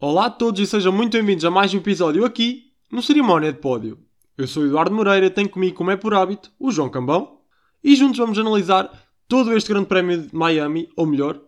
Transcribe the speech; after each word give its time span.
Olá 0.00 0.26
a 0.26 0.30
todos 0.30 0.60
e 0.60 0.64
sejam 0.64 0.92
muito 0.92 1.14
bem-vindos 1.14 1.44
a 1.44 1.50
mais 1.50 1.74
um 1.74 1.78
episódio 1.78 2.24
aqui 2.24 2.70
no 2.88 3.02
Cerimónia 3.02 3.52
de 3.52 3.58
Pódio. 3.58 3.98
Eu 4.36 4.46
sou 4.46 4.64
Eduardo 4.64 4.94
Moreira 4.94 5.28
tenho 5.28 5.48
comigo, 5.48 5.76
como 5.76 5.90
é 5.90 5.96
por 5.96 6.14
hábito, 6.14 6.52
o 6.56 6.70
João 6.70 6.88
Cambão 6.88 7.40
e 7.82 7.96
juntos 7.96 8.18
vamos 8.18 8.38
analisar 8.38 8.88
todo 9.26 9.52
este 9.56 9.70
Grande 9.70 9.88
Prémio 9.88 10.22
de 10.22 10.32
Miami, 10.32 10.88
ou 10.96 11.04
melhor, 11.04 11.40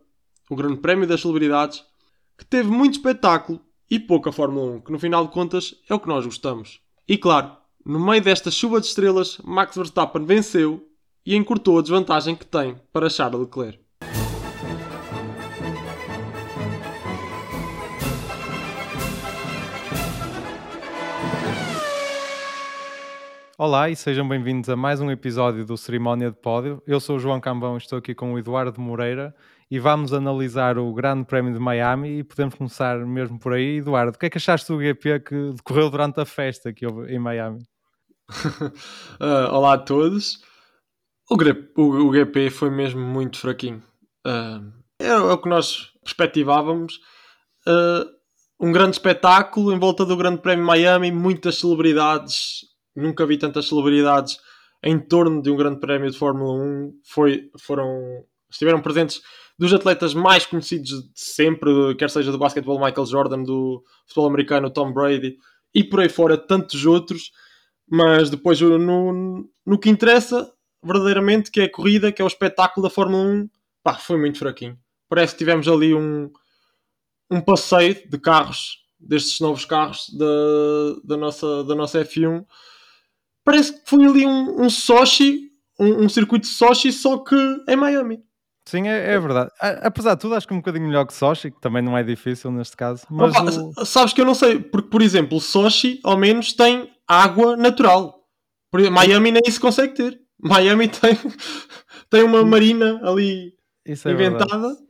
o 0.51 0.57
Grande 0.57 0.79
Prémio 0.81 1.07
das 1.07 1.21
Celebridades, 1.21 1.85
que 2.37 2.45
teve 2.45 2.69
muito 2.69 2.95
espetáculo 2.95 3.61
e 3.89 4.01
pouca 4.01 4.33
Fórmula 4.33 4.79
1, 4.79 4.81
que 4.81 4.91
no 4.91 4.99
final 4.99 5.25
de 5.25 5.33
contas 5.33 5.77
é 5.89 5.95
o 5.95 6.01
que 6.01 6.09
nós 6.09 6.25
gostamos. 6.25 6.81
E 7.07 7.17
claro, 7.17 7.57
no 7.87 8.05
meio 8.05 8.21
desta 8.21 8.51
chuva 8.51 8.81
de 8.81 8.89
estrelas, 8.89 9.39
Max 9.45 9.77
Verstappen 9.77 10.25
venceu 10.25 10.85
e 11.25 11.37
encurtou 11.37 11.79
a 11.79 11.83
desvantagem 11.83 12.35
que 12.35 12.47
tem 12.47 12.81
para 12.93 13.09
Charles 13.09 13.43
Leclerc. 13.43 13.79
Olá 23.63 23.91
e 23.91 23.95
sejam 23.95 24.27
bem-vindos 24.27 24.71
a 24.71 24.75
mais 24.75 25.03
um 25.03 25.11
episódio 25.11 25.67
do 25.67 25.77
Cerimónia 25.77 26.31
de 26.31 26.37
Pódio. 26.39 26.83
Eu 26.87 26.99
sou 26.99 27.17
o 27.17 27.19
João 27.19 27.39
Cambão, 27.39 27.77
estou 27.77 27.99
aqui 27.99 28.15
com 28.15 28.33
o 28.33 28.39
Eduardo 28.39 28.81
Moreira 28.81 29.37
e 29.71 29.79
vamos 29.79 30.15
analisar 30.15 30.79
o 30.79 30.91
Grande 30.95 31.27
Prémio 31.27 31.53
de 31.53 31.59
Miami 31.59 32.21
e 32.21 32.25
podemos 32.25 32.55
começar 32.55 32.97
mesmo 33.05 33.39
por 33.39 33.53
aí. 33.53 33.77
Eduardo, 33.77 34.17
o 34.17 34.19
que 34.19 34.25
é 34.25 34.31
que 34.31 34.39
achaste 34.39 34.73
do 34.73 34.81
GP 34.81 35.21
que 35.21 35.53
decorreu 35.53 35.91
durante 35.91 36.19
a 36.19 36.25
festa 36.25 36.73
que 36.73 36.87
houve 36.87 37.15
em 37.15 37.19
Miami? 37.19 37.63
uh, 39.21 39.53
olá 39.53 39.75
a 39.75 39.79
todos. 39.79 40.43
O, 41.31 41.37
o, 41.83 42.09
o, 42.09 42.15
GP 42.15 42.49
foi 42.49 42.71
mesmo 42.71 43.03
muito 43.03 43.39
fraquinho. 43.39 43.83
Uh, 44.27 44.73
é, 44.99 45.15
o 45.15 45.37
que 45.37 45.51
nós 45.51 45.93
perspectivávamos. 46.03 46.99
Uh, 47.69 48.09
um 48.59 48.73
grande 48.73 48.97
espetáculo 48.97 49.71
em 49.71 49.79
volta 49.79 50.07
do 50.07 50.17
Grande 50.17 50.41
Prémio 50.41 50.65
de 50.65 50.67
Miami, 50.67 51.13
muitas 51.13 51.59
celebridades 51.59 52.70
nunca 52.95 53.27
vi 53.27 53.39
tantas 53.39 53.69
celebridades 53.69 54.39
em 54.83 54.99
torno 54.99 55.43
de 55.43 55.51
um 55.51 55.57
grande 55.57 55.81
prémio 55.81 56.11
de 56.11 56.19
Fórmula 56.19 56.53
1. 56.53 57.01
Foi, 57.05 57.51
foram, 57.59 58.25
estiveram 58.51 58.81
presentes 58.81 59.21
dos 59.59 59.73
atletas 59.73 60.15
mais 60.15 60.47
conhecidos 60.47 60.89
de 60.89 61.11
sempre, 61.15 61.95
quer 61.97 62.09
seja 62.09 62.33
do 62.33 62.39
basquetebol 62.39 62.83
Michael 62.83 63.07
Jordan, 63.07 63.43
do 63.43 63.85
futebol 64.07 64.29
americano 64.29 64.71
Tom 64.71 64.93
Brady 64.93 65.37
e 65.75 65.85
por 65.85 66.01
aí 66.01 66.09
fora 66.09 66.37
tantos 66.37 66.87
outros. 66.87 67.31
Mas 67.89 68.31
depois 68.31 68.61
no, 68.61 69.47
no 69.67 69.79
que 69.79 69.91
interessa 69.91 70.51
verdadeiramente, 70.83 71.51
que 71.51 71.61
é 71.61 71.65
a 71.65 71.71
corrida, 71.71 72.11
que 72.11 72.23
é 72.23 72.25
o 72.25 72.29
espetáculo 72.29 72.87
da 72.87 72.91
Fórmula 72.91 73.23
1, 73.23 73.51
pá, 73.83 73.95
foi 73.95 74.19
muito 74.19 74.39
fraquinho. 74.39 74.79
Parece 75.09 75.35
que 75.35 75.39
tivemos 75.39 75.69
ali 75.69 75.93
um, 75.93 76.31
um 77.31 77.41
passeio 77.41 78.09
de 78.09 78.19
carros, 78.19 78.79
destes 78.99 79.41
novos 79.41 79.65
carros 79.65 80.07
da, 80.17 81.01
da, 81.05 81.17
nossa, 81.17 81.65
da 81.65 81.75
nossa 81.75 82.03
F1 82.05 82.47
parece 83.45 83.73
que 83.73 83.89
foi 83.89 84.05
ali 84.05 84.27
um, 84.27 84.63
um 84.63 84.71
Sochi, 84.71 85.51
um, 85.79 86.05
um, 86.05 86.09
circuito 86.09 86.47
de 86.47 86.55
Sochi, 86.55 86.93
só 86.93 87.19
que 87.19 87.37
em 87.69 87.77
Miami. 87.77 88.21
Sim, 88.67 88.87
é, 88.87 89.15
é, 89.15 89.19
verdade. 89.19 89.51
Apesar 89.59 90.15
de 90.15 90.21
tudo, 90.21 90.35
acho 90.35 90.47
que 90.47 90.53
é 90.53 90.57
um 90.57 90.61
bocadinho 90.61 90.87
melhor 90.87 91.07
que 91.07 91.15
Sochi, 91.15 91.51
que 91.51 91.61
também 91.61 91.83
não 91.83 91.97
é 91.97 92.03
difícil 92.03 92.53
neste 92.53 92.77
caso. 92.77 93.05
Mas 93.11 93.35
Opa, 93.35 93.81
o... 93.81 93.85
Sabes 93.85 94.13
que 94.13 94.21
eu 94.21 94.25
não 94.27 94.35
sei, 94.35 94.61
porque, 94.61 94.89
por 94.89 95.03
exemplo, 95.03 95.41
Sochi 95.41 95.99
ao 96.05 96.17
menos 96.17 96.53
tem 96.53 96.91
água 97.09 97.57
natural. 97.57 98.21
Miami 98.73 99.33
nem 99.33 99.43
isso 99.47 99.61
consegue 99.61 99.95
ter. 99.95 100.21
Miami 100.39 100.87
tem, 100.89 101.19
tem 102.09 102.23
uma 102.23 102.45
marina 102.45 103.01
ali 103.03 103.55
é 103.87 103.93
inventada. 103.93 104.69
Verdade. 104.69 104.90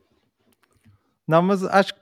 Não, 1.31 1.41
mas 1.41 1.63
acho 1.63 1.93
que, 1.93 2.01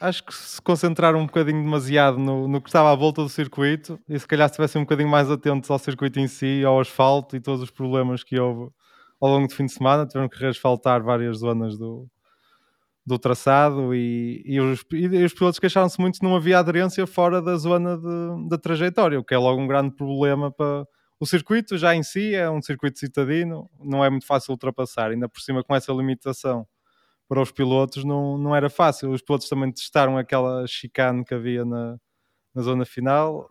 acho 0.00 0.24
que 0.24 0.32
se 0.32 0.62
concentrar 0.62 1.16
um 1.16 1.26
bocadinho 1.26 1.60
demasiado 1.60 2.20
no, 2.20 2.46
no 2.46 2.60
que 2.60 2.68
estava 2.68 2.92
à 2.92 2.94
volta 2.94 3.20
do 3.20 3.28
circuito 3.28 3.98
e 4.08 4.16
se 4.16 4.24
calhar 4.24 4.46
estivessem 4.46 4.80
um 4.80 4.84
bocadinho 4.84 5.08
mais 5.08 5.28
atentos 5.28 5.68
ao 5.68 5.76
circuito 5.76 6.20
em 6.20 6.28
si, 6.28 6.62
ao 6.64 6.78
asfalto 6.78 7.34
e 7.34 7.40
todos 7.40 7.62
os 7.62 7.70
problemas 7.72 8.22
que 8.22 8.38
houve 8.38 8.70
ao 9.20 9.28
longo 9.28 9.48
do 9.48 9.54
fim 9.56 9.66
de 9.66 9.72
semana, 9.72 10.06
tiveram 10.06 10.28
que 10.28 10.38
reasfaltar 10.38 11.02
várias 11.02 11.38
zonas 11.38 11.76
do, 11.76 12.06
do 13.04 13.18
traçado 13.18 13.92
e, 13.92 14.40
e, 14.46 14.60
os, 14.60 14.84
e 14.92 15.24
os 15.24 15.34
pilotos 15.34 15.58
queixaram-se 15.58 16.00
muito 16.00 16.20
que 16.20 16.24
não 16.24 16.36
havia 16.36 16.60
aderência 16.60 17.04
fora 17.08 17.42
da 17.42 17.56
zona 17.56 17.98
de, 17.98 18.48
da 18.48 18.56
trajetória, 18.56 19.18
o 19.18 19.24
que 19.24 19.34
é 19.34 19.38
logo 19.38 19.60
um 19.60 19.66
grande 19.66 19.96
problema 19.96 20.48
para 20.48 20.86
o 21.18 21.26
circuito 21.26 21.76
já 21.76 21.92
em 21.96 22.04
si 22.04 22.36
é 22.36 22.48
um 22.48 22.62
circuito 22.62 23.00
citadino, 23.00 23.68
não 23.82 24.04
é 24.04 24.08
muito 24.08 24.26
fácil 24.28 24.52
ultrapassar, 24.52 25.10
ainda 25.10 25.28
por 25.28 25.40
cima 25.40 25.64
com 25.64 25.74
essa 25.74 25.92
limitação 25.92 26.64
para 27.30 27.40
os 27.40 27.52
pilotos 27.52 28.02
não, 28.02 28.36
não 28.36 28.56
era 28.56 28.68
fácil. 28.68 29.12
Os 29.12 29.22
pilotos 29.22 29.48
também 29.48 29.70
testaram 29.70 30.18
aquela 30.18 30.66
chicane 30.66 31.24
que 31.24 31.32
havia 31.32 31.64
na, 31.64 31.96
na 32.52 32.60
zona 32.60 32.84
final, 32.84 33.48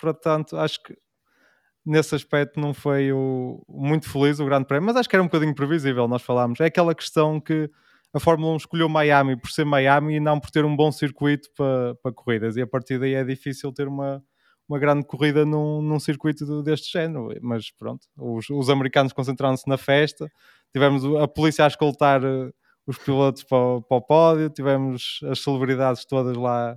portanto, 0.00 0.56
acho 0.56 0.82
que 0.82 0.98
nesse 1.86 2.12
aspecto 2.12 2.58
não 2.58 2.74
foi 2.74 3.12
o, 3.12 3.64
muito 3.68 4.10
feliz 4.10 4.40
o 4.40 4.44
Grande 4.44 4.66
Prémio, 4.66 4.86
mas 4.86 4.96
acho 4.96 5.08
que 5.08 5.14
era 5.14 5.22
um 5.22 5.28
bocadinho 5.28 5.54
previsível. 5.54 6.08
Nós 6.08 6.22
falámos, 6.22 6.58
é 6.58 6.64
aquela 6.64 6.92
questão 6.92 7.40
que 7.40 7.70
a 8.12 8.18
Fórmula 8.18 8.52
1 8.54 8.56
escolheu 8.56 8.88
Miami 8.88 9.36
por 9.36 9.52
ser 9.52 9.64
Miami 9.64 10.16
e 10.16 10.20
não 10.20 10.40
por 10.40 10.50
ter 10.50 10.64
um 10.64 10.74
bom 10.74 10.90
circuito 10.90 11.48
para, 11.56 11.94
para 12.02 12.12
corridas, 12.12 12.56
e 12.56 12.62
a 12.62 12.66
partir 12.66 12.98
daí 12.98 13.14
é 13.14 13.22
difícil 13.22 13.72
ter 13.72 13.86
uma, 13.86 14.20
uma 14.68 14.80
grande 14.80 15.06
corrida 15.06 15.46
num, 15.46 15.80
num 15.80 16.00
circuito 16.00 16.64
deste 16.64 16.90
género. 16.90 17.28
Mas 17.40 17.70
pronto, 17.70 18.08
os, 18.18 18.50
os 18.50 18.68
americanos 18.68 19.12
concentraram-se 19.12 19.68
na 19.68 19.78
festa, 19.78 20.28
tivemos 20.72 21.04
a 21.22 21.28
polícia 21.28 21.64
a 21.64 21.68
escoltar 21.68 22.24
eh, 22.24 22.50
os 22.90 22.98
pilotos 22.98 23.44
para 23.44 23.58
o, 23.58 23.82
para 23.82 23.96
o 23.96 24.02
pódio, 24.02 24.50
tivemos 24.50 25.20
as 25.30 25.40
celebridades 25.40 26.04
todas 26.04 26.36
lá 26.36 26.76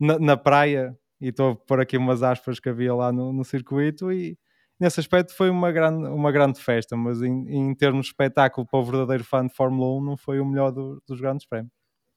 na, 0.00 0.18
na 0.18 0.36
praia, 0.36 0.96
e 1.20 1.28
estou 1.28 1.50
a 1.50 1.54
pôr 1.54 1.80
aqui 1.80 1.98
umas 1.98 2.22
aspas 2.22 2.58
que 2.58 2.70
havia 2.70 2.94
lá 2.94 3.12
no, 3.12 3.30
no 3.30 3.44
circuito, 3.44 4.10
e 4.10 4.38
nesse 4.80 4.98
aspecto 5.00 5.34
foi 5.34 5.50
uma 5.50 5.70
grande, 5.70 6.08
uma 6.08 6.32
grande 6.32 6.58
festa, 6.58 6.96
mas 6.96 7.20
em, 7.20 7.46
em 7.48 7.74
termos 7.74 8.06
de 8.06 8.12
espetáculo 8.12 8.66
para 8.66 8.80
o 8.80 8.84
verdadeiro 8.84 9.22
fã 9.22 9.46
de 9.46 9.54
Fórmula 9.54 9.98
1 9.98 10.04
não 10.04 10.16
foi 10.16 10.40
o 10.40 10.46
melhor 10.46 10.70
do, 10.70 11.02
dos 11.06 11.20
grandes 11.20 11.46
prémios. 11.46 11.72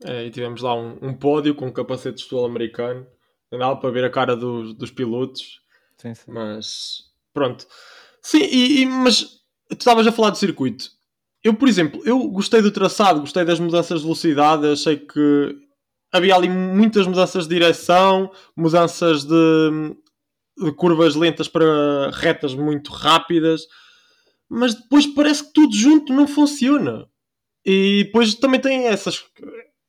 É, 0.05 0.25
e 0.25 0.31
tivemos 0.31 0.61
lá 0.61 0.73
um, 0.73 0.97
um 1.01 1.13
pódio 1.13 1.53
com 1.53 1.67
um 1.67 1.71
capacete 1.71 2.21
sul-americano, 2.21 3.05
nada 3.51 3.75
para 3.75 3.91
ver 3.91 4.05
a 4.05 4.09
cara 4.09 4.37
dos, 4.37 4.73
dos 4.73 4.89
pilotos, 4.89 5.61
sim, 5.97 6.15
sim. 6.15 6.31
mas 6.31 7.11
pronto. 7.33 7.67
Sim, 8.21 8.43
e, 8.43 8.81
e, 8.81 8.85
mas 8.85 9.21
tu 9.67 9.79
estavas 9.79 10.07
a 10.07 10.11
falar 10.13 10.29
de 10.29 10.37
circuito. 10.37 10.89
Eu, 11.43 11.53
por 11.53 11.67
exemplo, 11.67 12.01
eu 12.05 12.19
gostei 12.29 12.61
do 12.61 12.71
traçado, 12.71 13.19
gostei 13.19 13.43
das 13.43 13.59
mudanças 13.59 13.99
de 13.99 14.03
velocidade, 14.05 14.65
achei 14.67 14.95
que 14.95 15.57
havia 16.09 16.35
ali 16.35 16.47
muitas 16.47 17.05
mudanças 17.05 17.47
de 17.47 17.55
direção, 17.55 18.31
mudanças 18.55 19.25
de, 19.25 19.95
de 20.57 20.71
curvas 20.71 21.15
lentas 21.15 21.49
para 21.49 22.11
retas 22.13 22.55
muito 22.55 22.93
rápidas, 22.93 23.67
mas 24.47 24.73
depois 24.73 25.05
parece 25.07 25.43
que 25.43 25.53
tudo 25.53 25.75
junto 25.75 26.13
não 26.13 26.27
funciona. 26.27 27.09
E 27.65 28.05
depois 28.05 28.35
também 28.35 28.61
tem 28.61 28.85
essas, 28.85 29.25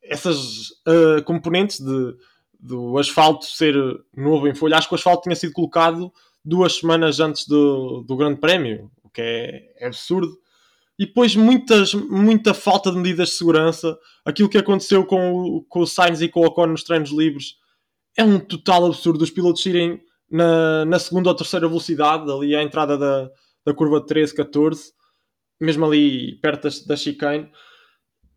essas 0.03 0.71
uh, 0.88 1.22
componentes 1.25 1.78
de, 1.78 2.16
do 2.59 2.98
asfalto 2.98 3.44
ser 3.44 3.76
novo 4.16 4.48
em 4.48 4.54
folha. 4.54 4.76
Acho 4.76 4.88
que 4.88 4.94
o 4.94 4.97
asfalto 4.97 5.22
tinha 5.22 5.36
sido 5.36 5.53
colocado 5.53 6.12
duas 6.44 6.78
semanas 6.78 7.21
antes 7.21 7.47
do, 7.47 8.03
do 8.03 8.16
Grande 8.16 8.41
Prémio, 8.41 8.91
o 9.04 9.10
que 9.10 9.21
é, 9.21 9.72
é 9.78 9.86
absurdo 9.86 10.36
e 10.99 11.06
depois 11.06 11.34
muitas, 11.34 11.94
muita 11.94 12.55
falta 12.55 12.91
de 12.91 12.97
medidas 12.97 13.31
de 13.31 13.34
segurança. 13.34 13.99
Aquilo 14.25 14.49
que 14.49 14.59
aconteceu 14.59 15.05
com 15.05 15.32
o, 15.32 15.65
com 15.65 15.81
o 15.81 15.87
Sainz 15.87 16.21
e 16.21 16.28
com 16.28 16.41
o 16.41 16.47
Ocon 16.47 16.69
nos 16.69 16.84
treinos 16.84 17.10
livres 17.10 17.56
é 18.16 18.22
um 18.22 18.38
total 18.38 18.87
absurdo. 18.87 19.22
Os 19.22 19.31
pilotos 19.31 19.65
irem 19.66 20.00
na, 20.31 20.84
na 20.84 20.99
segunda 20.99 21.28
ou 21.28 21.34
terceira 21.34 21.69
velocidade, 21.69 22.31
ali 22.31 22.54
à 22.54 22.62
entrada 22.62 22.97
da, 22.97 23.31
da 23.66 23.75
curva 23.75 24.04
13, 24.04 24.34
14, 24.34 24.93
mesmo 25.60 25.84
ali 25.84 26.38
perto 26.41 26.69
da, 26.69 26.77
da 26.88 26.97
chicane, 26.97 27.50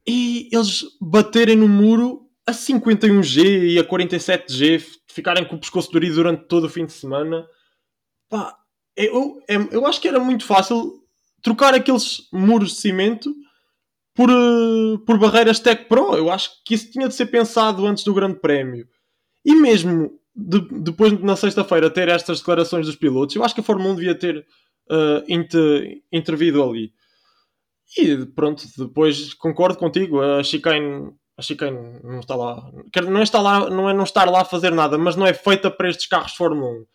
e 0.08 0.50
eles 0.52 0.84
baterem 1.02 1.56
no 1.56 1.68
muro 1.68 2.28
a 2.46 2.54
51G 2.54 3.74
e 3.74 3.80
a 3.80 3.84
47G, 3.84 4.84
ficarem 5.08 5.46
com 5.46 5.58
o 5.58 5.60
pescoço 5.60 5.92
dorido 5.92 6.16
durante 6.16 6.48
todo 6.48 6.64
o 6.64 6.70
fim 6.70 6.86
de 6.86 6.94
semana. 6.94 7.46
Pá, 8.30 8.56
eu, 8.96 9.42
eu, 9.48 9.70
eu 9.72 9.86
acho 9.86 10.00
que 10.00 10.08
era 10.08 10.20
muito 10.20 10.46
fácil 10.46 11.04
trocar 11.42 11.74
aqueles 11.74 12.28
muros 12.32 12.72
de 12.72 12.82
cimento 12.82 13.34
por, 14.14 14.30
uh, 14.30 15.00
por 15.06 15.18
barreiras 15.18 15.60
Tech 15.60 15.86
Pro. 15.86 16.16
Eu 16.16 16.32
acho 16.32 16.50
que 16.66 16.74
isso 16.74 16.92
tinha 16.92 17.08
de 17.08 17.14
ser 17.14 17.28
pensado 17.28 17.86
antes 17.86 18.04
do 18.04 18.14
Grande 18.14 18.40
Prémio. 18.40 18.88
E 19.46 19.56
mesmo 19.56 20.20
de, 20.36 20.62
depois, 20.82 21.20
na 21.20 21.36
sexta-feira, 21.36 21.90
ter 21.90 22.10
estas 22.10 22.40
declarações 22.40 22.86
dos 22.86 22.96
pilotos, 22.96 23.36
eu 23.36 23.44
acho 23.44 23.56
que 23.56 23.62
a 23.62 23.64
Fórmula 23.64 23.92
1 23.92 23.96
devia 23.96 24.16
ter 24.16 24.46
uh, 24.92 25.24
inter, 25.28 26.02
intervido 26.12 26.64
ali. 26.64 26.94
E 27.98 28.26
pronto, 28.28 28.64
depois 28.78 29.34
concordo 29.34 29.78
contigo, 29.80 30.22
a 30.22 30.44
chicane, 30.44 31.12
a 31.38 31.42
chicane 31.42 32.00
não 32.04 32.20
está 32.20 32.36
lá. 32.36 32.72
Não 33.10 33.24
estar 33.24 33.42
lá, 33.42 33.70
não 33.70 33.90
é 33.90 33.94
não 33.94 34.04
estar 34.04 34.30
lá 34.30 34.42
a 34.42 34.46
fazer 34.46 34.72
nada, 34.72 34.98
mas 34.98 35.16
não 35.16 35.26
é 35.26 35.34
feita 35.34 35.72
para 35.72 35.90
estes 35.90 36.06
carros 36.06 36.34
Fórmula 36.34 36.72
1. 36.72 36.86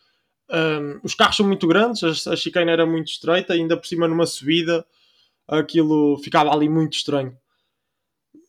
Um, 0.52 1.00
os 1.02 1.14
carros 1.14 1.36
são 1.36 1.46
muito 1.46 1.66
grandes, 1.66 2.26
a, 2.26 2.32
a 2.32 2.36
chicane 2.36 2.70
era 2.70 2.84
muito 2.84 3.08
estreita, 3.08 3.54
ainda 3.54 3.76
por 3.76 3.86
cima 3.86 4.06
numa 4.06 4.26
subida, 4.26 4.84
aquilo 5.48 6.18
ficava 6.18 6.52
ali 6.52 6.68
muito 6.68 6.94
estranho. 6.94 7.36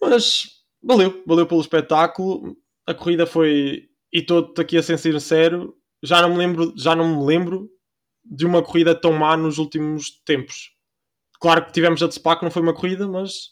Mas 0.02 0.64
valeu, 0.82 1.24
valeu 1.26 1.48
pelo 1.48 1.62
espetáculo. 1.62 2.58
a 2.86 2.94
corrida 2.94 3.26
foi. 3.26 3.90
E 4.12 4.20
estou 4.20 4.54
aqui 4.58 4.78
a 4.78 4.84
ser 4.84 5.00
sincero, 5.00 5.76
já 6.04 6.22
não 6.22 6.30
me 6.30 6.38
lembro, 6.38 6.74
já 6.78 6.96
não 6.96 7.16
me 7.16 7.26
lembro 7.26 7.70
de 8.24 8.46
uma 8.46 8.62
corrida 8.62 8.94
tão 8.94 9.14
má 9.14 9.36
nos 9.36 9.58
últimos 9.58 10.12
tempos. 10.26 10.72
Claro 11.40 11.66
que 11.66 11.74
tivemos 11.74 12.04
a 12.04 12.08
de 12.08 12.16
Spa, 12.16 12.36
que 12.36 12.44
não 12.44 12.52
foi 12.52 12.62
uma 12.62 12.74
corrida, 12.74 13.08
mas 13.08 13.50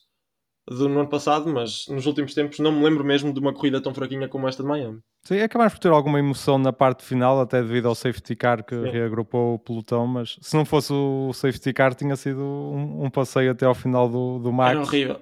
do 0.67 0.85
ano 0.85 1.07
passado, 1.07 1.51
mas 1.51 1.85
nos 1.89 2.05
últimos 2.05 2.33
tempos 2.33 2.59
não 2.59 2.71
me 2.71 2.83
lembro 2.83 3.03
mesmo 3.03 3.33
de 3.33 3.39
uma 3.39 3.53
corrida 3.53 3.81
tão 3.81 3.93
fraquinha 3.93 4.27
como 4.27 4.47
esta 4.47 4.61
de 4.61 4.69
Miami. 4.69 4.99
Sim, 5.23 5.39
acabaste 5.39 5.77
por 5.77 5.83
ter 5.83 5.91
alguma 5.91 6.19
emoção 6.19 6.57
na 6.57 6.73
parte 6.73 7.03
final, 7.03 7.39
até 7.39 7.61
devido 7.61 7.87
ao 7.87 7.95
safety 7.95 8.35
car 8.35 8.63
que 8.63 8.75
Sim. 8.75 8.89
reagrupou 8.89 9.55
o 9.55 9.59
pelotão, 9.59 10.07
mas 10.07 10.37
se 10.41 10.55
não 10.55 10.65
fosse 10.65 10.91
o 10.93 11.31
safety 11.33 11.73
car, 11.73 11.93
tinha 11.93 12.15
sido 12.15 12.41
um, 12.41 13.05
um 13.05 13.09
passeio 13.09 13.51
até 13.51 13.65
ao 13.65 13.75
final 13.75 14.09
do, 14.09 14.39
do 14.39 14.51
Max. 14.51 14.71
Era 14.71 14.81
horrível. 14.81 15.21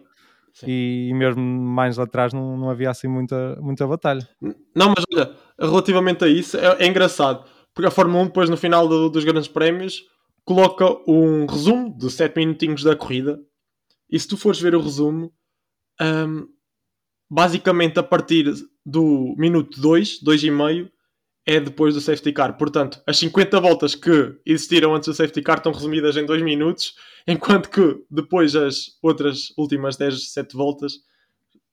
E, 0.67 1.09
e, 1.09 1.13
mesmo 1.13 1.41
mais 1.41 1.95
lá 1.95 2.03
atrás 2.03 2.33
não, 2.33 2.57
não 2.57 2.69
havia 2.69 2.89
assim 2.89 3.07
muita, 3.07 3.57
muita 3.61 3.87
batalha. 3.87 4.27
Não, 4.75 4.89
mas 4.89 5.05
olha, 5.13 5.31
relativamente 5.59 6.23
a 6.23 6.27
isso, 6.27 6.57
é, 6.57 6.83
é 6.83 6.87
engraçado, 6.87 7.45
porque 7.73 7.87
a 7.87 7.91
Fórmula 7.91 8.23
1 8.23 8.27
depois 8.27 8.49
no 8.49 8.57
final 8.57 8.87
do, 8.87 9.09
dos 9.09 9.23
grandes 9.23 9.47
prémios 9.47 10.03
coloca 10.43 10.85
um 11.07 11.45
resumo 11.45 11.95
de 11.95 12.09
7 12.09 12.35
minutinhos 12.35 12.83
da 12.83 12.95
corrida 12.95 13.39
e 14.09 14.19
se 14.19 14.27
tu 14.27 14.37
fores 14.37 14.59
ver 14.59 14.75
o 14.75 14.81
resumo, 14.81 15.33
um, 16.01 16.47
basicamente 17.29 17.99
a 17.99 18.03
partir 18.03 18.45
do 18.85 19.35
minuto 19.37 19.79
2, 19.79 20.19
2 20.21 20.43
e 20.43 20.51
meio, 20.51 20.91
é 21.45 21.59
depois 21.59 21.93
do 21.95 22.01
safety 22.01 22.31
car. 22.31 22.57
Portanto, 22.57 23.01
as 23.07 23.17
50 23.17 23.59
voltas 23.59 23.95
que 23.95 24.35
existiram 24.45 24.93
antes 24.93 25.07
do 25.07 25.13
safety 25.13 25.41
car 25.41 25.57
estão 25.57 25.71
resumidas 25.71 26.15
em 26.15 26.25
2 26.25 26.41
minutos, 26.41 26.95
enquanto 27.27 27.69
que 27.69 28.03
depois 28.09 28.55
as 28.55 28.97
outras 29.01 29.53
últimas 29.57 29.97
10, 29.97 30.31
7 30.31 30.55
voltas 30.55 30.93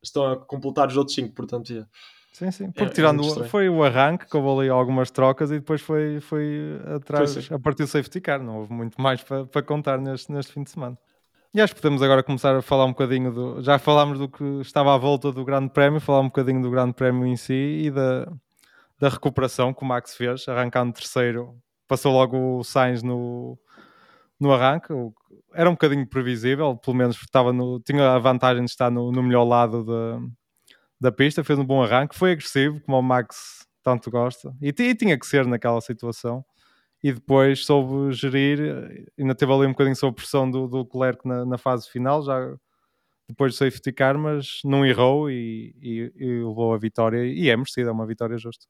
estão 0.03 0.33
a 0.33 0.37
completar 0.37 0.89
os 0.89 0.97
outros 0.97 1.15
5. 1.15 1.35
Portanto, 1.35 1.71
yeah. 1.71 1.89
Sim, 2.33 2.51
sim. 2.51 2.67
Porque 2.71 2.85
é, 2.85 2.87
é 2.87 2.91
tirando 2.91 3.45
é 3.45 3.49
foi 3.49 3.69
o 3.69 3.83
arranque 3.83 4.27
que 4.27 4.37
houve 4.37 4.61
ali 4.61 4.71
algumas 4.71 5.11
trocas 5.11 5.51
e 5.51 5.55
depois 5.55 5.81
foi, 5.81 6.21
foi 6.21 6.81
atrás 6.95 7.35
foi, 7.47 7.57
a 7.57 7.59
partir 7.59 7.85
do 7.85 7.89
safety 7.89 8.21
car. 8.21 8.43
Não 8.43 8.59
houve 8.59 8.73
muito 8.73 9.01
mais 9.01 9.23
para, 9.23 9.47
para 9.47 9.63
contar 9.63 9.99
neste, 9.99 10.31
neste 10.31 10.53
fim 10.53 10.63
de 10.63 10.71
semana. 10.71 10.99
E 11.57 11.61
acho 11.63 11.75
que 11.75 11.81
podemos 11.81 12.03
agora 12.03 12.23
começar 12.23 12.55
a 12.55 12.61
falar 12.61 12.85
um 12.85 12.91
bocadinho 12.91 13.33
do. 13.33 13.63
Já 13.63 13.79
falámos 13.79 14.19
do 14.19 14.29
que 14.29 14.45
estava 14.61 14.95
à 14.95 14.99
volta 14.99 15.33
do 15.33 15.43
Grande 15.43 15.71
Prémio, 15.71 15.99
falar 15.99 16.21
um 16.21 16.27
bocadinho 16.27 16.61
do 16.61 16.71
Grande 16.71 16.93
Prémio 16.93 17.27
em 17.27 17.35
si 17.35 17.85
e 17.87 17.91
da, 17.91 18.31
da 19.01 19.09
recuperação 19.09 19.73
que 19.73 19.83
o 19.83 19.87
Max 19.87 20.15
fez, 20.15 20.47
arrancando 20.49 20.93
terceiro. 20.93 21.57
Passou 21.89 22.13
logo 22.13 22.59
o 22.59 22.63
Sainz 22.63 23.03
no, 23.03 23.59
no 24.39 24.53
arranque. 24.53 24.93
Era 25.55 25.71
um 25.71 25.73
bocadinho 25.73 26.07
previsível, 26.07 26.77
pelo 26.77 26.95
menos 26.95 27.17
estava 27.17 27.55
no, 27.55 27.81
tinha 27.81 28.07
a 28.07 28.19
vantagem 28.19 28.63
de 28.63 28.71
estar 28.71 28.91
no, 28.91 29.11
no 29.11 29.23
melhor 29.23 29.45
lado 29.45 29.83
da, 29.83 30.21
da 31.01 31.11
pista. 31.11 31.43
Fez 31.43 31.59
um 31.59 31.65
bom 31.65 31.83
arranque, 31.83 32.15
foi 32.15 32.33
agressivo, 32.33 32.83
como 32.83 32.99
o 32.99 33.03
Max 33.03 33.67
tanto 33.83 34.11
gosta, 34.11 34.53
e, 34.61 34.69
e 34.69 34.95
tinha 34.95 35.19
que 35.19 35.27
ser 35.27 35.47
naquela 35.47 35.81
situação 35.81 36.45
e 37.07 37.13
depois 37.13 37.65
soube 37.65 38.13
gerir, 38.13 38.59
ainda 39.17 39.33
teve 39.33 39.53
ali 39.53 39.65
um 39.65 39.71
bocadinho 39.71 39.95
sob 39.95 40.17
pressão 40.17 40.51
do, 40.51 40.67
do 40.67 40.79
Leclerc 40.79 41.21
na, 41.25 41.47
na, 41.47 41.57
fase 41.57 41.89
final, 41.89 42.21
já 42.21 42.57
depois 43.29 43.53
de 43.53 43.59
safety 43.59 43.93
car, 43.93 44.19
mas 44.19 44.59
não 44.65 44.85
errou 44.85 45.31
e, 45.31 45.73
e, 45.81 46.13
e, 46.17 46.27
levou 46.43 46.75
a 46.75 46.79
vitória, 46.79 47.25
e 47.25 47.49
é 47.49 47.57
merecida, 47.57 47.91
é 47.91 47.93
uma 47.93 48.09
vitória 48.09 48.37
justa. 48.37 48.67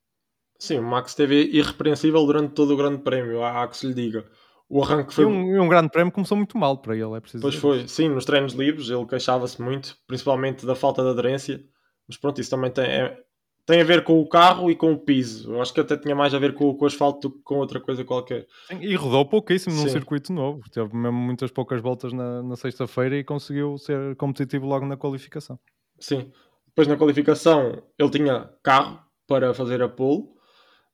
Sim, 0.59 0.81
o 0.81 0.83
Max 0.83 1.13
esteve 1.13 1.45
irrepreensível 1.45 2.27
durante 2.27 2.53
todo 2.53 2.75
o 2.75 2.77
grande 2.77 2.99
prémio, 2.99 3.43
há 3.43 3.67
que 3.69 3.77
se 3.79 3.87
lhe 3.87 3.95
diga. 3.95 4.27
O 4.69 4.83
arranque 4.83 5.15
foi... 5.15 5.25
E 5.25 5.27
um, 5.27 5.63
um, 5.63 5.69
grande 5.69 5.89
prémio 5.89 6.13
começou 6.13 6.37
muito 6.37 6.59
mal 6.59 6.77
para 6.77 6.95
ele, 6.95 7.17
é 7.17 7.21
preciso 7.21 7.41
Pois 7.41 7.55
foi, 7.55 7.89
sim, 7.89 8.11
nos 8.11 8.27
treinos 8.27 8.53
livres 8.53 8.91
ele 8.91 9.07
queixava-se 9.07 9.63
muito, 9.63 9.97
principalmente 10.07 10.67
da 10.67 10.75
falta 10.75 11.03
de 11.03 11.09
aderência, 11.09 11.65
mas 12.07 12.19
pronto, 12.19 12.39
isso 12.39 12.51
também 12.51 12.71
tem, 12.71 12.85
é, 12.85 13.19
tem 13.67 13.81
a 13.81 13.85
ver 13.85 14.05
com 14.05 14.21
o 14.21 14.29
carro 14.29 14.71
e 14.71 14.77
com 14.77 14.93
o 14.93 14.99
piso. 14.99 15.53
Eu 15.53 15.61
acho 15.61 15.75
que 15.75 15.81
até 15.81 15.97
tinha 15.97 16.15
mais 16.15 16.33
a 16.33 16.39
ver 16.39 16.55
com, 16.55 16.73
com 16.73 16.85
o 16.85 16.87
asfalto 16.87 17.29
do 17.29 17.35
que 17.35 17.43
com 17.43 17.57
outra 17.57 17.81
coisa 17.81 18.05
qualquer. 18.05 18.47
Sim, 18.69 18.79
e 18.81 18.95
rodou 18.95 19.27
pouquíssimo 19.27 19.75
num 19.75 19.89
circuito 19.89 20.33
novo. 20.33 20.63
Teve 20.71 20.97
mesmo 20.97 21.19
muitas 21.19 21.51
poucas 21.51 21.83
voltas 21.83 22.13
na, 22.13 22.45
na 22.45 22.55
sexta-feira 22.55 23.17
e 23.17 23.25
conseguiu 23.25 23.77
ser 23.77 24.15
competitivo 24.15 24.67
logo 24.67 24.87
na 24.87 24.97
qualificação. 24.97 25.59
Sim. 25.99 26.31
Depois 26.69 26.87
na 26.87 26.97
qualificação 26.97 27.83
ele 27.99 28.11
tinha 28.11 28.49
carro 28.63 29.01
para 29.27 29.53
fazer 29.53 29.83
a 29.83 29.89
pole, 29.89 30.25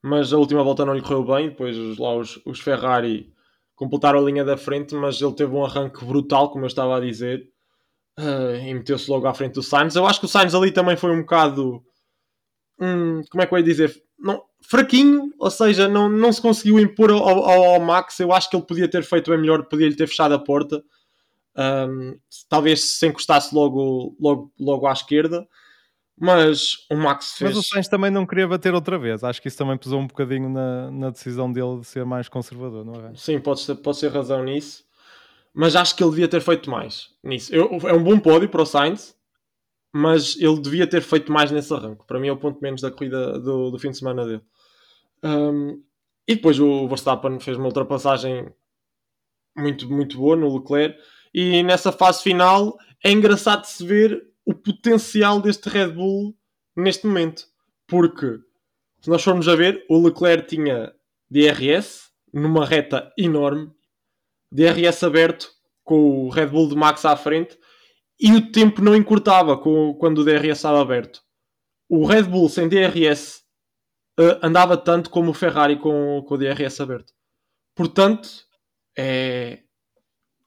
mas 0.02 0.32
a 0.32 0.38
última 0.38 0.64
volta 0.64 0.86
não 0.86 0.94
lhe 0.94 1.02
correu 1.02 1.24
bem. 1.26 1.50
Depois 1.50 1.76
lá 1.98 2.16
os, 2.16 2.40
os 2.46 2.58
Ferrari 2.58 3.34
completaram 3.74 4.18
a 4.18 4.22
linha 4.22 4.44
da 4.44 4.56
frente, 4.56 4.94
mas 4.94 5.20
ele 5.20 5.34
teve 5.34 5.52
um 5.54 5.62
arranque 5.62 6.02
brutal, 6.06 6.50
como 6.50 6.64
eu 6.64 6.68
estava 6.68 6.96
a 6.96 7.00
dizer, 7.00 7.50
uh, 8.18 8.56
e 8.64 8.72
meteu-se 8.72 9.10
logo 9.10 9.26
à 9.26 9.34
frente 9.34 9.54
do 9.54 9.62
Sainz. 9.62 9.94
Eu 9.94 10.06
acho 10.06 10.20
que 10.20 10.26
o 10.26 10.28
Sainz 10.28 10.54
ali 10.54 10.72
também 10.72 10.96
foi 10.96 11.10
um 11.10 11.20
bocado 11.20 11.82
hum, 12.82 13.22
como 13.30 13.42
é 13.42 13.46
que 13.46 13.54
eu 13.54 13.58
ia 13.58 13.64
dizer? 13.64 14.02
Não, 14.18 14.42
fraquinho, 14.60 15.32
ou 15.38 15.50
seja, 15.50 15.88
não, 15.88 16.08
não 16.08 16.32
se 16.32 16.42
conseguiu 16.42 16.78
impor 16.80 17.10
ao, 17.10 17.22
ao, 17.22 17.64
ao, 17.74 17.80
Max. 17.80 18.18
Eu 18.20 18.32
acho 18.32 18.50
que 18.50 18.56
ele 18.56 18.66
podia 18.66 18.88
ter 18.88 19.04
feito 19.04 19.30
bem 19.30 19.40
melhor, 19.40 19.64
podia-lhe 19.64 19.96
ter 19.96 20.06
fechado 20.06 20.34
a 20.34 20.38
porta. 20.38 20.82
Um, 21.56 22.18
talvez 22.48 22.82
se 22.82 23.06
encostasse 23.06 23.54
logo, 23.54 24.16
logo, 24.20 24.52
logo 24.58 24.86
à 24.86 24.92
esquerda. 24.92 25.46
Mas 26.18 26.86
o 26.90 26.96
Max 26.96 27.32
fez. 27.36 27.54
Mas 27.54 27.64
o 27.64 27.68
Sainz 27.68 27.88
também 27.88 28.10
não 28.10 28.26
queria 28.26 28.46
bater 28.46 28.74
outra 28.74 28.98
vez. 28.98 29.24
Acho 29.24 29.40
que 29.40 29.48
isso 29.48 29.58
também 29.58 29.76
pesou 29.76 29.98
um 29.98 30.06
bocadinho 30.06 30.48
na, 30.48 30.90
na 30.90 31.10
decisão 31.10 31.50
dele 31.52 31.80
de 31.80 31.86
ser 31.86 32.04
mais 32.04 32.28
conservador, 32.28 32.84
não 32.84 33.06
é? 33.06 33.12
Sim, 33.16 33.40
pode 33.40 33.60
ser, 33.60 33.76
pode 33.76 33.98
ser 33.98 34.12
razão 34.12 34.44
nisso. 34.44 34.84
Mas 35.54 35.74
acho 35.74 35.96
que 35.96 36.02
ele 36.02 36.10
devia 36.10 36.28
ter 36.28 36.40
feito 36.40 36.70
mais 36.70 37.08
nisso. 37.24 37.54
Eu, 37.54 37.70
é 37.84 37.92
um 37.92 38.02
bom 38.02 38.18
pódio 38.18 38.48
para 38.48 38.62
o 38.62 38.66
Sainz 38.66 39.14
mas 39.92 40.36
ele 40.40 40.58
devia 40.60 40.86
ter 40.86 41.02
feito 41.02 41.30
mais 41.30 41.50
nesse 41.50 41.72
arranque. 41.72 42.06
Para 42.06 42.18
mim 42.18 42.28
é 42.28 42.32
o 42.32 42.38
ponto 42.38 42.60
menos 42.62 42.80
da 42.80 42.90
corrida 42.90 43.38
do, 43.38 43.70
do 43.70 43.78
fim 43.78 43.90
de 43.90 43.98
semana 43.98 44.24
dele. 44.24 44.42
Um, 45.22 45.82
e 46.26 46.34
depois 46.34 46.58
o 46.58 46.88
Verstappen 46.88 47.38
fez 47.38 47.58
uma 47.58 47.66
ultrapassagem 47.66 48.50
muito, 49.56 49.88
muito 49.90 50.16
boa 50.16 50.34
no 50.34 50.56
Leclerc. 50.56 50.98
E 51.34 51.62
nessa 51.62 51.92
fase 51.92 52.22
final 52.22 52.76
é 53.04 53.10
engraçado 53.10 53.64
se 53.64 53.84
ver 53.84 54.26
o 54.46 54.54
potencial 54.54 55.40
deste 55.40 55.68
Red 55.68 55.88
Bull 55.88 56.34
neste 56.74 57.06
momento. 57.06 57.44
Porque 57.86 58.38
se 59.00 59.10
nós 59.10 59.22
formos 59.22 59.46
a 59.46 59.54
ver, 59.54 59.84
o 59.90 60.02
Leclerc 60.02 60.48
tinha 60.48 60.92
DRS 61.30 62.10
numa 62.32 62.64
reta 62.64 63.12
enorme, 63.18 63.70
DRS 64.50 65.02
aberto 65.02 65.50
com 65.84 66.26
o 66.26 66.28
Red 66.30 66.46
Bull 66.46 66.68
de 66.68 66.76
Max 66.76 67.04
à 67.04 67.14
frente 67.14 67.58
e 68.20 68.32
o 68.32 68.52
tempo 68.52 68.82
não 68.82 68.94
encurtava 68.94 69.56
com, 69.56 69.94
quando 69.94 70.18
o 70.18 70.24
DRS 70.24 70.58
estava 70.58 70.80
aberto. 70.80 71.20
O 71.88 72.06
Red 72.06 72.24
Bull 72.24 72.48
sem 72.48 72.68
DRS 72.68 73.42
uh, 74.18 74.22
eh, 74.22 74.40
andava 74.42 74.76
tanto 74.76 75.10
como 75.10 75.30
o 75.30 75.34
Ferrari 75.34 75.76
com, 75.76 76.24
com 76.26 76.34
o 76.34 76.38
DRS 76.38 76.80
aberto. 76.80 77.12
Portanto, 77.74 78.28
é, 78.96 79.60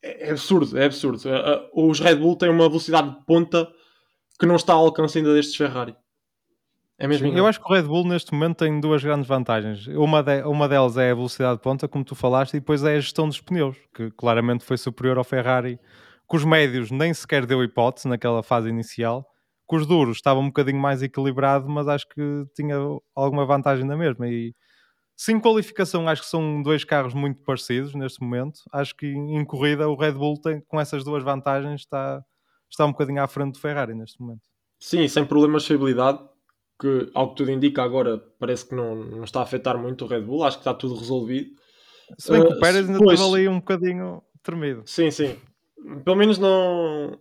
é 0.02 0.32
absurdo, 0.32 0.78
é 0.78 0.86
absurdo. 0.86 1.20
Uh, 1.28 1.90
os 1.90 2.00
Red 2.00 2.16
Bull 2.16 2.38
têm 2.38 2.50
uma 2.50 2.70
velocidade 2.70 3.10
de 3.10 3.26
ponta 3.26 3.68
que 4.40 4.46
não 4.46 4.56
está 4.56 4.74
ao 4.74 4.86
alcance 4.86 5.18
ainda 5.18 5.34
destes 5.34 5.56
Ferrari. 5.56 5.96
É 6.98 7.08
mesmo 7.08 7.30
Sim, 7.30 7.38
eu 7.38 7.46
acho 7.46 7.60
que 7.60 7.70
o 7.70 7.74
Red 7.74 7.84
Bull 7.84 8.08
neste 8.08 8.34
momento 8.34 8.58
tem 8.58 8.80
duas 8.80 9.04
grandes 9.04 9.28
vantagens. 9.28 9.86
Uma, 9.88 10.24
de, 10.24 10.44
uma 10.44 10.68
delas 10.68 10.96
é 10.98 11.12
a 11.12 11.16
velocidade 11.16 11.58
de 11.58 11.62
ponta, 11.62 11.88
como 11.90 12.06
tu 12.06 12.16
falaste, 12.16 12.54
e 12.54 12.60
depois 12.60 12.84
é 12.84 12.96
a 12.96 13.00
gestão 13.00 13.28
dos 13.28 13.42
pneus, 13.42 13.76
que 13.94 14.10
claramente 14.12 14.64
foi 14.64 14.78
superior 14.78 15.18
ao 15.18 15.24
Ferrari 15.24 15.78
com 16.28 16.38
os 16.38 16.44
médios 16.44 16.92
nem 16.92 17.14
sequer 17.14 17.46
deu 17.46 17.64
hipótese 17.64 18.08
naquela 18.08 18.42
fase 18.42 18.70
inicial. 18.70 19.28
Com 19.66 19.78
os 19.78 19.88
duros 19.88 20.18
estava 20.18 20.40
um 20.40 20.48
bocadinho 20.48 20.80
mais 20.80 21.02
equilibrado, 21.02 21.68
mas 21.68 21.88
acho 21.88 22.08
que 22.10 22.46
tinha 22.56 22.76
alguma 23.16 23.46
vantagem 23.46 23.86
na 23.86 23.98
mesma. 23.98 24.28
E 24.28 24.54
sem 25.16 25.40
qualificação, 25.40 26.08
acho 26.08 26.22
que 26.24 26.28
são 26.28 26.62
dois 26.62 26.84
carros 26.84 27.14
muito 27.14 27.42
parecidos 27.42 27.96
neste 27.96 28.22
momento. 28.22 28.60
Acho 28.72 28.96
que 28.96 29.08
em 29.08 29.44
corrida 29.46 29.88
o 29.88 29.96
Red 29.96 30.14
Bull 30.14 30.40
tem, 30.40 30.62
com 30.62 30.80
essas 30.80 31.04
duas 31.04 31.24
vantagens 31.24 31.82
está, 31.82 32.24
está 32.70 32.86
um 32.86 32.92
bocadinho 32.92 33.24
à 33.24 33.28
frente 33.28 33.54
do 33.54 33.60
Ferrari 33.60 33.96
neste 33.96 34.20
momento. 34.22 34.44
Sim, 34.80 35.08
sem 35.08 35.26
problemas 35.26 35.64
de 35.64 35.70
fiabilidade, 35.70 36.20
que 36.80 37.10
ao 37.16 37.30
que 37.30 37.38
tudo 37.38 37.52
indica 37.52 37.82
agora 37.82 38.20
parece 38.40 38.68
que 38.68 38.76
não, 38.76 38.96
não 38.96 39.24
está 39.24 39.40
a 39.40 39.44
afetar 39.44 39.78
muito 39.80 40.06
o 40.06 40.08
Red 40.08 40.22
Bull, 40.22 40.44
acho 40.44 40.58
que 40.58 40.62
está 40.62 40.74
tudo 40.74 40.96
resolvido. 40.96 41.56
Se 42.20 42.32
bem 42.32 42.46
que 42.46 42.54
o 42.54 42.60
Pérez 42.60 42.88
ainda 42.88 43.00
pois, 43.00 43.20
estava 43.20 43.34
ali 43.34 43.48
um 43.48 43.60
bocadinho 43.60 44.22
tremido. 44.44 44.84
Sim, 44.86 45.10
sim 45.10 45.40
pelo 46.04 46.16
menos 46.16 46.38
não, 46.38 47.20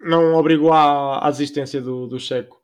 não 0.00 0.34
obrigou 0.34 0.72
à, 0.72 1.26
à 1.26 1.30
desistência 1.30 1.80
do, 1.80 2.06
do 2.06 2.18
Checo. 2.18 2.58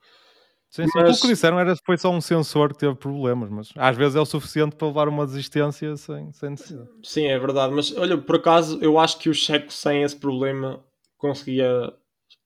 Sim, 0.70 0.86
sim. 0.86 0.90
Mas... 0.96 1.18
O 1.18 1.22
que 1.22 1.28
disseram 1.28 1.58
era 1.60 1.74
que 1.74 1.82
foi 1.86 1.96
só 1.96 2.10
um 2.10 2.20
sensor 2.20 2.72
que 2.72 2.80
teve 2.80 2.96
problemas, 2.96 3.48
mas 3.48 3.68
às 3.76 3.96
vezes 3.96 4.16
é 4.16 4.20
o 4.20 4.26
suficiente 4.26 4.74
para 4.74 4.88
levar 4.88 5.08
uma 5.08 5.24
desistência 5.24 5.96
sem, 5.96 6.32
sem 6.32 6.50
necessidade. 6.50 6.88
Sim, 7.02 7.26
é 7.26 7.38
verdade. 7.38 7.72
Mas 7.72 7.96
olha, 7.96 8.18
por 8.18 8.36
acaso, 8.36 8.78
eu 8.82 8.98
acho 8.98 9.18
que 9.18 9.28
o 9.28 9.34
Checo 9.34 9.72
sem 9.72 10.02
esse 10.02 10.16
problema 10.16 10.84
conseguia 11.16 11.92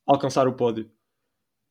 alcançar 0.07 0.47
o 0.47 0.53
pódio. 0.53 0.91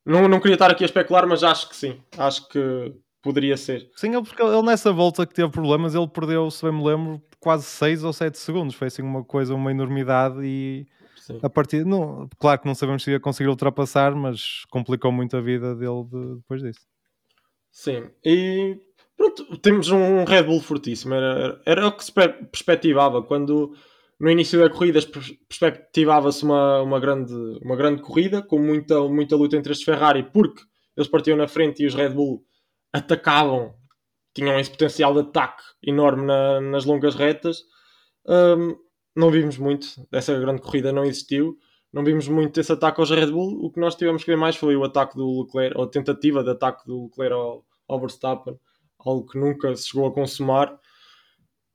Não, 0.03 0.27
não 0.27 0.39
queria 0.39 0.55
estar 0.55 0.71
aqui 0.71 0.83
a 0.83 0.87
especular, 0.87 1.27
mas 1.27 1.43
acho 1.43 1.69
que 1.69 1.75
sim. 1.75 2.01
Acho 2.17 2.47
que 2.49 2.91
poderia 3.21 3.55
ser. 3.55 3.91
Sim, 3.95 4.15
ele, 4.15 4.23
porque 4.23 4.41
ele 4.41 4.61
nessa 4.63 4.91
volta 4.91 5.27
que 5.27 5.33
teve 5.35 5.51
problemas, 5.51 5.93
ele 5.93 6.07
perdeu, 6.07 6.49
se 6.49 6.63
bem 6.63 6.73
me 6.73 6.83
lembro, 6.83 7.21
quase 7.39 7.65
6 7.65 8.03
ou 8.03 8.13
7 8.13 8.37
segundos. 8.37 8.73
Foi 8.73 8.87
assim 8.87 9.03
uma 9.03 9.23
coisa, 9.23 9.53
uma 9.53 9.69
enormidade 9.69 10.39
e 10.43 10.87
Sim. 11.27 11.39
a 11.43 11.49
partir. 11.49 11.83
claro 12.39 12.61
que 12.61 12.67
não 12.67 12.73
sabemos 12.73 13.03
se 13.03 13.11
ia 13.11 13.19
conseguir 13.19 13.49
ultrapassar, 13.49 14.15
mas 14.15 14.63
complicou 14.69 15.11
muito 15.11 15.35
a 15.35 15.41
vida 15.41 15.75
dele 15.75 16.05
de, 16.05 16.35
depois 16.37 16.61
disso. 16.61 16.87
Sim, 17.69 18.09
e 18.23 18.79
pronto, 19.17 19.57
temos 19.57 19.89
um 19.89 20.23
Red 20.23 20.43
Bull 20.43 20.61
fortíssimo. 20.61 21.13
Era, 21.13 21.61
era 21.65 21.87
o 21.87 21.91
que 21.91 22.05
se 22.05 22.13
perspectivava 22.13 23.21
quando 23.21 23.75
no 24.17 24.31
início 24.31 24.57
da 24.57 24.69
corrida 24.69 24.99
perspectivava-se 25.49 26.43
uma, 26.43 26.81
uma, 26.81 26.99
grande, 26.99 27.33
uma 27.61 27.75
grande 27.75 28.01
corrida 28.01 28.41
com 28.41 28.57
muita, 28.57 29.01
muita 29.01 29.35
luta 29.35 29.57
entre 29.57 29.73
estes 29.73 29.85
Ferrari 29.85 30.23
porque 30.31 30.61
eles 30.95 31.09
partiam 31.09 31.37
na 31.37 31.47
frente 31.47 31.83
e 31.83 31.85
os 31.85 31.93
Red 31.93 32.09
Bull 32.09 32.41
atacavam, 32.91 33.75
tinham 34.33 34.57
esse 34.57 34.71
potencial 34.71 35.13
de 35.13 35.19
ataque 35.19 35.61
enorme 35.83 36.25
na, 36.25 36.61
nas 36.61 36.85
longas 36.85 37.15
retas. 37.15 37.63
Um, 38.25 38.75
não 39.17 39.31
vimos 39.31 39.57
muito 39.57 40.07
dessa 40.11 40.37
grande 40.39 40.61
corrida, 40.61 40.93
não 40.93 41.03
existiu. 41.03 41.57
Não 41.91 42.03
vimos 42.03 42.27
muito 42.27 42.59
esse 42.59 42.71
ataque 42.71 42.99
aos 42.99 43.09
Red 43.09 43.31
Bull. 43.31 43.65
O 43.65 43.71
que 43.71 43.79
nós 43.79 43.95
tivemos 43.95 44.23
que 44.23 44.29
ver 44.29 44.37
mais 44.37 44.55
foi 44.55 44.75
o 44.75 44.83
ataque 44.83 45.15
do 45.15 45.41
Leclerc, 45.41 45.75
ou 45.75 45.85
a 45.85 45.89
tentativa 45.89 46.43
de 46.43 46.51
ataque 46.51 46.85
do 46.85 47.05
Leclerc 47.05 47.33
ao, 47.33 47.65
ao 47.87 47.99
Verstappen, 47.99 48.59
algo 48.99 49.25
que 49.25 49.39
nunca 49.39 49.75
se 49.75 49.89
chegou 49.89 50.07
a 50.07 50.13
consumar, 50.13 50.77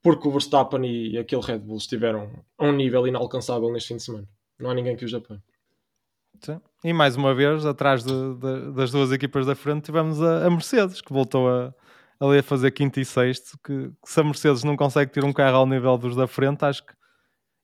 porque 0.01 0.25
o 0.25 0.31
Verstappen 0.31 0.85
e 0.85 1.17
aquele 1.17 1.41
Red 1.41 1.59
Bull 1.59 1.77
estiveram 1.77 2.31
a 2.57 2.65
um 2.65 2.71
nível 2.71 3.05
inalcançável 3.05 3.69
neste 3.71 3.89
fim 3.89 3.97
de 3.97 4.03
semana. 4.03 4.27
Não 4.57 4.69
há 4.69 4.73
ninguém 4.73 4.95
que 4.95 5.03
os. 5.03 5.11
Sim. 5.11 6.61
E 6.83 6.93
mais 6.93 7.17
uma 7.17 7.33
vez, 7.35 7.65
atrás 7.65 8.05
de, 8.05 8.35
de, 8.35 8.71
das 8.71 8.91
duas 8.91 9.11
equipas 9.11 9.45
da 9.45 9.55
frente, 9.55 9.83
tivemos 9.83 10.21
a, 10.21 10.45
a 10.45 10.49
Mercedes, 10.49 11.01
que 11.01 11.11
voltou 11.11 11.49
a, 11.49 11.73
ali 12.19 12.37
a 12.37 12.43
fazer 12.43 12.71
quinto 12.71 13.01
e 13.01 13.05
sexto. 13.05 13.57
Que, 13.63 13.89
que, 13.89 14.09
se 14.09 14.19
a 14.21 14.23
Mercedes 14.23 14.63
não 14.63 14.77
consegue 14.77 15.11
ter 15.11 15.25
um 15.25 15.33
carro 15.33 15.57
ao 15.57 15.65
nível 15.65 15.97
dos 15.97 16.15
da 16.15 16.27
frente, 16.27 16.63
acho 16.63 16.85
que 16.85 16.93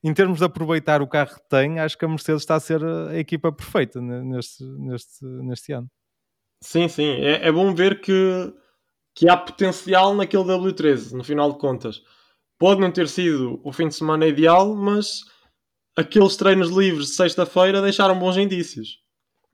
em 0.03 0.13
termos 0.13 0.39
de 0.39 0.45
aproveitar 0.45 1.01
o 1.01 1.07
carro 1.07 1.35
que 1.35 1.49
tem, 1.49 1.79
acho 1.79 1.97
que 1.97 2.05
a 2.05 2.07
Mercedes 2.07 2.41
está 2.41 2.55
a 2.55 2.59
ser 2.59 2.83
a 2.83 3.17
equipa 3.17 3.51
perfeita 3.51 4.01
neste, 4.01 4.63
neste, 4.63 5.25
neste 5.25 5.73
ano. 5.73 5.89
Sim, 6.63 6.87
sim. 6.87 7.09
É, 7.21 7.47
é 7.47 7.51
bom 7.51 7.73
ver 7.73 8.01
que, 8.01 8.53
que 9.15 9.29
há 9.29 9.35
potencial 9.35 10.13
naquele 10.13 10.43
W13, 10.43 11.11
no 11.11 11.23
final 11.23 11.51
de 11.51 11.59
contas. 11.59 12.01
Pode 12.57 12.81
não 12.81 12.91
ter 12.91 13.07
sido 13.07 13.59
o 13.63 13.71
fim 13.71 13.87
de 13.87 13.95
semana 13.95 14.27
ideal, 14.27 14.75
mas 14.75 15.23
aqueles 15.95 16.35
treinos 16.35 16.69
livres 16.69 17.07
de 17.07 17.15
sexta-feira 17.15 17.81
deixaram 17.81 18.17
bons 18.17 18.37
indícios. 18.37 18.99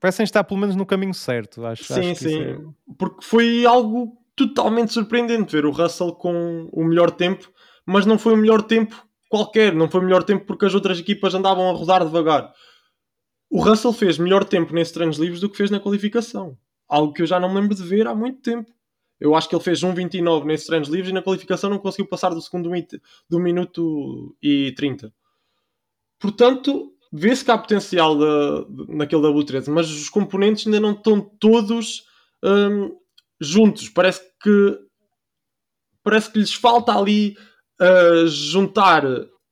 Parecem 0.00 0.24
estar 0.24 0.44
pelo 0.44 0.60
menos 0.60 0.76
no 0.76 0.86
caminho 0.86 1.14
certo, 1.14 1.64
acho. 1.64 1.84
Sim, 1.84 2.10
acho 2.10 2.22
sim. 2.22 2.42
É... 2.42 2.58
Porque 2.98 3.24
foi 3.24 3.64
algo 3.64 4.16
totalmente 4.34 4.92
surpreendente 4.92 5.52
ver 5.52 5.64
o 5.64 5.70
Russell 5.70 6.12
com 6.12 6.68
o 6.72 6.84
melhor 6.84 7.10
tempo, 7.10 7.50
mas 7.86 8.04
não 8.04 8.18
foi 8.18 8.34
o 8.34 8.36
melhor 8.36 8.62
tempo 8.62 9.05
qualquer, 9.28 9.74
não 9.74 9.90
foi 9.90 10.00
melhor 10.02 10.22
tempo 10.22 10.44
porque 10.46 10.66
as 10.66 10.74
outras 10.74 10.98
equipas 10.98 11.34
andavam 11.34 11.68
a 11.70 11.72
rodar 11.72 12.04
devagar. 12.04 12.52
O 13.50 13.62
Russell 13.62 13.92
fez 13.92 14.18
melhor 14.18 14.44
tempo 14.44 14.74
nesses 14.74 14.92
treinos 14.92 15.18
livres 15.18 15.40
do 15.40 15.48
que 15.48 15.56
fez 15.56 15.70
na 15.70 15.80
qualificação. 15.80 16.58
Algo 16.88 17.12
que 17.12 17.22
eu 17.22 17.26
já 17.26 17.38
não 17.38 17.48
me 17.48 17.60
lembro 17.60 17.74
de 17.74 17.82
ver 17.82 18.06
há 18.06 18.14
muito 18.14 18.40
tempo. 18.40 18.70
Eu 19.18 19.34
acho 19.34 19.48
que 19.48 19.54
ele 19.54 19.62
fez 19.62 19.80
1.29 19.80 20.44
nesses 20.44 20.66
treinos 20.66 20.88
livres 20.88 21.10
e 21.10 21.14
na 21.14 21.22
qualificação 21.22 21.70
não 21.70 21.78
conseguiu 21.78 22.06
passar 22.06 22.30
do 22.30 22.40
segundo 22.40 22.70
do 23.30 23.40
minuto 23.40 24.36
e 24.42 24.72
30. 24.76 25.12
Portanto, 26.18 26.92
vê-se 27.12 27.44
que 27.44 27.50
há 27.50 27.58
potencial 27.58 28.16
de, 28.16 28.84
de, 28.84 28.94
naquele 28.94 29.22
W13, 29.22 29.68
mas 29.68 29.90
os 29.90 30.08
componentes 30.08 30.66
ainda 30.66 30.80
não 30.80 30.92
estão 30.92 31.20
todos 31.20 32.04
hum, 32.44 32.96
juntos. 33.40 33.88
Parece 33.88 34.20
que 34.42 34.78
parece 36.02 36.30
que 36.30 36.38
lhes 36.38 36.54
falta 36.54 36.96
ali 36.96 37.36
juntar 38.26 39.04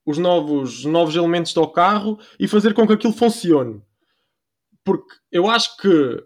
os 0.07 0.19
novos, 0.19 0.85
novos 0.85 1.17
elementos 1.17 1.53
do 1.53 1.67
carro 1.67 2.19
e 2.39 2.47
fazer 2.47 2.75
com 2.75 2.87
que 2.87 2.93
aquilo 2.93 3.13
funcione. 3.13 3.83
Porque 4.85 5.15
eu 5.33 5.49
acho 5.49 5.77
que 5.79 6.23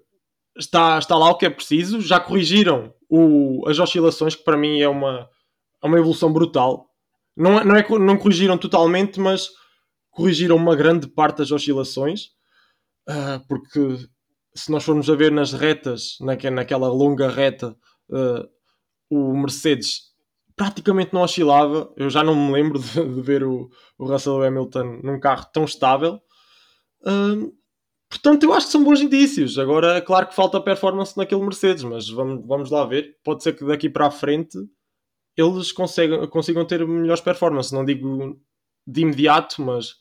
está, 0.58 0.98
está 0.98 1.16
lá 1.16 1.30
o 1.30 1.36
que 1.36 1.46
é 1.46 1.50
preciso. 1.50 2.00
Já 2.00 2.18
corrigiram 2.18 2.92
o, 3.08 3.64
as 3.68 3.78
oscilações, 3.78 4.34
que 4.34 4.42
para 4.42 4.56
mim 4.56 4.80
é 4.80 4.88
uma, 4.88 5.28
é 5.82 5.86
uma 5.86 5.98
evolução 5.98 6.32
brutal. 6.32 6.88
Não, 7.36 7.60
é, 7.60 7.64
não, 7.64 7.76
é, 7.76 7.88
não 8.00 8.18
corrigiram 8.18 8.58
totalmente, 8.58 9.20
mas 9.20 9.48
corrigiram 10.10 10.56
uma 10.56 10.74
grande 10.74 11.06
parte 11.06 11.38
das 11.38 11.52
oscilações. 11.52 12.30
Uh, 13.08 13.40
porque 13.48 14.08
se 14.54 14.70
nós 14.72 14.84
formos 14.84 15.08
a 15.08 15.14
ver 15.14 15.30
nas 15.30 15.52
retas, 15.52 16.18
naquela 16.20 16.88
longa 16.88 17.30
reta, 17.30 17.76
uh, 18.10 18.48
o 19.08 19.34
Mercedes 19.36 20.07
praticamente 20.58 21.14
não 21.14 21.22
oscilava. 21.22 21.90
Eu 21.96 22.10
já 22.10 22.22
não 22.22 22.34
me 22.34 22.52
lembro 22.52 22.78
de, 22.78 23.14
de 23.14 23.22
ver 23.22 23.44
o, 23.44 23.70
o, 23.96 24.04
Russell 24.04 24.42
Hamilton 24.42 25.00
num 25.02 25.18
carro 25.20 25.46
tão 25.52 25.64
estável. 25.64 26.20
Portanto, 28.10 28.42
eu 28.42 28.52
acho 28.52 28.66
que 28.66 28.72
são 28.72 28.84
bons 28.84 29.00
indícios. 29.00 29.58
Agora, 29.58 30.02
claro 30.02 30.26
que 30.26 30.34
falta 30.34 30.60
performance 30.60 31.16
naquele 31.16 31.42
Mercedes, 31.42 31.84
mas 31.84 32.10
vamos, 32.10 32.44
vamos 32.46 32.70
lá 32.70 32.84
ver. 32.84 33.16
Pode 33.22 33.42
ser 33.42 33.54
que 33.54 33.64
daqui 33.64 33.88
para 33.88 34.08
a 34.08 34.10
frente 34.10 34.58
eles 35.36 35.70
consigam, 35.70 36.26
consigam 36.26 36.66
ter 36.66 36.86
melhores 36.86 37.22
performances. 37.22 37.72
Não 37.72 37.84
digo 37.84 38.38
de 38.86 39.02
imediato, 39.02 39.62
mas 39.62 39.94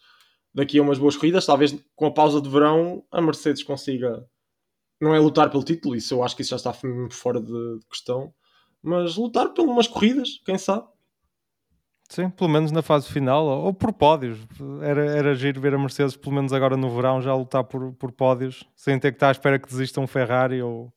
daqui 0.53 0.79
a 0.79 0.81
umas 0.81 0.97
boas 0.97 1.15
corridas, 1.15 1.45
talvez 1.45 1.77
com 1.95 2.07
a 2.07 2.13
pausa 2.13 2.41
de 2.41 2.49
verão, 2.49 3.05
a 3.11 3.21
Mercedes 3.21 3.61
consiga. 3.61 4.25
Não 4.99 5.13
é 5.13 5.19
lutar 5.19 5.51
pelo 5.51 5.63
título, 5.63 5.95
isso 5.95 6.15
eu 6.15 6.23
acho 6.23 6.35
que 6.35 6.41
isso 6.41 6.49
já 6.49 6.55
está 6.55 6.73
fora 7.11 7.39
de 7.39 7.79
questão 7.87 8.33
mas 8.87 9.17
lutar 9.17 9.49
por 9.49 9.65
umas 9.65 9.87
corridas, 9.87 10.39
quem 10.45 10.57
sabe? 10.57 10.87
Sim, 12.09 12.29
pelo 12.29 12.49
menos 12.49 12.71
na 12.71 12.81
fase 12.81 13.09
final, 13.09 13.45
ou 13.45 13.73
por 13.73 13.91
pódios. 13.91 14.39
Era, 14.81 15.05
era 15.05 15.35
giro 15.35 15.59
ver 15.59 15.73
a 15.73 15.77
Mercedes, 15.77 16.15
pelo 16.15 16.35
menos 16.35 16.53
agora 16.53 16.77
no 16.77 16.89
verão, 16.89 17.21
já 17.21 17.35
lutar 17.35 17.65
por, 17.65 17.91
por 17.93 18.13
pódios, 18.13 18.63
sem 18.75 18.97
ter 18.97 19.11
que 19.11 19.17
estar 19.17 19.27
à 19.27 19.31
espera 19.31 19.59
que 19.59 19.67
desista 19.67 19.99
um 19.99 20.07
Ferrari 20.07 20.61
ou, 20.61 20.93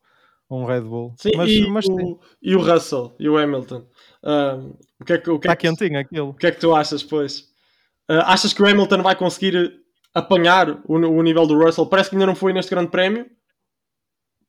um 0.50 0.64
Red 0.64 0.82
Bull. 0.82 1.14
Sim, 1.16 1.30
mas, 1.36 1.50
e, 1.50 1.66
mas 1.68 1.86
o, 1.86 2.20
e 2.42 2.56
o 2.56 2.60
Russell 2.60 3.14
e 3.18 3.28
o 3.28 3.38
Hamilton. 3.38 3.86
Uh, 4.22 4.76
o 5.00 5.04
que 5.04 5.12
é 5.12 5.18
que, 5.18 5.30
o 5.30 5.38
que 5.38 5.46
Está 5.46 5.52
é 5.52 5.56
que, 5.56 5.68
quentinho 5.68 5.98
aquilo. 5.98 6.28
O 6.30 6.34
que 6.34 6.46
é 6.46 6.52
que 6.52 6.60
tu 6.60 6.74
achas, 6.74 7.02
pois? 7.02 7.40
Uh, 8.08 8.22
achas 8.24 8.52
que 8.52 8.62
o 8.62 8.66
Hamilton 8.66 9.02
vai 9.02 9.14
conseguir 9.14 9.80
apanhar 10.12 10.70
o, 10.84 10.94
o 10.94 11.22
nível 11.22 11.46
do 11.46 11.58
Russell? 11.58 11.86
Parece 11.86 12.10
que 12.10 12.16
ainda 12.16 12.26
não 12.26 12.34
foi 12.34 12.52
neste 12.52 12.70
grande 12.70 12.90
prémio, 12.90 13.26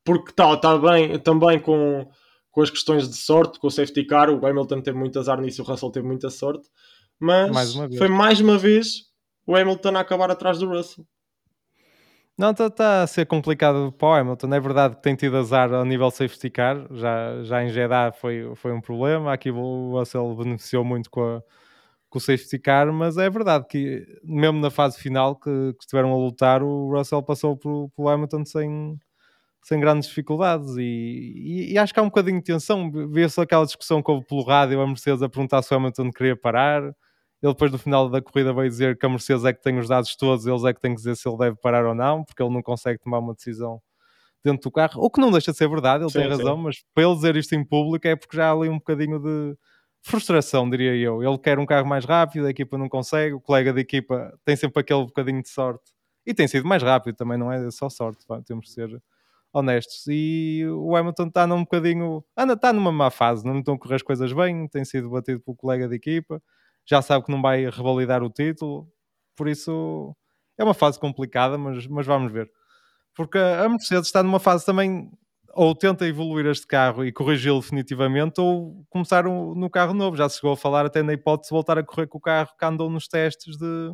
porque 0.03 0.31
está 0.31 0.57
tá 0.57 0.77
bem 0.77 1.19
também 1.19 1.59
com 1.59 2.07
com 2.51 2.61
as 2.61 2.69
questões 2.69 3.09
de 3.09 3.15
sorte, 3.15 3.59
com 3.59 3.67
o 3.67 3.71
safety 3.71 4.05
car, 4.05 4.29
o 4.29 4.45
Hamilton 4.45 4.81
teve 4.81 4.97
muito 4.97 5.17
azar 5.17 5.39
nisso, 5.39 5.61
o 5.61 5.65
Russell 5.65 5.91
teve 5.91 6.05
muita 6.05 6.29
sorte, 6.29 6.67
mas 7.19 7.51
mais 7.51 7.97
foi 7.97 8.07
mais 8.07 8.39
uma 8.41 8.57
vez 8.57 9.11
o 9.45 9.55
Hamilton 9.55 9.95
a 9.95 9.99
acabar 10.01 10.29
atrás 10.29 10.59
do 10.59 10.67
Russell. 10.67 11.05
Não, 12.37 12.51
está 12.51 12.69
tá 12.69 13.03
a 13.03 13.07
ser 13.07 13.25
complicado 13.27 13.91
para 13.91 14.07
o 14.07 14.13
Hamilton. 14.13 14.53
É 14.53 14.59
verdade 14.59 14.95
que 14.95 15.01
tem 15.03 15.15
tido 15.15 15.37
azar 15.37 15.71
ao 15.71 15.85
nível 15.85 16.09
safety 16.09 16.49
car, 16.49 16.87
já, 16.91 17.43
já 17.43 17.63
em 17.63 17.69
Jeddah 17.69 18.11
foi, 18.11 18.51
foi 18.55 18.71
um 18.71 18.81
problema. 18.81 19.31
Aqui 19.31 19.51
o 19.51 19.91
Russell 19.91 20.35
beneficiou 20.35 20.83
muito 20.83 21.09
com, 21.09 21.21
a, 21.21 21.43
com 22.09 22.17
o 22.17 22.21
safety 22.21 22.57
car, 22.57 22.91
mas 22.91 23.17
é 23.17 23.29
verdade 23.29 23.67
que 23.67 24.05
mesmo 24.23 24.59
na 24.59 24.71
fase 24.71 24.97
final 24.97 25.35
que, 25.35 25.73
que 25.73 25.81
estiveram 25.83 26.11
a 26.13 26.17
lutar, 26.17 26.63
o 26.63 26.89
Russell 26.91 27.21
passou 27.21 27.55
pelo, 27.55 27.89
pelo 27.89 28.09
Hamilton 28.09 28.43
sem, 28.45 28.99
sem 29.63 29.79
grandes 29.79 30.09
dificuldades. 30.09 30.75
E, 30.77 30.81
e, 30.81 31.73
e, 31.73 31.77
acho 31.77 31.93
que 31.93 31.99
há 31.99 32.03
um 32.03 32.07
bocadinho 32.07 32.37
de 32.39 32.43
tensão. 32.43 32.91
Vê-se 33.09 33.39
aquela 33.39 33.65
discussão 33.65 34.01
que 34.01 34.11
houve 34.11 34.25
pelo 34.25 34.43
rádio 34.43 34.81
a 34.81 34.87
Mercedes 34.87 35.21
a 35.21 35.29
perguntar 35.29 35.61
se 35.61 35.73
o 35.73 35.77
Hamilton 35.77 36.11
queria 36.11 36.35
parar. 36.35 36.83
Ele 37.41 37.53
depois 37.53 37.71
no 37.71 37.77
final 37.77 38.09
da 38.09 38.21
corrida 38.21 38.53
veio 38.53 38.69
dizer 38.69 38.97
que 38.97 39.05
a 39.05 39.09
Mercedes 39.09 39.45
é 39.45 39.53
que 39.53 39.61
tem 39.61 39.77
os 39.79 39.87
dados 39.87 40.15
todos 40.15 40.45
eles 40.45 40.63
é 40.63 40.73
que 40.73 40.79
têm 40.79 40.91
que 40.91 40.97
dizer 40.97 41.15
se 41.15 41.27
ele 41.27 41.37
deve 41.37 41.55
parar 41.57 41.85
ou 41.85 41.95
não 41.95 42.23
porque 42.23 42.41
ele 42.41 42.53
não 42.53 42.61
consegue 42.61 42.99
tomar 42.99 43.17
uma 43.17 43.33
decisão 43.33 43.81
dentro 44.43 44.69
do 44.69 44.71
carro, 44.71 45.03
o 45.03 45.09
que 45.09 45.19
não 45.19 45.31
deixa 45.31 45.51
de 45.51 45.57
ser 45.57 45.67
verdade 45.67 46.03
ele 46.03 46.11
sim, 46.11 46.19
tem 46.19 46.29
razão, 46.29 46.55
sim. 46.55 46.63
mas 46.63 46.83
para 46.93 47.03
ele 47.03 47.15
dizer 47.15 47.35
isto 47.35 47.53
em 47.53 47.63
público 47.63 48.07
é 48.07 48.15
porque 48.15 48.37
já 48.37 48.49
há 48.49 48.51
ali 48.51 48.69
um 48.69 48.77
bocadinho 48.77 49.19
de 49.19 49.57
frustração, 50.03 50.69
diria 50.69 50.95
eu, 50.95 51.23
ele 51.23 51.37
quer 51.37 51.59
um 51.59 51.65
carro 51.65 51.87
mais 51.87 52.05
rápido, 52.05 52.45
a 52.45 52.49
equipa 52.49 52.77
não 52.77 52.89
consegue, 52.89 53.33
o 53.33 53.41
colega 53.41 53.73
de 53.73 53.81
equipa 53.81 54.37
tem 54.45 54.55
sempre 54.55 54.79
aquele 54.81 55.05
bocadinho 55.05 55.41
de 55.41 55.49
sorte. 55.49 55.91
E 56.25 56.33
tem 56.33 56.47
sido 56.47 56.67
mais 56.67 56.83
rápido 56.83 57.15
também, 57.15 57.37
não 57.37 57.51
é 57.51 57.69
só 57.71 57.89
sorte, 57.89 58.23
temos 58.45 58.67
de 58.67 58.73
ser 58.73 59.01
honestos. 59.53 60.05
E 60.07 60.65
o 60.67 60.95
Hamilton 60.95 61.27
está 61.27 61.45
num 61.45 61.61
bocadinho. 61.61 62.23
Anda, 62.35 62.53
está 62.53 62.71
numa 62.73 62.91
má 62.91 63.09
fase, 63.09 63.45
não 63.45 63.59
estão 63.59 63.75
a 63.75 63.79
correr 63.79 63.95
as 63.95 64.01
coisas 64.01 64.31
bem, 64.33 64.67
tem 64.67 64.85
sido 64.85 65.09
batido 65.09 65.39
pelo 65.41 65.55
colega 65.55 65.87
de 65.87 65.95
equipa, 65.95 66.41
já 66.85 67.01
sabe 67.01 67.25
que 67.25 67.31
não 67.31 67.41
vai 67.41 67.69
revalidar 67.69 68.23
o 68.23 68.29
título, 68.29 68.87
por 69.35 69.47
isso 69.47 70.15
é 70.57 70.63
uma 70.63 70.73
fase 70.73 70.99
complicada, 70.99 71.57
mas, 71.57 71.87
mas 71.87 72.05
vamos 72.05 72.31
ver. 72.31 72.49
Porque 73.15 73.37
a 73.37 73.67
Mercedes 73.67 74.07
está 74.07 74.23
numa 74.23 74.39
fase 74.39 74.65
também. 74.65 75.09
Ou 75.53 75.75
tenta 75.75 76.07
evoluir 76.07 76.45
este 76.45 76.65
carro 76.65 77.03
e 77.03 77.11
corrigi-lo 77.11 77.59
definitivamente, 77.59 78.39
ou 78.39 78.85
começar 78.89 79.25
no 79.25 79.69
carro 79.69 79.93
novo. 79.93 80.15
Já 80.15 80.29
se 80.29 80.37
chegou 80.37 80.53
a 80.53 80.57
falar 80.57 80.85
até 80.85 81.03
na 81.03 81.11
hipótese 81.11 81.49
de 81.49 81.53
voltar 81.53 81.77
a 81.77 81.83
correr 81.83 82.07
com 82.07 82.19
o 82.19 82.21
carro 82.21 82.51
que 82.57 82.63
andou 82.63 82.89
nos 82.89 83.05
testes 83.05 83.57
de, 83.57 83.93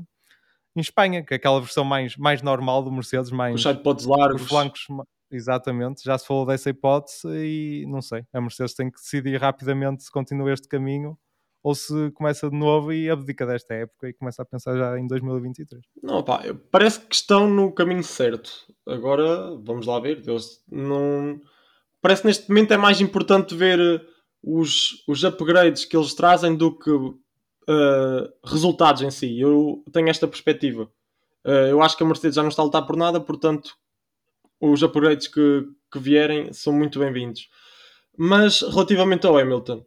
em 0.76 0.82
Espanha, 0.82 1.26
que 1.26 1.34
é 1.34 1.38
aquela 1.38 1.60
versão 1.60 1.84
mais, 1.84 2.16
mais 2.16 2.44
normal 2.44 2.84
do 2.84 2.92
Mercedes, 2.92 3.32
mais 3.32 3.56
os 3.56 3.64
sidepods 3.64 4.06
largos, 4.06 4.44
os 4.44 4.48
flancos 4.48 4.86
Exatamente, 5.30 6.04
já 6.04 6.18
se 6.18 6.26
falou 6.26 6.46
dessa 6.46 6.70
hipótese 6.70 7.28
e 7.28 7.86
não 7.88 8.02
sei, 8.02 8.26
a 8.32 8.40
Mercedes 8.40 8.74
tem 8.74 8.90
que 8.90 9.00
decidir 9.00 9.38
rapidamente 9.40 10.04
se 10.04 10.12
continua 10.12 10.54
este 10.54 10.68
caminho 10.68 11.18
ou 11.62 11.76
se 11.76 12.12
começa 12.12 12.50
de 12.50 12.56
novo 12.56 12.94
e 12.94 13.10
abdica 13.10 13.46
desta 13.46 13.74
época 13.74 14.08
e 14.08 14.14
começa 14.14 14.42
a 14.42 14.46
pensar 14.46 14.78
já 14.78 14.98
em 14.98 15.06
2023. 15.06 15.84
Não, 16.02 16.24
pá, 16.24 16.42
parece 16.72 17.02
que 17.02 17.14
estão 17.14 17.50
no 17.50 17.74
caminho 17.74 18.04
certo. 18.04 18.50
Agora, 18.88 19.54
vamos 19.62 19.86
lá 19.86 20.00
ver, 20.00 20.22
Deus 20.22 20.64
não... 20.72 21.42
parece 22.02 22.22
que 22.22 22.28
neste 22.28 22.50
momento 22.50 22.74
é 22.74 22.78
mais 22.78 23.02
importante 23.02 23.54
ver 23.54 23.80
eh, 23.80 24.02
os, 24.42 25.04
os 25.10 25.26
upgrades 25.26 25.84
que 25.84 25.98
eles 25.98 26.14
trazem 26.14 26.56
do 26.56 26.78
que 26.78 26.90
uh, 26.90 27.18
resultados 28.46 29.02
em 29.02 29.12
si. 29.12 29.38
Eu 29.38 29.84
tenho 29.92 30.08
esta 30.10 30.28
perspectiva. 30.28 30.84
Uh, 31.46 31.68
eu 31.70 31.82
acho 31.82 31.98
que 31.98 32.04
a 32.04 32.08
Mercedes 32.08 32.36
já 32.36 32.42
não 32.42 32.50
está 32.50 32.62
a 32.62 32.66
lutar 32.66 32.86
por 32.86 32.96
nada, 32.96 33.20
portanto, 33.20 33.76
os 34.60 34.84
upgrades 34.84 35.28
que, 35.28 35.66
que 35.92 36.00
vierem 36.00 36.52
são 36.54 36.74
muito 36.74 37.00
bem-vindos. 37.00 37.48
Mas 38.18 38.62
relativamente 38.62 39.28
ao 39.28 39.38
Hamilton, 39.38 39.86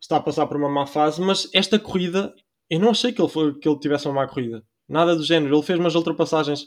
está 0.00 0.16
a 0.16 0.20
passar 0.20 0.46
por 0.46 0.56
uma 0.56 0.68
má 0.68 0.86
fase, 0.86 1.20
mas 1.20 1.48
esta 1.52 1.78
corrida, 1.78 2.34
eu 2.68 2.80
não 2.80 2.90
achei 2.90 3.12
que 3.12 3.20
ele, 3.20 3.28
foi, 3.28 3.58
que 3.58 3.68
ele 3.68 3.78
tivesse 3.78 4.06
uma 4.06 4.14
má 4.14 4.28
corrida. 4.28 4.64
Nada 4.88 5.16
do 5.16 5.22
género. 5.22 5.54
Ele 5.54 5.62
fez 5.62 5.78
umas 5.78 5.94
ultrapassagens 5.94 6.66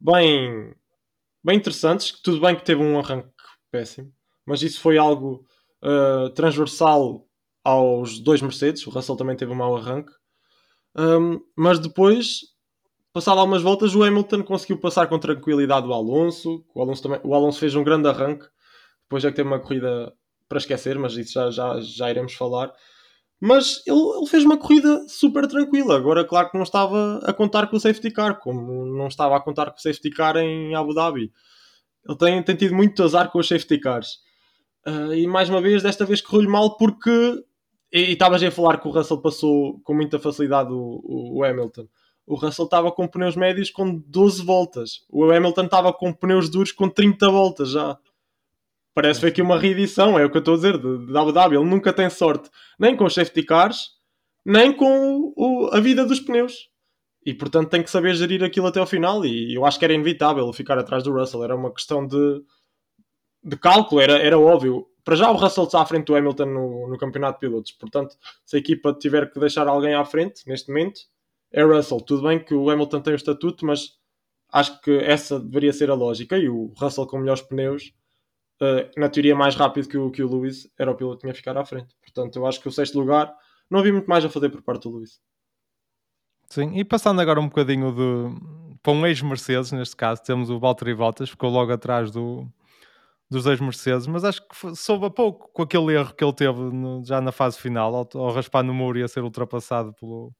bem, 0.00 0.74
bem 1.44 1.56
interessantes. 1.56 2.12
Tudo 2.22 2.40
bem 2.40 2.56
que 2.56 2.64
teve 2.64 2.82
um 2.82 2.98
arranque 2.98 3.28
péssimo, 3.70 4.12
mas 4.46 4.62
isso 4.62 4.80
foi 4.80 4.96
algo 4.96 5.44
uh, 5.82 6.30
transversal 6.30 7.26
aos 7.62 8.18
dois 8.18 8.40
Mercedes. 8.40 8.86
O 8.86 8.90
Russell 8.90 9.16
também 9.16 9.36
teve 9.36 9.52
um 9.52 9.56
mau 9.56 9.76
arranque. 9.76 10.12
Um, 10.96 11.40
mas 11.56 11.78
depois, 11.78 12.40
passado 13.18 13.40
algumas 13.40 13.62
voltas, 13.62 13.96
o 13.96 14.04
Hamilton 14.04 14.44
conseguiu 14.44 14.78
passar 14.78 15.08
com 15.08 15.18
tranquilidade 15.18 15.88
o 15.88 15.92
Alonso. 15.92 16.64
O 16.72 16.80
Alonso, 16.80 17.02
também, 17.02 17.20
o 17.24 17.34
Alonso 17.34 17.58
fez 17.58 17.74
um 17.74 17.82
grande 17.82 18.08
arranque. 18.08 18.46
Depois 19.02 19.24
é 19.24 19.30
que 19.30 19.34
teve 19.34 19.48
uma 19.48 19.58
corrida 19.58 20.12
para 20.48 20.58
esquecer, 20.58 20.96
mas 20.96 21.14
isso 21.14 21.32
já, 21.32 21.50
já, 21.50 21.80
já 21.80 22.10
iremos 22.10 22.34
falar. 22.34 22.72
Mas 23.40 23.82
ele, 23.84 23.98
ele, 23.98 24.26
fez 24.26 24.44
uma 24.44 24.56
corrida 24.56 25.04
super 25.08 25.48
tranquila. 25.48 25.96
Agora, 25.96 26.24
claro 26.24 26.48
que 26.48 26.56
não 26.56 26.62
estava 26.62 27.18
a 27.24 27.32
contar 27.32 27.66
com 27.66 27.76
o 27.76 27.80
safety 27.80 28.12
car, 28.12 28.38
como 28.38 28.86
não 28.86 29.08
estava 29.08 29.36
a 29.36 29.40
contar 29.40 29.72
com 29.72 29.78
o 29.78 29.80
safety 29.82 30.10
car 30.10 30.36
em 30.36 30.76
Abu 30.76 30.94
Dhabi. 30.94 31.32
Ele 32.08 32.18
tem, 32.18 32.42
tem 32.44 32.54
tido 32.54 32.76
muito 32.76 33.02
azar 33.02 33.32
com 33.32 33.40
os 33.40 33.48
safety 33.48 33.80
cars. 33.80 34.18
Uh, 34.86 35.12
e 35.12 35.26
mais 35.26 35.50
uma 35.50 35.60
vez, 35.60 35.82
desta 35.82 36.04
vez 36.04 36.20
correu-lhe 36.20 36.48
mal 36.48 36.76
porque. 36.76 37.44
E 37.92 38.12
estavas 38.12 38.42
a 38.44 38.50
falar 38.52 38.78
que 38.78 38.86
o 38.86 38.92
Russell 38.92 39.20
passou 39.20 39.80
com 39.80 39.92
muita 39.92 40.20
facilidade 40.20 40.70
o, 40.72 41.00
o, 41.02 41.38
o 41.38 41.44
Hamilton. 41.44 41.88
O 42.28 42.34
Russell 42.34 42.66
estava 42.66 42.92
com 42.92 43.08
pneus 43.08 43.34
médios 43.34 43.70
com 43.70 43.96
12 44.06 44.44
voltas. 44.44 45.04
O 45.08 45.24
Hamilton 45.30 45.64
estava 45.64 45.92
com 45.94 46.12
pneus 46.12 46.50
duros 46.50 46.72
com 46.72 46.86
30 46.86 47.30
voltas 47.30 47.70
já. 47.70 47.98
Parece 48.94 49.20
foi 49.20 49.30
aqui 49.30 49.40
uma 49.40 49.58
reedição, 49.58 50.18
é 50.18 50.26
o 50.26 50.30
que 50.30 50.36
eu 50.36 50.40
estou 50.40 50.54
a 50.54 50.56
dizer, 50.56 50.76
de, 50.76 51.32
Dhabi. 51.32 51.56
Ele 51.56 51.64
nunca 51.64 51.90
tem 51.90 52.10
sorte, 52.10 52.50
nem 52.78 52.94
com 52.94 53.04
os 53.04 53.14
safety 53.14 53.42
cars, 53.44 53.92
nem 54.44 54.72
com 54.72 55.32
o, 55.36 55.70
a 55.72 55.80
vida 55.80 56.04
dos 56.04 56.20
pneus. 56.20 56.68
E 57.24 57.32
portanto 57.32 57.70
tem 57.70 57.82
que 57.82 57.90
saber 57.90 58.14
gerir 58.14 58.44
aquilo 58.44 58.66
até 58.66 58.78
ao 58.78 58.86
final. 58.86 59.24
E 59.24 59.54
eu 59.54 59.64
acho 59.64 59.78
que 59.78 59.84
era 59.86 59.94
inevitável 59.94 60.52
ficar 60.52 60.78
atrás 60.78 61.02
do 61.04 61.12
Russell. 61.12 61.44
Era 61.44 61.56
uma 61.56 61.72
questão 61.72 62.06
de, 62.06 62.42
de 63.42 63.56
cálculo, 63.56 64.02
era, 64.02 64.18
era 64.18 64.38
óbvio. 64.38 64.86
Para 65.02 65.16
já 65.16 65.30
o 65.30 65.36
Russell 65.36 65.64
está 65.64 65.80
à 65.80 65.86
frente 65.86 66.06
do 66.06 66.14
Hamilton 66.14 66.46
no, 66.46 66.88
no 66.88 66.98
campeonato 66.98 67.40
de 67.40 67.46
pilotos. 67.46 67.72
Portanto, 67.72 68.14
se 68.44 68.56
a 68.56 68.58
equipa 68.58 68.92
tiver 68.92 69.30
que 69.30 69.40
deixar 69.40 69.66
alguém 69.66 69.94
à 69.94 70.04
frente, 70.04 70.42
neste 70.46 70.68
momento, 70.68 71.00
é 71.52 71.62
Russell. 71.62 72.00
Tudo 72.00 72.22
bem 72.22 72.42
que 72.42 72.54
o 72.54 72.70
Hamilton 72.70 73.00
tem 73.00 73.12
o 73.12 73.16
estatuto, 73.16 73.64
mas 73.64 73.98
acho 74.52 74.80
que 74.80 74.90
essa 74.98 75.38
deveria 75.38 75.72
ser 75.72 75.90
a 75.90 75.94
lógica. 75.94 76.36
E 76.36 76.48
o 76.48 76.72
Russell 76.76 77.06
com 77.06 77.18
melhores 77.18 77.42
pneus 77.42 77.92
uh, 78.60 79.00
na 79.00 79.08
teoria 79.08 79.34
mais 79.34 79.54
rápido 79.54 79.88
que 79.88 79.98
o, 79.98 80.10
que 80.10 80.22
o 80.22 80.28
Lewis, 80.28 80.70
era 80.78 80.90
o 80.90 80.94
piloto 80.94 81.16
que 81.16 81.20
tinha 81.22 81.32
que 81.32 81.38
ficar 81.38 81.56
à 81.56 81.64
frente. 81.64 81.94
Portanto, 82.02 82.36
eu 82.36 82.46
acho 82.46 82.60
que 82.60 82.68
o 82.68 82.72
sexto 82.72 82.98
lugar 82.98 83.34
não 83.70 83.80
havia 83.80 83.92
muito 83.92 84.08
mais 84.08 84.24
a 84.24 84.28
fazer 84.28 84.48
por 84.50 84.62
parte 84.62 84.82
do 84.82 84.96
Lewis. 84.96 85.20
Sim, 86.50 86.76
e 86.78 86.84
passando 86.84 87.20
agora 87.20 87.40
um 87.40 87.48
bocadinho 87.48 87.92
de 87.92 88.68
para 88.82 88.92
um 88.92 89.06
ex-Mercedes, 89.06 89.72
neste 89.72 89.96
caso, 89.96 90.22
temos 90.22 90.50
o 90.50 90.58
Valtteri 90.58 90.94
Bottas, 90.94 91.30
ficou 91.30 91.50
logo 91.50 91.72
atrás 91.72 92.10
do, 92.10 92.46
dos 93.28 93.44
ex-Mercedes, 93.44 94.06
mas 94.06 94.24
acho 94.24 94.40
que 94.48 94.76
soube 94.76 95.06
a 95.06 95.10
pouco 95.10 95.50
com 95.52 95.62
aquele 95.62 95.94
erro 95.94 96.14
que 96.14 96.24
ele 96.24 96.32
teve 96.32 96.58
no, 96.58 97.04
já 97.04 97.20
na 97.20 97.32
fase 97.32 97.58
final, 97.58 97.94
ao, 97.94 98.08
ao 98.14 98.32
raspar 98.32 98.62
no 98.62 98.72
muro 98.72 98.98
e 98.98 99.02
a 99.02 99.08
ser 99.08 99.22
ultrapassado 99.22 99.92
pelo, 99.94 100.32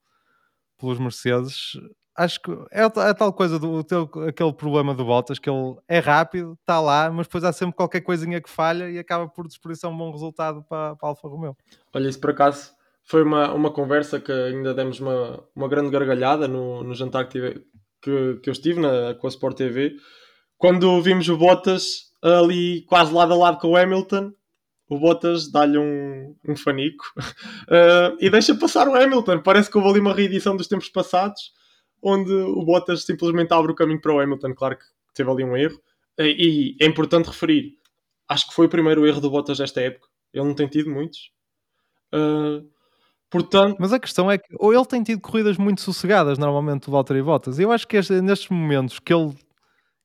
pelos 0.79 0.99
Mercedes 0.99 1.73
acho 2.19 2.41
que 2.41 2.51
é, 2.71 2.83
a 2.83 3.13
tal 3.13 3.31
coisa 3.31 3.57
do 3.57 3.81
teu, 3.81 4.09
aquele 4.27 4.51
problema 4.51 4.93
do 4.93 5.05
Bottas 5.05 5.39
que 5.39 5.49
ele 5.49 5.75
é 5.87 5.99
rápido, 5.99 6.57
está 6.59 6.79
lá, 6.81 7.09
mas 7.09 7.27
depois 7.27 7.45
há 7.45 7.53
sempre 7.53 7.77
qualquer 7.77 8.01
coisinha 8.01 8.41
que 8.41 8.49
falha 8.49 8.89
e 8.89 8.99
acaba 8.99 9.27
por 9.29 9.47
desperdiçar 9.47 9.89
um 9.89 9.97
bom 9.97 10.11
resultado 10.11 10.61
para, 10.67 10.97
para 10.97 11.09
Alfa 11.09 11.29
Romeo. 11.29 11.55
Olha, 11.93 12.09
isso 12.09 12.19
por 12.19 12.31
acaso 12.31 12.71
foi 13.05 13.23
uma, 13.23 13.53
uma 13.53 13.71
conversa 13.71 14.19
que 14.19 14.31
ainda 14.31 14.73
demos 14.73 14.99
uma, 14.99 15.41
uma 15.55 15.69
grande 15.69 15.89
gargalhada 15.89 16.45
no, 16.45 16.83
no 16.83 16.93
jantar 16.93 17.25
que, 17.25 17.31
tive, 17.31 17.65
que, 18.01 18.39
que 18.43 18.49
eu 18.49 18.53
estive 18.53 18.81
na, 18.81 19.15
com 19.15 19.25
a 19.25 19.29
Sport 19.29 19.55
TV 19.55 19.95
quando 20.57 21.01
vimos 21.01 21.29
o 21.29 21.37
Bottas 21.37 22.09
ali 22.21 22.83
quase 22.85 23.13
lado 23.13 23.33
a 23.33 23.37
lado 23.37 23.59
com 23.59 23.69
o 23.69 23.77
Hamilton 23.77 24.33
o 24.89 24.97
Bottas 24.97 25.51
dá-lhe 25.51 25.77
um, 25.77 26.35
um 26.47 26.55
fanico 26.55 27.05
uh, 27.17 28.17
e 28.19 28.29
deixa 28.29 28.55
passar 28.55 28.87
o 28.87 28.95
Hamilton. 28.95 29.39
Parece 29.39 29.69
que 29.69 29.77
houve 29.77 29.89
ali 29.89 29.99
uma 29.99 30.13
reedição 30.13 30.57
dos 30.57 30.67
tempos 30.67 30.89
passados 30.89 31.53
onde 32.01 32.31
o 32.31 32.63
Bottas 32.65 33.03
simplesmente 33.03 33.53
abre 33.53 33.71
o 33.71 33.75
caminho 33.75 34.01
para 34.01 34.13
o 34.13 34.19
Hamilton. 34.19 34.53
Claro 34.55 34.77
que 34.77 34.85
teve 35.13 35.29
ali 35.29 35.43
um 35.43 35.55
erro. 35.55 35.79
E 36.17 36.75
é 36.81 36.85
importante 36.85 37.27
referir, 37.27 37.77
acho 38.27 38.49
que 38.49 38.53
foi 38.53 38.65
o 38.65 38.69
primeiro 38.69 39.05
erro 39.05 39.21
do 39.21 39.29
Bottas 39.29 39.59
desta 39.59 39.79
época. 39.79 40.07
Ele 40.33 40.45
não 40.45 40.55
tem 40.55 40.67
tido 40.67 40.89
muitos. 40.89 41.31
Uh, 42.13 42.67
portanto... 43.29 43.77
Mas 43.79 43.93
a 43.93 43.99
questão 43.99 44.29
é 44.29 44.37
que 44.37 44.47
ou 44.57 44.73
ele 44.73 44.85
tem 44.85 45.03
tido 45.03 45.21
corridas 45.21 45.57
muito 45.57 45.81
sossegadas, 45.81 46.37
normalmente, 46.37 46.89
o 46.89 46.91
Valtteri 46.91 47.21
Bottas. 47.21 47.59
Eu 47.59 47.71
acho 47.71 47.87
que 47.87 47.95
este, 47.95 48.21
nestes 48.21 48.49
momentos 48.49 48.99
que 48.99 49.13
ele 49.13 49.33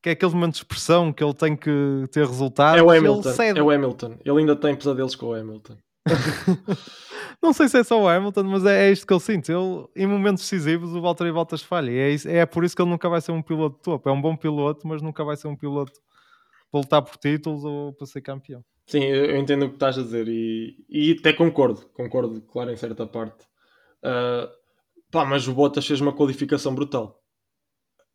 que 0.05 0.11
é 0.11 0.13
aquele 0.13 0.33
momento 0.33 0.53
de 0.53 0.59
expressão 0.59 1.11
que 1.11 1.25
ele 1.25 1.33
tem 1.33 1.57
que 1.57 2.05
ter 2.13 2.27
resultados. 2.27 2.79
É 2.79 2.83
o 2.83 2.91
Hamilton. 2.91 3.31
É 3.57 3.63
o 3.63 3.71
Hamilton. 3.71 4.19
Ele 4.23 4.39
ainda 4.41 4.55
tem 4.55 4.77
pesadelos 4.77 5.17
com 5.17 5.29
o 5.29 5.35
Hamilton. 5.35 5.79
não 7.43 7.55
sei 7.55 7.71
se 7.71 7.79
é 7.79 7.83
só 7.83 7.99
o 8.03 8.07
Hamilton, 8.07 8.43
mas 8.43 8.67
é, 8.67 8.87
é 8.87 8.93
isto 8.93 9.07
que 9.07 9.15
ele 9.15 9.21
sente. 9.21 9.51
Ele, 9.51 9.87
em 9.97 10.07
momentos 10.07 10.43
decisivos, 10.43 10.95
o 10.95 11.01
Valtteri 11.01 11.33
Bottas 11.33 11.63
falha. 11.63 11.91
E 11.91 12.19
é, 12.27 12.37
é 12.37 12.45
por 12.45 12.65
isso 12.65 12.77
que 12.77 12.83
ele 12.83 12.91
nunca 12.91 13.09
vai 13.09 13.23
ser 13.23 13.33
um 13.33 13.41
piloto 13.41 13.79
topo. 13.83 14.07
É 14.07 14.13
um 14.13 14.21
bom 14.21 14.37
piloto, 14.37 14.87
mas 14.87 15.01
nunca 15.01 15.25
vai 15.25 15.39
ser 15.39 15.49
um 15.49 15.57
piloto 15.57 15.99
para 16.71 16.81
lutar 16.81 17.01
por 17.01 17.17
títulos 17.17 17.65
ou 17.65 17.95
para 17.95 18.07
ser 18.07 18.21
campeão. 18.21 18.63
Sim, 18.87 19.05
eu 19.05 19.39
entendo 19.39 19.65
o 19.65 19.69
que 19.71 19.77
estás 19.77 19.97
a 19.99 20.03
dizer 20.03 20.29
e, 20.29 20.85
e 20.87 21.17
até 21.19 21.33
concordo. 21.33 21.81
Concordo, 21.95 22.43
claro, 22.43 22.71
em 22.71 22.77
certa 22.77 23.07
parte. 23.07 23.47
Uh, 24.05 24.53
pá, 25.11 25.25
mas 25.25 25.49
o 25.49 25.55
Bottas 25.55 25.87
fez 25.87 25.99
uma 25.99 26.13
qualificação 26.13 26.75
brutal. 26.75 27.19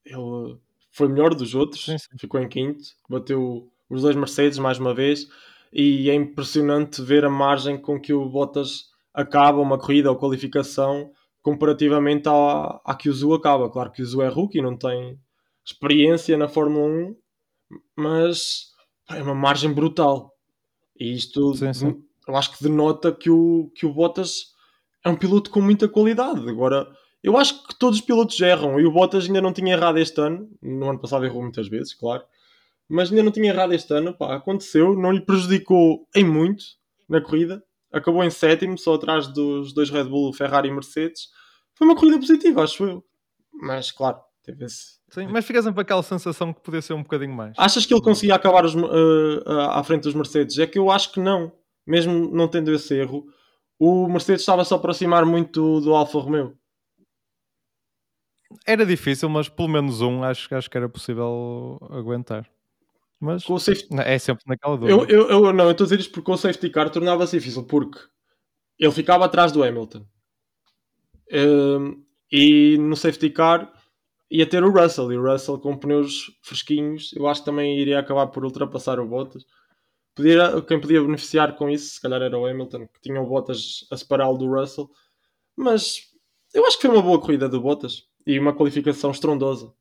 Ele 0.06 0.60
foi 0.92 1.08
melhor 1.08 1.34
dos 1.34 1.56
outros, 1.56 1.86
sim, 1.86 1.98
sim. 1.98 2.18
ficou 2.18 2.40
em 2.40 2.48
quinto, 2.48 2.84
bateu 3.10 3.70
os 3.90 4.02
dois 4.02 4.16
Mercedes 4.16 4.60
mais 4.60 4.80
uma 4.80 4.94
vez 4.94 5.28
e 5.72 6.10
é 6.10 6.14
impressionante 6.14 7.02
ver 7.02 7.26
a 7.26 7.30
margem 7.30 7.78
com 7.78 8.00
que 8.00 8.14
o 8.14 8.28
Bottas 8.28 8.90
acaba 9.14 9.60
uma 9.60 9.78
corrida 9.78 10.10
ou 10.10 10.18
qualificação 10.18 11.12
comparativamente 11.42 12.28
à, 12.28 12.82
à 12.84 12.96
que 12.96 13.10
o 13.10 13.14
Zu 13.14 13.34
acaba. 13.34 13.70
Claro 13.70 13.92
que 13.92 14.02
o 14.02 14.06
Zu 14.06 14.22
é 14.22 14.28
rookie, 14.28 14.62
não 14.62 14.78
tem 14.78 15.20
experiência 15.66 16.38
na 16.38 16.48
Fórmula 16.48 16.88
1, 16.88 17.16
mas 17.96 18.74
é 19.10 19.22
uma 19.22 19.36
margem 19.36 19.72
brutal. 19.72 20.34
E 21.00 21.14
isto 21.14 21.56
sim, 21.56 21.74
sim. 21.74 22.04
eu 22.28 22.36
acho 22.36 22.56
que 22.56 22.64
denota 22.64 23.12
que 23.12 23.30
o, 23.30 23.72
que 23.76 23.86
o 23.86 23.94
Bottas 23.94 24.54
é 25.04 25.10
um 25.10 25.16
piloto 25.16 25.50
com 25.50 25.62
muita 25.62 25.88
qualidade. 25.88 26.48
Agora, 26.50 26.88
eu 27.24 27.38
acho 27.38 27.68
que 27.68 27.78
todos 27.78 28.00
os 28.00 28.06
pilotos 28.06 28.40
erram 28.40 28.80
e 28.80 28.86
o 28.86 28.92
Bottas 28.92 29.26
ainda 29.26 29.42
não 29.42 29.54
tinha 29.54 29.74
errado 29.74 29.98
este 29.98 30.20
ano. 30.20 30.50
No 30.62 30.90
ano 30.90 31.00
passado 31.00 31.26
errou 31.26 31.42
muitas 31.42 31.68
vezes, 31.68 31.94
claro 31.94 32.24
mas 32.90 33.12
ainda 33.12 33.24
não 33.24 33.32
tinha 33.32 33.52
errado 33.52 33.72
este 33.72 33.94
ano. 33.94 34.14
Pá, 34.14 34.36
aconteceu, 34.36 34.96
não 34.96 35.12
lhe 35.12 35.22
prejudicou 35.22 36.08
em 36.16 36.26
muito 36.26 36.64
na 37.08 37.22
corrida. 37.22 37.64
Acabou 37.94 38.24
em 38.24 38.30
sétimo, 38.30 38.78
só 38.78 38.96
atrás 38.96 39.28
dos 39.28 39.74
dois 39.74 39.90
Red 39.90 40.06
Bull, 40.06 40.34
Ferrari 40.34 40.68
e 40.68 40.72
Mercedes. 40.72 41.30
Foi 41.76 41.88
uma 41.88 41.96
corrida 41.96 42.18
positiva, 42.18 42.64
acho 42.64 42.84
eu. 42.84 43.04
Mas 43.54 43.92
claro, 43.92 44.20
teve 44.44 44.66
esse. 44.66 45.00
Sim, 45.10 45.28
mas 45.28 45.46
fica 45.46 45.62
sempre 45.62 45.82
aquela 45.82 46.04
sensação 46.04 46.54
que 46.54 46.62
podia 46.62 46.82
ser 46.82 46.94
um 46.94 47.04
bocadinho 47.04 47.34
mais. 47.34 47.56
Achas 47.58 47.86
que 47.86 47.94
ele 47.94 48.02
conseguia 48.02 48.36
acabar 48.36 48.66
os, 48.66 48.76
uh, 48.76 49.44
à 49.48 49.84
frente 49.84 50.04
dos 50.04 50.14
Mercedes? 50.14 50.58
É 50.58 50.68
que 50.68 50.78
eu 50.78 50.92
acho 50.92 51.12
que 51.12 51.20
não. 51.20 51.52
Mesmo 51.86 52.30
não 52.32 52.48
tendo 52.48 52.72
esse 52.72 52.94
erro, 52.94 53.26
o 53.80 54.08
Mercedes 54.08 54.42
estava 54.42 54.64
-se 54.64 54.74
a 54.74 54.78
aproximar 54.78 55.26
muito 55.26 55.82
do 55.82 55.96
Alfa 55.96 56.20
Romeo. 56.20 56.56
Era 58.66 58.86
difícil, 58.86 59.30
mas 59.30 59.48
pelo 59.48 59.68
menos 59.68 60.02
um 60.02 60.24
acho, 60.24 60.54
acho 60.56 60.70
que 60.70 60.78
era 60.78 60.90
possível 60.90 61.78
aguentar. 61.90 62.50
Mas 63.20 63.44
com 63.44 63.60
safety... 63.60 63.88
é 64.00 64.18
sempre 64.18 64.44
naquela 64.48 64.78
dúvida. 64.78 64.98
Eu, 64.98 65.06
eu, 65.06 65.30
eu, 65.30 65.54
não, 65.54 65.66
eu 65.66 65.72
estou 65.72 65.84
a 65.84 65.88
dizer 65.88 66.00
isto 66.00 66.12
porque 66.12 66.26
com 66.26 66.34
o 66.34 66.38
safety 66.38 66.70
car 66.70 66.90
tornava-se 66.90 67.38
difícil, 67.38 67.64
porque 67.64 68.00
ele 68.78 68.92
ficava 68.92 69.26
atrás 69.26 69.52
do 69.52 69.64
Hamilton. 69.64 70.06
Um, 71.32 72.04
e 72.32 72.78
no 72.78 72.96
safety 72.96 73.30
car 73.30 73.72
ia 74.32 74.48
ter 74.48 74.64
o 74.64 74.72
Russell, 74.72 75.12
e 75.12 75.18
o 75.18 75.32
Russell 75.32 75.60
com 75.60 75.78
pneus 75.78 76.32
fresquinhos, 76.42 77.12
eu 77.14 77.28
acho 77.28 77.42
que 77.42 77.46
também 77.46 77.80
iria 77.80 78.00
acabar 78.00 78.28
por 78.28 78.46
ultrapassar 78.46 79.00
o 79.00 79.08
Bottas. 79.08 79.46
Podia, 80.16 80.62
quem 80.62 80.80
podia 80.80 81.02
beneficiar 81.02 81.56
com 81.56 81.70
isso, 81.70 81.94
se 81.96 82.02
calhar 82.02 82.22
era 82.22 82.38
o 82.38 82.46
Hamilton, 82.46 82.88
que 82.88 83.02
tinha 83.02 83.22
o 83.22 83.28
Bottas 83.28 83.86
a 83.92 83.98
separá-lo 83.98 84.38
do 84.38 84.48
Russell. 84.48 84.90
Mas 85.56 86.10
eu 86.54 86.66
acho 86.66 86.78
que 86.78 86.88
foi 86.88 86.96
uma 86.96 87.02
boa 87.02 87.20
corrida 87.20 87.50
do 87.50 87.60
Bottas 87.62 88.09
e 88.26 88.40
uma 88.40 88.54
qualificação 88.54 89.12
estrondosa. 89.12 89.74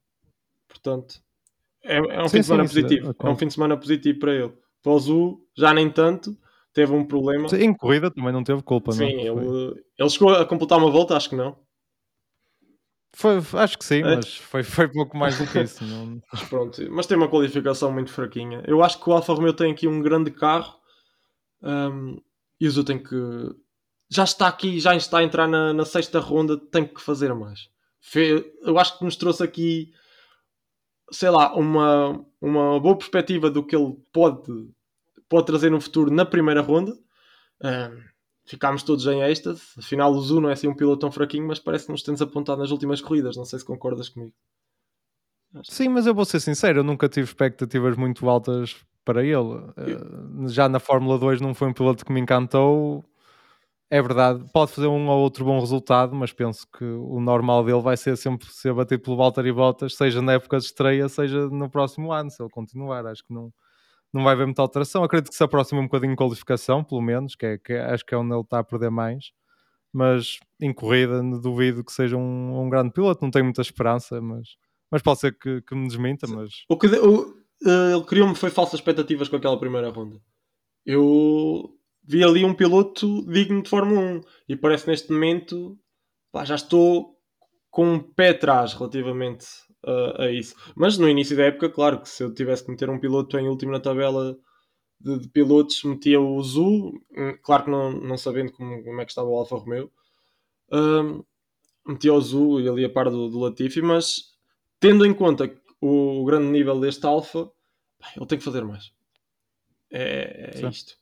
Portanto, 0.69 1.23
é, 1.83 1.97
é 1.99 2.23
um 2.23 2.29
sim, 2.29 2.37
fim 2.37 2.41
de 2.41 2.47
semana 2.47 2.69
sim, 2.69 2.83
positivo. 2.83 3.11
É, 3.23 3.27
é 3.27 3.31
um 3.31 3.37
fim 3.37 3.47
de 3.47 3.55
semana 3.55 3.77
positivo 3.77 4.19
para 4.19 4.35
ele. 4.35 4.53
Para 4.83 4.93
o 4.93 4.99
Zu, 4.99 5.41
já 5.57 5.73
nem 5.75 5.91
tanto, 5.91 6.37
teve 6.73 6.93
um 6.93 7.05
problema. 7.05 7.49
Sim, 7.49 7.57
em 7.57 7.75
corrida 7.75 8.11
também 8.11 8.33
não 8.33 8.45
teve 8.45 8.63
culpa, 8.63 8.95
Sim, 8.95 9.05
não? 9.05 9.09
ele, 9.13 9.85
ele 9.99 10.11
chegou 10.11 10.31
a 10.31 10.45
completar 10.47 10.79
uma 10.79 10.91
volta, 10.91 11.17
acho 11.17 11.29
que 11.31 11.37
não. 11.37 11.57
Foi, 13.15 13.39
acho 13.55 13.79
que 13.79 13.85
sim, 13.85 14.03
É? 14.03 14.15
mas 14.15 14.37
foi, 14.37 14.63
foi 14.63 14.89
pouco 14.89 15.17
mais 15.17 15.37
do 15.39 15.47
que 15.47 15.61
isso. 15.61 15.85
não- 15.85 16.21
Mas 16.33 16.43
pronto, 16.45 16.91
mas 16.91 17.07
tem 17.07 17.17
uma 17.17 17.29
qualificação 17.29 17.91
muito 17.91 18.13
fraquinha. 18.13 18.63
Eu 18.67 18.83
acho 18.83 19.03
que 19.03 19.09
o 19.09 19.13
Alfa 19.13 19.33
Romeo 19.33 19.55
tem 19.55 19.73
aqui 19.73 19.89
um 19.89 20.03
grande 20.03 20.31
carro 20.31 20.77
hum, 21.63 22.21
e 22.61 22.67
o 22.67 22.71
Zu 22.71 22.85
tem 22.85 23.03
que. 23.03 23.17
Já 24.11 24.25
está 24.25 24.47
aqui, 24.49 24.79
já 24.81 24.95
está 24.95 25.19
a 25.19 25.25
entrar 25.25 25.49
na, 25.49 25.73
na 25.73 25.85
sexta 25.85 26.21
ronda, 26.21 26.57
tem 26.59 26.87
que 26.87 27.01
fazer 27.01 27.35
mais. 27.35 27.69
Eu 28.63 28.79
acho 28.79 28.99
que 28.99 29.05
nos 29.05 29.17
trouxe 29.17 29.43
aqui, 29.43 29.93
sei 31.11 31.31
lá, 31.31 31.55
uma, 31.55 32.25
uma 32.41 32.81
boa 32.81 32.97
perspectiva 32.97 33.51
do 33.51 33.65
que 33.65 33.77
ele 33.77 33.97
pode, 34.13 34.71
pode 35.29 35.47
trazer 35.47 35.71
no 35.71 35.81
futuro 35.81 36.11
na 36.11 36.25
primeira 36.25 36.61
ronda. 36.61 36.93
Hum, 37.63 38.03
ficámos 38.47 38.83
todos 38.83 39.07
em 39.07 39.21
êxtase. 39.23 39.63
Afinal, 39.77 40.13
o 40.13 40.21
Zu 40.21 40.41
não 40.41 40.49
é 40.49 40.53
assim 40.53 40.69
um 40.69 40.75
piloto 40.75 41.01
tão 41.01 41.11
fraquinho, 41.13 41.47
mas 41.47 41.59
parece 41.59 41.87
que 41.87 41.93
nos 41.93 42.03
temos 42.03 42.23
apontado 42.23 42.61
nas 42.61 42.71
últimas 42.71 43.01
corridas. 43.01 43.37
Não 43.37 43.45
sei 43.45 43.59
se 43.59 43.65
concordas 43.65 44.09
comigo. 44.09 44.35
Sim, 45.65 45.89
mas 45.89 46.07
eu 46.07 46.15
vou 46.15 46.25
ser 46.25 46.41
sincero, 46.41 46.81
eu 46.81 46.85
nunca 46.85 47.09
tive 47.09 47.27
expectativas 47.27 47.97
muito 47.97 48.29
altas 48.29 48.77
para 49.05 49.23
ele. 49.25 49.55
Eh, 49.79 50.49
Já 50.49 50.69
na 50.69 50.79
Fórmula 50.79 51.19
2 51.19 51.41
não 51.41 51.55
foi 51.55 51.69
um 51.69 51.73
piloto 51.73 52.05
que 52.05 52.13
me 52.13 52.21
encantou. 52.21 53.05
É 53.91 54.03
verdade, 54.03 54.45
pode 54.53 54.71
fazer 54.73 54.87
um 54.87 55.09
ou 55.09 55.19
outro 55.21 55.47
bom 55.47 55.59
resultado, 55.61 56.15
mas 56.15 56.31
penso 56.33 56.67
que 56.77 56.85
o 56.85 57.21
normal 57.21 57.65
dele 57.65 57.81
vai 57.81 57.97
ser 57.97 58.17
sempre 58.19 58.47
ser 58.51 58.75
batido 58.75 59.03
pelo 59.03 59.17
Valtteri 59.17 59.51
Bottas, 59.51 59.95
seja 59.95 60.21
na 60.21 60.35
época 60.35 60.59
de 60.59 60.65
estreia, 60.67 61.09
seja 61.09 61.49
no 61.49 61.71
próximo 61.71 62.13
ano, 62.13 62.31
se 62.31 62.43
ele 62.43 62.51
continuar. 62.51 63.07
Acho 63.07 63.25
que 63.25 63.33
não, 63.33 63.51
não 64.13 64.25
vai 64.25 64.35
haver 64.35 64.45
muita 64.47 64.61
alteração. 64.61 65.03
Acredito 65.03 65.31
que 65.31 65.37
se 65.37 65.43
aproxima 65.43 65.81
um 65.81 65.85
bocadinho 65.85 66.13
de 66.13 66.17
qualificação, 66.19 66.85
pelo 66.85 67.01
menos, 67.01 67.35
que, 67.35 67.47
é, 67.47 67.57
que 67.59 67.73
é- 67.73 67.87
acho 67.95 68.05
que 68.05 68.15
é 68.15 68.19
onde 68.19 68.35
ele 68.35 68.43
está 68.43 68.59
a 68.59 68.65
perder 68.65 68.91
mais. 68.91 69.33
Mas 69.91 70.39
em 70.61 70.71
corrida, 70.73 71.23
duvido 71.41 71.83
que 71.83 71.93
seja 71.93 72.15
um, 72.17 72.61
um 72.61 72.69
grande 72.69 72.93
piloto. 72.93 73.23
Não 73.25 73.31
tenho 73.31 73.47
muita 73.47 73.63
esperança, 73.63 74.21
mas, 74.21 74.49
mas 74.91 75.01
pode 75.01 75.21
ser 75.21 75.33
que, 75.39 75.63
que 75.63 75.75
me 75.75 75.89
desminta. 75.89 76.27
Mas 76.29 76.51
O 76.69 76.77
que 76.77 76.89
de- 76.89 76.99
o- 76.99 77.35
eh, 77.67 77.93
ele 77.95 78.05
criou-me 78.05 78.35
foi 78.35 78.51
falsas 78.51 78.75
expectativas 78.75 79.31
com 79.31 79.37
aquela 79.37 79.59
primeira 79.59 79.89
ronda. 79.89 80.21
Eu 80.85 81.71
vi 82.09 82.25
ali 82.25 82.43
um 82.43 82.55
piloto 82.55 83.23
digno 83.31 83.63
de 83.63 83.69
Fórmula 83.69 84.01
1 84.01 84.21
e 84.49 84.57
parece 84.57 84.85
que 84.85 84.91
neste 84.91 85.13
momento 85.13 85.79
pá, 86.33 86.43
já 86.43 86.55
estou 86.55 87.15
com 87.71 87.93
um 87.93 87.99
pé 88.01 88.31
atrás 88.31 88.73
relativamente 88.73 89.47
uh, 89.85 90.23
a 90.23 90.33
isso. 90.33 90.55
Mas 90.75 90.97
no 90.97 91.07
início 91.07 91.37
da 91.37 91.45
época, 91.45 91.69
claro 91.69 92.01
que 92.01 92.09
se 92.09 92.25
eu 92.25 92.33
tivesse 92.33 92.65
que 92.65 92.71
meter 92.71 92.89
um 92.89 92.99
piloto 92.99 93.39
em 93.39 93.47
último 93.47 93.73
na 93.73 93.79
tabela 93.79 94.39
de, 94.99 95.19
de 95.19 95.29
pilotos, 95.29 95.85
metia 95.85 96.19
o 96.19 96.43
Zu, 96.43 96.93
hum, 97.15 97.37
claro 97.43 97.65
que 97.65 97.71
não, 97.71 97.93
não 97.93 98.17
sabendo 98.17 98.53
como, 98.53 98.83
como 98.83 99.01
é 99.01 99.05
que 99.05 99.11
estava 99.11 99.29
o 99.29 99.37
Alfa 99.37 99.57
Romeo, 99.57 99.93
hum, 100.73 101.23
metia 101.87 102.15
o 102.15 102.21
Zu 102.23 102.61
e 102.61 102.69
ali 102.69 102.87
a 102.87 102.91
par 102.91 103.11
do, 103.11 103.29
do 103.29 103.39
Latifi, 103.39 103.83
mas 103.83 104.35
tendo 104.81 105.05
em 105.05 105.13
conta 105.13 105.55
o, 105.79 106.23
o 106.23 106.25
grande 106.25 106.49
nível 106.49 106.81
deste 106.81 107.05
Alfa, 107.05 107.51
ele 108.17 108.27
tem 108.27 108.39
que 108.39 108.45
fazer 108.45 108.65
mais. 108.65 108.93
É, 109.91 110.53
é 110.55 110.69
isto. 110.69 110.97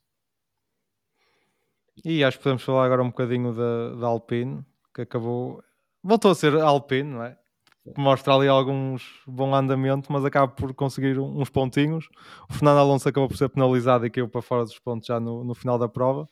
E 2.05 2.23
acho 2.25 2.39
que 2.39 2.45
podemos 2.45 2.63
falar 2.63 2.85
agora 2.87 3.03
um 3.03 3.09
bocadinho 3.09 3.53
da, 3.55 4.07
Alpine, 4.07 4.65
que 4.95 5.03
acabou. 5.03 5.63
Voltou 6.03 6.31
a 6.31 6.35
ser 6.35 6.55
Alpine, 6.57 7.11
não 7.11 7.23
é? 7.23 7.37
Mostra 7.97 8.35
ali 8.35 8.49
alguns 8.49 9.21
bom 9.27 9.55
andamento, 9.55 10.13
mas 10.13 10.25
acaba 10.25 10.49
por 10.49 10.75
conseguir 10.75 11.19
uns 11.21 11.49
pontinhos. 11.49 12.09
O 12.51 12.53
Fernando 12.55 12.79
Alonso 12.79 13.09
acabou 13.09 13.29
por 13.29 13.37
ser 13.37 13.49
penalizado 13.49 14.05
e 14.05 14.11
caiu 14.11 14.29
para 14.29 14.43
fora 14.43 14.65
dos 14.65 14.79
pontos 14.79 15.07
já 15.07 15.21
no, 15.21 15.45
no 15.45 15.55
final 15.55 15.79
da 15.79 15.89
prova. 15.89 16.29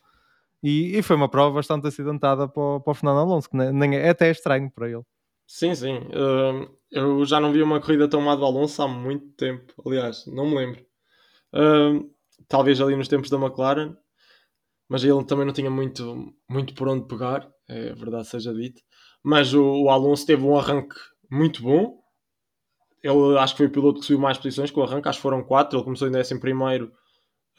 E, 0.63 0.97
e 0.97 1.03
foi 1.03 1.15
uma 1.15 1.29
prova 1.29 1.55
bastante 1.55 1.87
acidentada 1.87 2.47
para, 2.47 2.61
o- 2.61 2.81
para 2.81 2.91
o 2.91 2.93
Fernando 2.95 3.19
Alonso, 3.19 3.49
que 3.49 3.57
nem, 3.57 3.95
é, 3.97 4.07
é 4.07 4.09
até 4.09 4.29
estranho 4.31 4.71
para 4.71 4.89
ele. 4.89 5.03
Sim, 5.47 5.75
sim. 5.75 5.99
Hum, 6.13 6.67
eu 6.91 7.25
já 7.25 7.39
não 7.39 7.51
vi 7.53 7.61
uma 7.61 7.79
corrida 7.79 8.07
tão 8.09 8.21
má 8.21 8.35
do 8.35 8.45
Alonso 8.45 8.81
há 8.81 8.87
muito 8.87 9.27
tempo. 9.37 9.73
Aliás, 9.85 10.25
não 10.27 10.47
me 10.49 10.55
lembro. 10.55 10.85
Hum, 11.53 12.09
talvez 12.47 12.81
ali 12.81 12.95
nos 12.95 13.07
tempos 13.07 13.29
da 13.29 13.37
McLaren, 13.37 13.95
mas 14.89 15.03
ele 15.03 15.23
também 15.25 15.45
não 15.45 15.53
tinha 15.53 15.69
muito, 15.71 16.33
muito 16.49 16.73
por 16.75 16.87
onde 16.87 17.07
pegar, 17.07 17.49
é 17.67 17.93
verdade 17.95 18.27
seja 18.27 18.53
dito. 18.53 18.81
Mas 19.23 19.53
o, 19.53 19.63
o 19.85 19.89
Alonso 19.89 20.25
teve 20.25 20.43
um 20.43 20.57
arranque 20.57 20.95
muito 21.31 21.63
bom. 21.63 21.99
Ele 23.03 23.37
acho 23.37 23.53
que 23.53 23.57
foi 23.59 23.67
o 23.67 23.71
piloto 23.71 23.99
que 23.99 24.05
subiu 24.05 24.19
mais 24.19 24.37
posições 24.37 24.71
com 24.71 24.81
o 24.81 24.83
arranque, 24.83 25.07
acho 25.07 25.19
que 25.19 25.23
foram 25.23 25.43
quatro. 25.43 25.77
Ele 25.77 25.83
começou 25.85 26.07
em 26.07 26.11
décimo 26.11 26.39
primeiro 26.39 26.91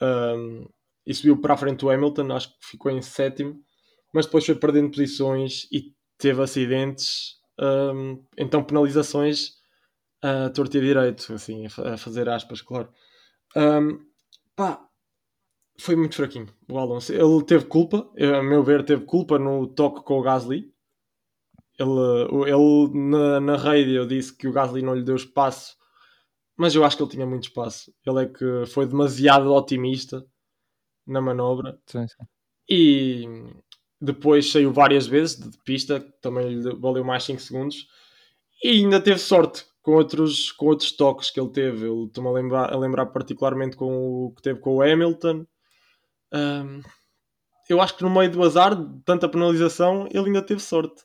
hum, 0.03 0.67
e 1.07 1.15
subiu 1.15 1.41
para 1.41 1.55
a 1.55 1.57
frente 1.57 1.81
do 1.81 1.91
Hamilton, 1.91 2.33
acho 2.33 2.51
que 2.51 2.67
ficou 2.67 2.91
em 2.93 3.03
sétimo, 3.03 3.61
mas 4.15 4.27
depois 4.27 4.47
foi 4.47 4.55
perdendo 4.57 4.91
posições 4.91 5.69
e 5.73 5.95
teve 6.19 6.43
acidentes, 6.43 7.37
hum, 7.61 8.25
então 8.39 8.65
penalizações 8.65 9.55
a 10.23 10.51
torto 10.51 10.79
e 10.79 10.83
direito, 10.83 11.33
assim, 11.35 11.67
a 11.67 11.71
fa- 11.71 11.95
a 11.95 11.99
fazer 11.99 12.29
aspas, 12.29 12.63
claro. 12.63 12.91
Hum, 13.57 14.01
pá, 14.57 14.86
foi 15.79 15.97
muito 15.97 16.17
fraquinho 16.17 16.49
o 16.69 16.79
Alonso. 16.79 17.13
Ele 17.13 17.45
teve 17.45 17.67
culpa, 17.67 18.11
a 18.19 18.43
meu 18.43 18.63
ver, 18.63 18.85
teve 18.85 19.05
culpa 19.05 19.39
no 19.39 19.67
toque 19.67 20.05
com 20.05 20.19
o 20.19 20.23
Gasly. 20.23 20.73
Ele, 21.79 22.51
ele 22.51 23.09
na, 23.11 23.41
na 23.41 23.57
radio 23.57 24.07
disse 24.07 24.35
que 24.35 24.49
o 24.49 24.53
Gasly 24.53 24.83
não 24.83 24.95
lhe 24.95 25.03
deu 25.03 25.17
espaço, 25.17 25.77
mas 26.57 26.75
eu 26.75 26.85
acho 26.85 26.97
que 26.97 27.03
ele 27.03 27.11
tinha 27.11 27.27
muito 27.27 27.45
espaço. 27.45 27.93
Ele 28.05 28.23
é 28.23 28.27
que 28.27 28.67
foi 28.67 28.87
demasiado 28.87 29.53
otimista 29.53 30.25
na 31.07 31.21
manobra 31.21 31.79
Sim, 31.87 32.07
sim. 32.09 32.25
e 32.69 33.25
depois 34.01 34.51
saiu 34.51 34.73
várias 34.73 35.07
vezes 35.07 35.39
de 35.39 35.57
pista, 35.65 36.01
também 36.21 36.49
lhe 36.49 36.77
valeu 36.77 37.05
mais 37.05 37.25
5 37.25 37.41
segundos, 37.41 37.87
e 38.63 38.71
ainda 38.71 39.01
teve 39.01 39.19
sorte 39.19 39.65
com 39.83 39.93
outros, 39.93 40.51
com 40.51 40.67
outros 40.67 40.91
toques 40.93 41.31
que 41.31 41.39
ele 41.39 41.51
teve. 41.51 41.87
Eu 41.87 42.07
estou-me 42.07 42.29
a 42.29 42.33
lembrar, 42.33 42.73
a 42.73 42.77
lembrar 42.77 43.07
particularmente 43.07 43.77
com 43.77 44.27
o 44.27 44.33
que 44.35 44.43
teve 44.43 44.59
com 44.59 44.77
o 44.77 44.83
Hamilton. 44.83 45.47
Ahm, 46.33 46.81
eu 47.69 47.81
acho 47.81 47.97
que 47.97 48.03
no 48.03 48.11
meio 48.11 48.31
do 48.31 48.43
azar, 48.43 48.75
de 48.75 49.03
tanta 49.05 49.29
penalização, 49.29 50.07
ele 50.11 50.27
ainda 50.27 50.43
teve 50.43 50.61
sorte. 50.61 51.03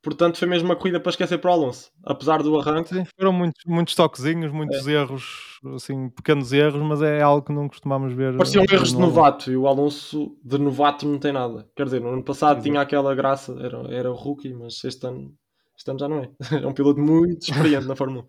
Portanto, 0.00 0.38
foi 0.38 0.46
mesmo 0.46 0.68
uma 0.68 0.76
corrida 0.76 1.00
para 1.00 1.10
esquecer 1.10 1.38
para 1.38 1.50
o 1.50 1.54
Alonso. 1.54 1.90
Apesar 2.04 2.40
do 2.42 2.58
arranque, 2.58 2.94
Sim, 2.94 3.04
foram 3.18 3.32
muitos, 3.32 3.62
muitos 3.66 3.94
toquezinhos, 3.96 4.52
muitos 4.52 4.86
erros, 4.86 5.58
assim, 5.74 6.08
pequenos 6.10 6.52
erros, 6.52 6.80
mas 6.82 7.02
é 7.02 7.20
algo 7.20 7.44
que 7.44 7.52
não 7.52 7.68
costumamos 7.68 8.12
ver. 8.12 8.36
pareciam 8.36 8.64
erros 8.70 8.90
de 8.90 8.98
novato 8.98 9.50
e 9.50 9.56
o 9.56 9.66
Alonso 9.66 10.36
de 10.42 10.56
novato 10.56 11.06
não 11.06 11.18
tem 11.18 11.32
nada. 11.32 11.68
Quer 11.76 11.84
dizer, 11.84 12.00
no 12.00 12.10
ano 12.10 12.22
passado 12.22 12.58
Exato. 12.58 12.62
tinha 12.62 12.80
aquela 12.80 13.12
graça, 13.14 13.56
era, 13.60 13.78
era 13.92 14.10
o 14.10 14.14
rookie, 14.14 14.54
mas 14.54 14.82
este 14.84 15.04
ano, 15.04 15.34
este 15.76 15.90
ano 15.90 15.98
já 15.98 16.08
não 16.08 16.18
é. 16.20 16.30
É 16.64 16.66
um 16.66 16.72
piloto 16.72 17.00
muito 17.00 17.42
experiente 17.42 17.86
na 17.86 17.96
Fórmula 17.96 18.22
1. 18.22 18.26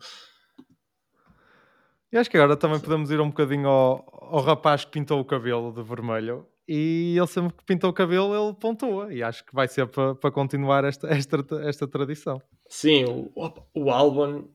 E 2.11 2.17
acho 2.17 2.31
que 2.31 2.37
agora 2.37 2.57
também 2.57 2.79
podemos 2.79 3.11
ir 3.11 3.21
um 3.21 3.29
bocadinho 3.29 3.69
ao, 3.69 4.18
ao 4.29 4.41
rapaz 4.41 4.85
que 4.85 4.91
pintou 4.91 5.19
o 5.19 5.25
cabelo 5.25 5.71
de 5.71 5.83
vermelho. 5.83 6.45
E 6.67 7.15
ele 7.17 7.27
sempre 7.27 7.53
que 7.57 7.63
pintou 7.65 7.89
o 7.89 7.93
cabelo, 7.93 8.35
ele 8.35 8.53
pontua. 8.53 9.11
E 9.13 9.23
acho 9.23 9.43
que 9.43 9.53
vai 9.55 9.67
ser 9.67 9.87
para 9.87 10.13
para 10.13 10.31
continuar 10.31 10.83
esta, 10.83 11.07
esta, 11.07 11.43
esta 11.63 11.87
tradição. 11.87 12.41
Sim, 12.69 13.05
o, 13.05 13.51
o 13.73 13.89
Albon 13.89 14.47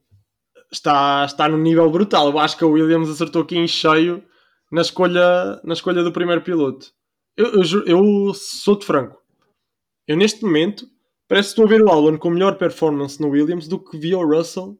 está, 0.71 1.25
está 1.25 1.49
num 1.49 1.59
nível 1.59 1.91
brutal. 1.91 2.29
Eu 2.29 2.39
acho 2.39 2.57
que 2.57 2.65
a 2.65 2.69
Williams 2.69 3.09
acertou 3.09 3.43
aqui 3.43 3.57
em 3.57 3.67
cheio 3.67 4.25
na 4.71 4.83
escolha, 4.83 5.61
na 5.65 5.75
escolha 5.75 6.03
do 6.03 6.13
primeiro 6.13 6.43
piloto. 6.43 6.93
Eu, 7.37 7.47
eu, 7.55 7.87
eu 7.87 8.35
sou-te 8.35 8.85
franco. 8.85 9.21
Eu 10.07 10.17
neste 10.17 10.45
momento 10.45 10.87
parece 11.29 11.49
que 11.49 11.61
estou 11.61 11.65
a 11.65 11.69
ver 11.69 11.83
o 11.83 11.91
Albon 11.91 12.19
com 12.19 12.31
melhor 12.31 12.59
performance 12.59 13.21
no 13.21 13.31
Williams 13.31 13.69
do 13.69 13.83
que 13.83 13.99
vi 13.99 14.15
o 14.15 14.27
Russell 14.27 14.79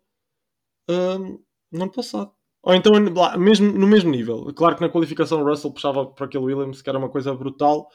hum, 0.89 1.43
no 1.73 1.83
ano 1.83 1.93
passado. 1.93 2.34
Ou 2.65 2.75
então 2.75 2.93
lá, 3.15 3.37
mesmo, 3.37 3.71
no 3.73 3.87
mesmo 3.87 4.11
nível. 4.11 4.53
Claro 4.55 4.77
que 4.77 4.81
na 4.81 4.89
qualificação 4.89 5.43
o 5.43 5.45
Russell 5.45 5.73
puxava 5.73 6.07
para 6.07 6.25
aquele 6.27 6.45
Williams 6.45 6.81
que 6.81 6.89
era 6.89 6.99
uma 6.99 7.11
coisa 7.11 7.35
brutal. 7.35 7.89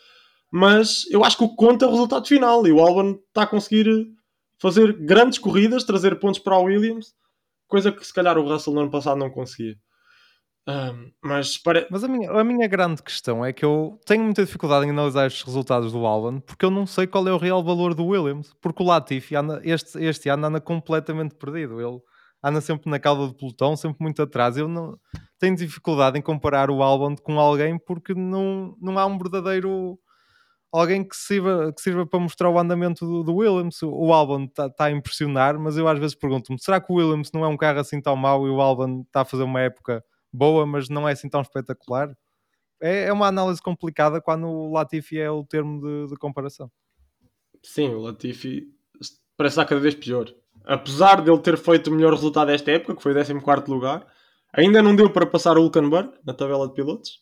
Mas 0.52 1.06
eu 1.10 1.24
acho 1.24 1.38
que 1.38 1.44
o 1.44 1.50
que 1.50 1.56
conta 1.56 1.86
é 1.86 1.88
o 1.88 1.92
resultado 1.92 2.28
final. 2.28 2.66
E 2.68 2.72
o 2.72 2.80
Albon 2.80 3.18
está 3.30 3.44
a 3.44 3.48
conseguir 3.48 3.88
fazer 4.62 4.94
grandes 4.94 5.40
corridas, 5.40 5.84
trazer 5.84 6.20
pontos 6.20 6.40
para 6.40 6.58
o 6.58 6.64
Williams, 6.64 7.14
coisa 7.68 7.92
que 7.92 8.06
se 8.06 8.14
calhar 8.14 8.38
o 8.38 8.48
Russell 8.48 8.74
no 8.74 8.82
ano 8.82 8.92
passado 8.92 9.18
não 9.18 9.30
conseguia. 9.30 9.76
Ahm, 10.68 11.12
mas 11.24 11.58
para... 11.58 11.88
Mas 11.90 12.04
a 12.04 12.08
minha, 12.08 12.30
a 12.30 12.44
minha 12.44 12.68
grande 12.68 13.02
questão 13.02 13.44
é 13.44 13.52
que 13.52 13.66
eu 13.66 14.00
tenho 14.06 14.24
muita 14.24 14.46
dificuldade 14.46 14.86
em 14.86 14.90
analisar 14.92 15.26
estes 15.26 15.44
resultados 15.44 15.92
do 15.92 16.06
Albon 16.06 16.42
porque 16.42 16.66
eu 16.66 16.70
não 16.70 16.86
sei 16.86 17.08
qual 17.08 17.28
é 17.28 17.34
o 17.34 17.38
real 17.38 17.64
valor 17.64 17.96
do 17.96 18.06
Williams. 18.06 18.54
Porque 18.62 18.84
o 18.84 18.86
Latifi 18.86 19.36
anda, 19.36 19.62
este, 19.64 19.98
este 20.04 20.30
ano 20.30 20.46
anda 20.46 20.62
completamente 20.62 21.34
perdido. 21.36 21.82
Ele 21.82 22.00
anda 22.44 22.62
sempre 22.62 22.90
na 22.90 23.00
cauda 23.00 23.28
do 23.28 23.34
pelotão, 23.34 23.76
sempre 23.76 23.98
muito 24.02 24.22
atrás. 24.22 24.58
Eu 24.58 24.68
não 24.68 24.98
tenho 25.38 25.56
dificuldade 25.56 26.18
em 26.18 26.22
comparar 26.22 26.70
o 26.70 26.82
Albon 26.82 27.16
com 27.16 27.40
alguém 27.40 27.78
porque 27.78 28.14
não, 28.14 28.76
não 28.82 28.98
há 28.98 29.06
um 29.06 29.18
verdadeiro 29.18 30.00
alguém 30.72 31.04
que 31.08 31.16
sirva, 31.16 31.74
que 31.74 31.82
sirva 31.82 32.06
para 32.06 32.20
mostrar 32.20 32.50
o 32.50 32.60
andamento 32.60 33.06
do, 33.06 33.24
do 33.24 33.36
Williams. 33.36 33.82
O, 33.82 33.90
o 33.92 34.14
Albon 34.14 34.46
está 34.46 34.70
tá 34.70 34.86
a 34.86 34.92
impressionar, 34.92 35.60
mas 35.60 35.78
eu 35.78 35.88
às 35.88 36.00
vezes 36.00 36.16
pergunto-me: 36.16 36.60
será 36.62 36.80
que 36.80 36.92
o 36.92 36.96
Williams 36.96 37.32
não 37.34 37.44
é 37.44 37.48
um 37.48 37.58
carro 37.58 37.80
assim 37.80 38.02
tão 38.02 38.16
mau 38.16 38.48
e 38.48 38.50
o 38.50 38.62
Albon 38.62 39.02
está 39.02 39.22
a 39.22 39.26
fazer 39.26 39.44
uma 39.44 39.62
época 39.62 40.04
boa, 40.32 40.66
mas 40.66 40.90
não 40.90 41.08
é 41.08 41.14
assim 41.14 41.30
tão 41.30 41.42
espetacular? 41.42 42.16
é, 42.82 43.06
é 43.06 43.14
uma 43.14 43.28
análise 43.28 43.62
complicada 43.62 44.22
quando 44.22 44.48
o 44.48 44.72
Latifi 44.72 45.20
é 45.20 45.30
o 45.30 45.44
termo 45.44 45.82
de, 45.82 46.12
de 46.12 46.16
comparação. 46.18 46.72
Sim, 47.62 47.90
o 47.90 48.00
Latifi 48.00 48.74
parece 49.38 49.54
estar 49.54 49.66
cada 49.66 49.82
vez 49.82 49.96
pior. 49.96 50.34
Apesar 50.66 51.22
de 51.22 51.32
ele 51.32 51.40
ter 51.40 51.58
feito 51.58 51.88
o 51.88 51.94
melhor 51.94 52.14
resultado 52.14 52.48
desta 52.48 52.72
época, 52.72 52.96
que 52.96 53.04
foi 53.04 53.12
o 53.12 53.16
14 53.16 53.72
lugar, 53.72 54.06
ainda 54.54 54.82
não 54.82 54.96
deu 54.96 55.10
para 55.10 55.26
passar 55.26 55.58
o 55.58 55.62
Hulkenberg 55.62 56.12
na 56.26 56.34
tabela 56.34 56.68
de 56.68 56.74
pilotos. 56.74 57.22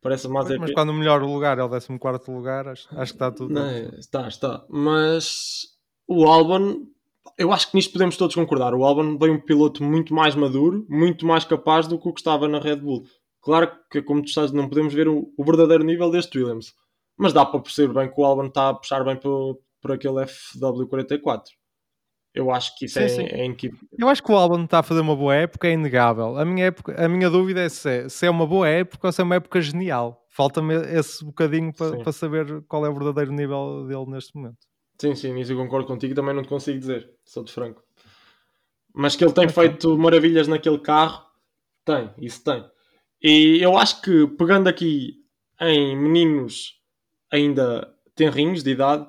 Parece 0.00 0.26
mais 0.26 0.48
mas, 0.48 0.58
mas 0.58 0.72
quando 0.72 0.90
o 0.90 0.94
melhor 0.94 1.22
lugar 1.22 1.58
é 1.58 1.62
o 1.62 1.70
14 1.70 1.98
lugar, 2.28 2.66
acho, 2.66 2.88
acho 2.90 3.12
que 3.12 3.16
está 3.16 3.30
tudo. 3.30 3.54
Não, 3.54 3.70
está, 3.98 4.26
está. 4.26 4.64
Mas 4.68 5.68
o 6.08 6.24
Albon, 6.26 6.86
eu 7.38 7.52
acho 7.52 7.70
que 7.70 7.76
nisto 7.76 7.92
podemos 7.92 8.16
todos 8.16 8.34
concordar. 8.34 8.74
O 8.74 8.84
Albon 8.84 9.16
veio 9.16 9.34
um 9.34 9.40
piloto 9.40 9.82
muito 9.84 10.12
mais 10.12 10.34
maduro, 10.34 10.84
muito 10.88 11.24
mais 11.24 11.44
capaz 11.44 11.86
do 11.86 11.98
que 11.98 12.08
o 12.08 12.12
que 12.12 12.20
estava 12.20 12.48
na 12.48 12.58
Red 12.58 12.76
Bull. 12.76 13.04
Claro 13.40 13.70
que, 13.90 14.02
como 14.02 14.22
tu 14.22 14.28
estás, 14.28 14.50
não 14.50 14.68
podemos 14.68 14.92
ver 14.92 15.08
o, 15.08 15.32
o 15.36 15.44
verdadeiro 15.44 15.84
nível 15.84 16.10
deste 16.10 16.38
Williams, 16.38 16.74
mas 17.16 17.32
dá 17.32 17.44
para 17.44 17.60
perceber 17.60 17.92
bem 17.92 18.12
que 18.12 18.20
o 18.20 18.24
Albon 18.24 18.46
está 18.46 18.70
a 18.70 18.74
puxar 18.74 19.04
bem 19.04 19.16
por, 19.16 19.58
por 19.80 19.92
aquele 19.92 20.24
FW44. 20.24 21.42
Eu 22.34 22.50
acho 22.50 22.76
que 22.78 22.86
isso 22.86 22.98
sim, 22.98 23.04
é, 23.04 23.08
sim. 23.08 23.24
é. 23.24 23.46
Eu 23.98 24.08
acho 24.08 24.22
que 24.22 24.32
o 24.32 24.36
Albon 24.36 24.64
está 24.64 24.78
a 24.78 24.82
fazer 24.82 25.00
uma 25.00 25.14
boa 25.14 25.34
época, 25.34 25.68
é 25.68 25.72
inegável. 25.72 26.38
A 26.38 26.44
minha, 26.44 26.66
época, 26.66 26.94
a 27.02 27.06
minha 27.06 27.28
dúvida 27.28 27.60
é 27.60 27.68
se, 27.68 27.88
é 27.88 28.08
se 28.08 28.24
é 28.24 28.30
uma 28.30 28.46
boa 28.46 28.66
época 28.66 29.08
ou 29.08 29.12
se 29.12 29.20
é 29.20 29.24
uma 29.24 29.34
época 29.34 29.60
genial. 29.60 30.24
Falta-me 30.30 30.74
esse 30.74 31.22
bocadinho 31.22 31.74
para, 31.74 31.98
para 31.98 32.12
saber 32.12 32.62
qual 32.62 32.86
é 32.86 32.88
o 32.88 32.94
verdadeiro 32.94 33.32
nível 33.32 33.86
dele 33.86 34.06
neste 34.06 34.34
momento. 34.34 34.56
Sim, 34.98 35.14
sim, 35.14 35.34
nisso 35.34 35.52
eu 35.52 35.58
concordo 35.58 35.86
contigo, 35.86 36.14
também 36.14 36.34
não 36.34 36.42
te 36.42 36.48
consigo 36.48 36.78
dizer, 36.78 37.10
sou 37.24 37.44
de 37.44 37.52
franco. 37.52 37.82
Mas 38.94 39.14
que 39.14 39.24
ele 39.24 39.32
tem 39.32 39.48
feito 39.48 39.98
maravilhas 39.98 40.48
naquele 40.48 40.78
carro, 40.78 41.26
tem, 41.84 42.10
isso 42.18 42.42
tem. 42.44 42.64
E 43.22 43.58
eu 43.60 43.76
acho 43.76 44.00
que, 44.00 44.26
pegando 44.26 44.68
aqui 44.68 45.16
em 45.60 45.96
meninos 45.96 46.80
ainda 47.30 47.92
tenrinhos 48.14 48.62
de 48.62 48.70
idade, 48.70 49.06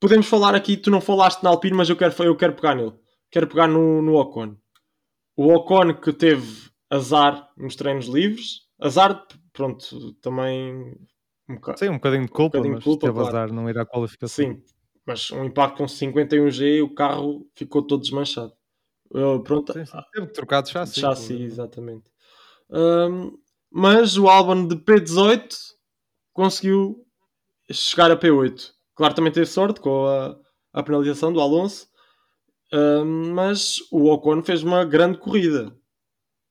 podemos 0.00 0.26
falar 0.26 0.54
aqui, 0.54 0.76
tu 0.76 0.90
não 0.90 1.00
falaste 1.00 1.42
na 1.42 1.50
Alpine, 1.50 1.76
mas 1.76 1.88
eu 1.88 1.96
quero, 1.96 2.14
eu 2.22 2.36
quero 2.36 2.54
pegar 2.54 2.74
nele. 2.74 2.94
Quero 3.30 3.46
pegar 3.46 3.66
no, 3.66 4.02
no 4.02 4.14
Ocon. 4.16 4.56
O 5.36 5.52
Ocon 5.52 5.94
que 5.94 6.12
teve 6.12 6.70
azar 6.90 7.50
nos 7.56 7.76
treinos 7.76 8.06
livres. 8.06 8.66
Azar, 8.78 9.26
pronto, 9.52 10.12
também... 10.20 10.96
Um 11.48 11.76
Sim, 11.76 11.90
um 11.90 11.94
bocadinho 11.94 12.26
de 12.26 12.32
culpa, 12.32 12.58
um 12.58 12.62
bocadinho 12.62 12.74
mas 12.74 12.80
de 12.80 12.84
culpa, 12.84 13.06
teve 13.06 13.18
claro. 13.18 13.28
azar 13.28 13.52
não 13.52 13.70
ir 13.70 13.78
à 13.78 13.86
qualificação. 13.86 14.44
Sim, 14.44 14.62
mas 15.06 15.30
um 15.30 15.44
impacto 15.44 15.78
com 15.78 15.84
51G 15.84 16.82
o 16.82 16.92
carro 16.92 17.46
ficou 17.54 17.82
todo 17.82 18.02
desmanchado. 18.02 18.52
Eu, 19.12 19.40
pronto, 19.42 19.72
sim, 19.72 19.86
sim. 19.86 19.98
Teve 20.12 20.26
que 20.26 20.32
trocar 20.32 20.62
de 20.62 20.70
chassi. 20.70 21.00
Chassi, 21.00 21.42
exatamente. 21.42 22.10
Um, 22.68 23.38
mas 23.70 24.16
o 24.18 24.28
álbum 24.28 24.66
de 24.66 24.74
P18 24.74 25.54
conseguiu 26.32 27.06
chegar 27.70 28.10
a 28.10 28.16
P8. 28.16 28.72
Claro, 28.96 29.14
também 29.14 29.30
teve 29.30 29.46
sorte 29.46 29.78
com 29.78 30.06
a, 30.06 30.34
a 30.72 30.82
penalização 30.82 31.30
do 31.30 31.40
Alonso, 31.40 31.86
uh, 32.72 33.04
mas 33.04 33.76
o 33.92 34.10
Ocon 34.10 34.42
fez 34.42 34.62
uma 34.62 34.86
grande 34.86 35.18
corrida. 35.18 35.76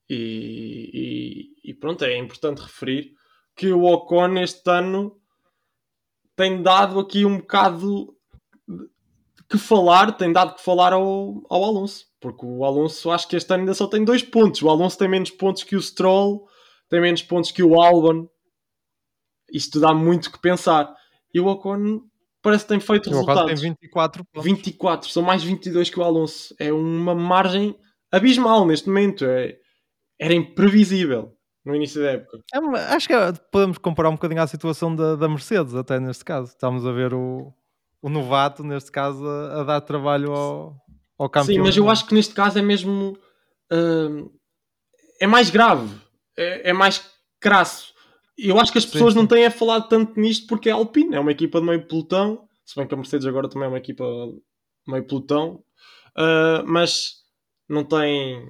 E, 0.08 1.49
e, 1.65 1.71
e, 1.71 1.73
pronto, 1.73 2.05
é 2.05 2.15
importante 2.15 2.62
referir 2.62 3.13
que 3.55 3.73
o 3.73 3.84
Ocon 3.86 4.38
este 4.38 4.69
ano 4.69 5.19
tem 6.36 6.62
dado 6.62 6.99
aqui 6.99 7.25
um 7.25 7.38
bocado 7.39 8.15
que 9.49 9.58
falar, 9.58 10.12
tem 10.12 10.31
dado 10.31 10.55
que 10.55 10.62
falar 10.62 10.93
ao, 10.93 11.41
ao 11.49 11.63
Alonso, 11.63 12.05
porque 12.19 12.45
o 12.45 12.63
Alonso 12.63 13.10
acho 13.10 13.27
que 13.27 13.36
este 13.36 13.51
ano 13.51 13.62
ainda 13.62 13.73
só 13.73 13.88
tem 13.88 14.05
dois 14.05 14.21
pontos. 14.21 14.62
O 14.62 14.69
Alonso 14.69 14.99
tem 14.99 15.08
menos 15.08 15.31
pontos 15.31 15.63
que 15.63 15.75
o 15.75 15.81
Stroll, 15.81 16.47
tem 16.89 17.01
menos 17.01 17.23
pontos 17.23 17.51
que 17.51 17.63
o 17.63 17.81
Albon. 17.81 18.27
Isto 19.51 19.79
dá 19.79 19.95
muito 19.95 20.31
que 20.31 20.39
pensar. 20.39 20.93
E 21.34 21.39
o 21.39 21.47
Ocon 21.47 22.01
parece 22.45 22.63
que 22.63 22.69
tem 22.69 22.79
feito 22.79 23.10
resultados. 23.10 23.41
O 23.41 23.45
Ocon 23.45 23.55
tem 23.55 23.71
24 23.71 24.23
pontos. 24.23 24.43
24, 24.43 25.10
são 25.10 25.23
mais 25.23 25.43
22 25.43 25.89
que 25.89 25.99
o 25.99 26.03
Alonso. 26.03 26.55
É 26.60 26.71
uma 26.71 27.15
margem 27.15 27.75
abismal 28.12 28.67
neste 28.67 28.88
momento. 28.88 29.25
É, 29.25 29.55
era 30.19 30.31
imprevisível 30.36 31.34
no 31.65 31.75
início 31.75 31.99
da 31.99 32.12
época. 32.12 32.39
É, 32.53 32.58
acho 32.93 33.08
que 33.08 33.13
é, 33.13 33.34
podemos 33.51 33.79
comparar 33.79 34.10
um 34.10 34.13
bocadinho 34.13 34.43
à 34.43 34.45
situação 34.45 34.95
da, 34.95 35.15
da 35.15 35.27
Mercedes, 35.27 35.73
até 35.73 35.99
neste 35.99 36.23
caso. 36.23 36.49
Estamos 36.49 36.86
a 36.86 36.91
ver 36.91 37.15
o, 37.15 37.51
o 37.99 38.10
novato, 38.10 38.63
neste 38.63 38.91
caso, 38.91 39.27
a, 39.27 39.62
a 39.62 39.63
dar 39.63 39.81
trabalho 39.81 40.31
ao, 40.31 40.77
ao 41.17 41.27
campeão. 41.27 41.55
Sim, 41.55 41.62
mas 41.62 41.75
eu 41.75 41.89
acho 41.89 42.05
que 42.05 42.13
neste 42.13 42.36
caso 42.36 42.60
é 42.60 42.62
mesmo. 42.62 43.17
Uh, 43.73 44.31
é 45.19 45.25
mais 45.25 45.49
grave, 45.49 45.89
é, 46.38 46.69
é 46.69 46.73
mais 46.73 47.03
crasso 47.39 47.94
eu 48.38 48.60
acho 48.60 48.71
que 48.71 48.78
as 48.78 48.86
pessoas 48.86 49.13
sim, 49.13 49.19
sim. 49.19 49.24
não 49.24 49.28
têm 49.28 49.45
a 49.45 49.52
falar 49.52 49.82
tanto 49.82 50.19
nisto 50.19 50.48
porque 50.48 50.69
é 50.69 50.71
Alpine, 50.71 51.15
é 51.15 51.19
uma 51.19 51.32
equipa 51.32 51.60
de 51.60 51.65
meio 51.65 51.88
pelotão, 51.88 52.48
se 52.65 52.76
bem 52.76 52.88
que 52.88 52.93
a 52.93 52.98
Mercedes 52.98 53.26
agora 53.26 53.50
também 53.50 53.65
é 53.65 53.69
uma 53.69 53.78
equipa 53.78 54.06
meio 54.88 55.06
pelotão, 55.06 55.63
uh, 56.17 56.65
mas 56.65 57.13
não 57.69 57.84
tem, 57.84 58.50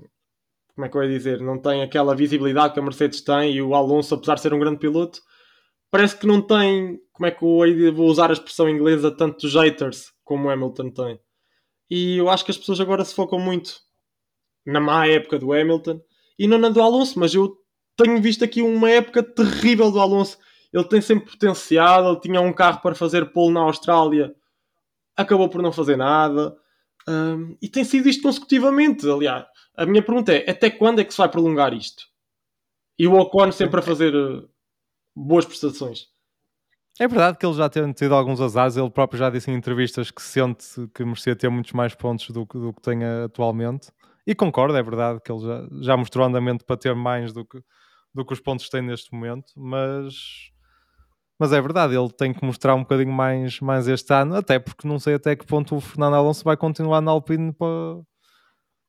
como 0.74 0.86
é 0.86 0.89
que 0.89 0.98
eu 0.98 1.04
ia 1.04 1.10
dizer, 1.10 1.39
não 1.39 1.60
tem 1.60 1.82
aquela 1.84 2.15
visibilidade 2.15 2.74
que 2.74 2.80
a 2.80 2.84
Mercedes 2.84 3.21
tem 3.21 3.54
e 3.54 3.62
o 3.62 3.76
Alonso, 3.76 4.15
apesar 4.15 4.36
de 4.36 4.41
ser 4.41 4.54
um 4.54 4.60
grande 4.60 4.80
piloto, 4.80 5.21
parece 5.91 6.17
que 6.17 6.28
não 6.28 6.41
tem, 6.41 7.00
como 7.12 7.28
é 7.28 7.32
que 7.32 7.43
eu 7.43 7.93
vou 7.93 8.08
usar 8.08 8.30
a 8.30 8.34
expressão 8.34 8.69
inglesa, 8.69 9.15
tantos 9.15 9.54
haters 9.54 10.12
como 10.24 10.48
o 10.48 10.50
Hamilton 10.50 10.89
tem. 10.89 11.19
E 11.89 12.17
eu 12.17 12.30
acho 12.30 12.43
que 12.43 12.52
as 12.52 12.58
pessoas 12.58 12.80
agora 12.80 13.06
se 13.06 13.13
focam 13.13 13.39
muito 13.39 13.80
na 14.65 14.80
má 14.80 15.08
época 15.08 15.38
do 15.38 15.54
Hamilton 15.54 16.02
e 16.38 16.48
não 16.48 16.58
na 16.58 16.69
do 16.69 16.82
Alonso, 16.82 17.19
mas 17.19 17.34
eu 17.34 17.56
tenho 17.95 18.21
visto 18.21 18.43
aqui 18.43 18.62
uma 18.62 18.89
época 18.89 19.23
terrível 19.23 19.91
do 19.91 19.99
Alonso. 19.99 20.38
Ele 20.73 20.84
tem 20.84 21.01
sempre 21.01 21.31
potencial, 21.31 22.12
ele 22.12 22.19
tinha 22.19 22.41
um 22.41 22.51
carro 22.51 22.81
para 22.81 22.95
fazer 22.95 23.31
pole 23.31 23.53
na 23.53 23.62
Austrália, 23.62 24.36
acabou 25.15 25.49
por 25.49 25.62
não 25.62 25.71
fazer 25.71 25.95
nada. 25.95 26.55
Um, 27.08 27.55
e 27.62 27.69
tem 27.69 27.84
sido 27.84 28.10
isto 28.10 28.23
consecutivamente. 28.23 29.10
Aliás, 29.10 29.45
a 29.77 29.86
minha 29.86 30.03
pergunta 30.03 30.34
é: 30.34 30.49
até 30.49 30.69
quando 30.69 30.99
é 30.99 31.03
que 31.03 31.12
se 31.12 31.17
vai 31.17 31.29
prolongar 31.29 31.73
isto? 31.73 32.03
E 32.97 33.08
o 33.08 33.13
Ocon 33.13 33.51
sempre 33.51 33.79
a 33.79 33.84
fazer 33.84 34.15
uh, 34.15 34.49
boas 35.15 35.45
prestações. 35.45 36.08
É 36.97 37.08
verdade 37.08 37.38
que 37.38 37.45
ele 37.45 37.55
já 37.55 37.67
tem 37.67 37.91
tido 37.91 38.15
alguns 38.15 38.39
azares, 38.39 38.77
ele 38.77 38.89
próprio 38.89 39.19
já 39.19 39.29
disse 39.29 39.51
em 39.51 39.53
entrevistas 39.53 40.12
que 40.12 40.21
sente 40.21 40.65
que 40.93 41.03
merecia 41.03 41.36
ter 41.36 41.49
muitos 41.49 41.73
mais 41.73 41.93
pontos 41.93 42.29
do 42.29 42.45
que, 42.45 42.58
do 42.58 42.73
que 42.73 42.81
tem 42.81 43.03
atualmente. 43.03 43.89
E 44.25 44.34
concordo, 44.34 44.77
é 44.77 44.81
verdade 44.81 45.19
que 45.23 45.29
ele 45.29 45.41
já, 45.41 45.67
já 45.81 45.97
mostrou 45.97 46.25
andamento 46.25 46.63
para 46.63 46.77
ter 46.77 46.95
mais 46.95 47.34
do 47.34 47.43
que, 47.45 47.62
do 48.15 48.25
que 48.25 48.34
os 48.34 48.39
pontos 48.39 48.69
tem 48.69 48.82
neste 48.82 49.13
momento, 49.13 49.51
mas, 49.58 50.15
mas 51.38 51.51
é 51.51 51.62
verdade, 51.62 51.95
ele 51.95 52.10
tem 52.10 52.34
que 52.34 52.45
mostrar 52.45 52.73
um 52.73 52.80
bocadinho 52.80 53.12
mais, 53.12 53.60
mais 53.60 53.89
este 53.89 54.13
ano, 54.13 54.38
até 54.38 54.58
porque 54.58 54.88
não 54.88 54.97
sei 54.97 55.15
até 55.15 55.36
que 55.36 55.45
ponto 55.45 55.75
o 55.75 55.82
Fernando 55.82 56.15
Alonso 56.15 56.43
vai 56.43 56.56
continuar 56.56 57.01
na 57.01 57.12
Alpine 57.12 57.51
para, 57.51 57.67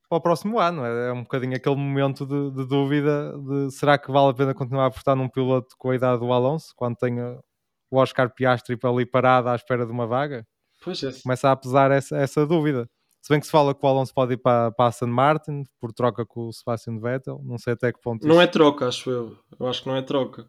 para 0.09 0.19
o 0.19 0.21
próximo 0.21 0.61
ano. 0.61 0.85
É, 0.85 1.09
é 1.09 1.13
um 1.13 1.25
bocadinho 1.25 1.57
aquele 1.57 1.75
momento 1.75 2.25
de, 2.25 2.53
de, 2.53 2.69
dúvida 2.69 3.37
de 3.37 3.73
será 3.73 3.99
que 3.99 4.13
vale 4.13 4.31
a 4.31 4.35
pena 4.35 4.55
continuar 4.55 4.85
a 4.85 4.87
apostar 4.87 5.17
num 5.17 5.29
piloto 5.29 5.75
com 5.77 5.91
a 5.91 5.97
idade 5.97 6.21
do 6.21 6.33
Alonso, 6.33 6.73
quando 6.77 6.95
tem 6.95 7.21
o 7.21 7.99
Oscar 7.99 8.33
Piastri 8.33 8.77
para 8.77 8.91
ali 8.91 9.05
parado 9.05 9.49
à 9.49 9.57
espera 9.57 9.85
de 9.85 9.91
uma 9.91 10.07
vaga? 10.07 10.47
Pois 10.85 11.03
é. 11.03 11.11
Começa 11.21 11.51
a 11.51 11.57
pesar 11.57 11.91
essa, 11.91 12.17
essa 12.17 12.47
dúvida. 12.47 12.89
Se 13.27 13.33
bem 13.33 13.41
que 13.41 13.47
se 13.47 13.51
fala 13.51 13.75
que 13.75 13.85
o 13.85 13.89
Alonso 13.89 14.15
pode 14.15 14.35
ir 14.35 14.37
para, 14.37 14.71
para 14.71 14.85
a 14.85 14.89
Aston 14.89 15.09
Martin 15.09 15.65
por 15.81 15.93
troca 15.93 16.25
com 16.25 16.47
o 16.47 16.53
Sebastian 16.53 17.01
Vettel, 17.01 17.41
não 17.45 17.59
sei 17.59 17.73
até 17.73 17.93
que 17.93 18.01
ponto. 18.01 18.25
Não 18.25 18.37
isso... 18.37 18.43
é 18.43 18.47
troca, 18.47 18.87
acho 18.87 19.11
eu. 19.11 19.37
Eu 19.59 19.67
acho 19.67 19.83
que 19.83 19.89
não 19.89 19.97
é 19.97 20.03
troca. 20.03 20.47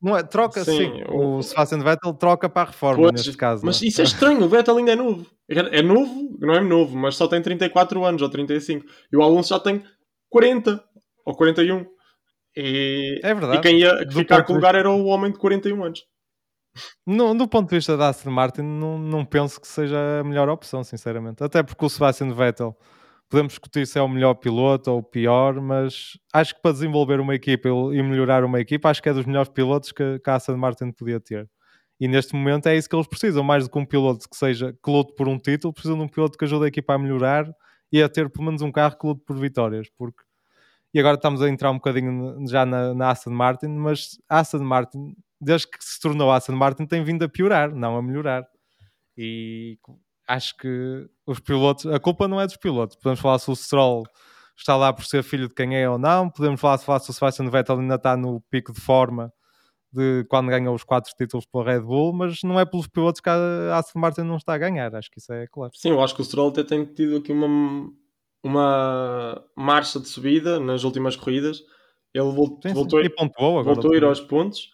Não 0.00 0.16
é 0.16 0.22
troca, 0.22 0.62
sim. 0.62 0.76
sim. 0.76 1.02
O... 1.08 1.38
o 1.38 1.42
Sebastian 1.42 1.80
Vettel 1.80 2.14
troca 2.14 2.48
para 2.48 2.62
a 2.62 2.70
reforma 2.70 3.08
pois, 3.08 3.14
neste 3.14 3.36
caso. 3.36 3.66
Mas 3.66 3.82
é? 3.82 3.86
isso 3.86 4.00
é 4.00 4.04
estranho, 4.04 4.44
o 4.44 4.48
Vettel 4.48 4.76
ainda 4.76 4.92
é 4.92 4.94
novo. 4.94 5.26
É 5.48 5.82
novo, 5.82 6.38
não 6.38 6.54
é 6.54 6.60
novo, 6.60 6.96
mas 6.96 7.16
só 7.16 7.26
tem 7.26 7.42
34 7.42 8.04
anos 8.04 8.22
ou 8.22 8.30
35. 8.30 8.86
E 9.12 9.16
o 9.16 9.22
Alonso 9.24 9.48
já 9.48 9.58
tem 9.58 9.82
40 10.28 10.80
ou 11.26 11.34
41. 11.34 11.84
E, 12.56 13.18
é 13.24 13.34
verdade. 13.34 13.58
E 13.58 13.60
quem 13.60 13.80
ia 13.80 14.08
ficar 14.08 14.44
com 14.44 14.52
o 14.52 14.54
lugar 14.54 14.76
era 14.76 14.88
o 14.88 15.06
homem 15.06 15.32
de 15.32 15.38
41 15.40 15.82
anos. 15.82 16.04
No, 17.06 17.34
do 17.34 17.48
ponto 17.48 17.68
de 17.68 17.76
vista 17.76 17.96
da 17.96 18.08
Aston 18.08 18.30
Martin, 18.30 18.62
não, 18.62 18.98
não 18.98 19.24
penso 19.24 19.60
que 19.60 19.66
seja 19.66 20.20
a 20.20 20.24
melhor 20.24 20.48
opção, 20.48 20.84
sinceramente. 20.84 21.42
Até 21.42 21.62
porque 21.62 21.84
o 21.84 21.88
Sebastian 21.88 22.32
Vettel, 22.32 22.76
podemos 23.28 23.52
discutir 23.52 23.86
se 23.86 23.98
é 23.98 24.02
o 24.02 24.08
melhor 24.08 24.34
piloto 24.34 24.90
ou 24.90 24.98
o 24.98 25.02
pior, 25.02 25.60
mas 25.60 26.18
acho 26.32 26.54
que 26.54 26.62
para 26.62 26.72
desenvolver 26.72 27.20
uma 27.20 27.34
equipa 27.34 27.68
e 27.68 28.02
melhorar 28.02 28.44
uma 28.44 28.60
equipa, 28.60 28.90
acho 28.90 29.02
que 29.02 29.08
é 29.08 29.12
dos 29.12 29.26
melhores 29.26 29.50
pilotos 29.50 29.92
que, 29.92 30.18
que 30.18 30.30
a 30.30 30.34
Aston 30.34 30.56
Martin 30.56 30.92
podia 30.92 31.20
ter. 31.20 31.48
E 31.98 32.08
neste 32.08 32.34
momento 32.34 32.66
é 32.66 32.76
isso 32.76 32.88
que 32.88 32.96
eles 32.96 33.06
precisam, 33.06 33.44
mais 33.44 33.64
do 33.64 33.70
que 33.70 33.78
um 33.78 33.84
piloto 33.84 34.28
que 34.28 34.36
seja 34.36 34.72
que 34.72 34.90
lute 34.90 35.14
por 35.14 35.28
um 35.28 35.38
título, 35.38 35.72
precisam 35.72 35.98
de 35.98 36.04
um 36.04 36.08
piloto 36.08 36.38
que 36.38 36.44
ajude 36.44 36.64
a 36.64 36.68
equipa 36.68 36.94
a 36.94 36.98
melhorar 36.98 37.46
e 37.92 38.02
a 38.02 38.08
ter 38.08 38.30
pelo 38.30 38.46
menos 38.46 38.62
um 38.62 38.72
carro 38.72 38.96
que 38.98 39.06
lute 39.06 39.22
por 39.24 39.36
vitórias, 39.36 39.88
porque 39.98 40.22
e 40.92 40.98
agora 40.98 41.14
estamos 41.14 41.40
a 41.40 41.48
entrar 41.48 41.70
um 41.70 41.74
bocadinho 41.74 42.36
já 42.48 42.66
na, 42.66 42.92
na 42.94 43.10
Aston 43.10 43.30
Martin, 43.30 43.68
mas 43.68 44.18
a 44.28 44.40
Aston 44.40 44.64
Martin 44.64 45.14
desde 45.40 45.68
que 45.68 45.82
se 45.82 46.00
tornou 46.00 46.30
Aston 46.30 46.52
Martin, 46.52 46.86
tem 46.86 47.02
vindo 47.02 47.24
a 47.24 47.28
piorar, 47.28 47.74
não 47.74 47.96
a 47.96 48.02
melhorar. 48.02 48.44
E 49.16 49.78
acho 50.28 50.56
que 50.56 51.08
os 51.26 51.40
pilotos, 51.40 51.86
a 51.86 51.98
culpa 51.98 52.28
não 52.28 52.40
é 52.40 52.46
dos 52.46 52.56
pilotos. 52.56 52.96
Podemos 52.96 53.20
falar 53.20 53.38
se 53.38 53.50
o 53.50 53.56
Stroll 53.56 54.04
está 54.56 54.76
lá 54.76 54.92
por 54.92 55.04
ser 55.04 55.22
filho 55.22 55.48
de 55.48 55.54
quem 55.54 55.76
é 55.76 55.88
ou 55.88 55.98
não, 55.98 56.28
podemos 56.28 56.60
falar, 56.60 56.78
falar 56.78 57.00
se 57.00 57.10
o 57.10 57.12
Sebastian 57.12 57.48
Vettel 57.48 57.78
ainda 57.80 57.94
está 57.94 58.16
no 58.16 58.40
pico 58.50 58.72
de 58.72 58.80
forma 58.80 59.32
de 59.92 60.24
quando 60.28 60.48
ganhou 60.48 60.74
os 60.74 60.84
quatro 60.84 61.12
títulos 61.16 61.46
pela 61.46 61.64
Red 61.64 61.80
Bull, 61.80 62.12
mas 62.12 62.42
não 62.44 62.60
é 62.60 62.64
pelos 62.64 62.86
pilotos 62.86 63.20
que 63.20 63.28
a 63.28 63.76
Aston 63.76 63.98
Martin 63.98 64.20
não 64.20 64.36
está 64.36 64.54
a 64.54 64.58
ganhar, 64.58 64.94
acho 64.94 65.10
que 65.10 65.18
isso 65.18 65.32
é 65.32 65.46
claro. 65.48 65.72
Sim, 65.74 65.90
eu 65.90 66.00
acho 66.00 66.14
que 66.14 66.20
o 66.20 66.24
Stroll 66.24 66.50
até 66.50 66.62
tem 66.62 66.84
tido 66.84 67.16
aqui 67.16 67.32
uma, 67.32 67.90
uma 68.42 69.44
marcha 69.56 69.98
de 69.98 70.06
subida 70.06 70.60
nas 70.60 70.84
últimas 70.84 71.16
corridas. 71.16 71.62
Ele 72.14 72.30
voltou, 72.30 72.60
Sim, 72.62 72.74
voltou, 72.74 73.00
sim. 73.00 73.06
E 73.06 73.10
pontuou 73.10 73.58
agora. 73.58 73.74
voltou 73.74 73.92
a 73.92 73.96
ir 73.96 74.04
aos 74.04 74.20
pontos. 74.20 74.70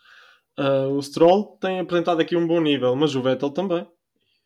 Uh, 0.59 0.89
o 0.97 1.03
Stroll 1.03 1.57
tem 1.61 1.81
apresentado 1.81 2.21
aqui 2.21 2.35
um 2.37 2.47
bom 2.47 2.61
nível, 2.61 2.95
mas 2.97 3.15
o 3.15 3.23
Vettel 3.23 3.51
também. 3.51 3.87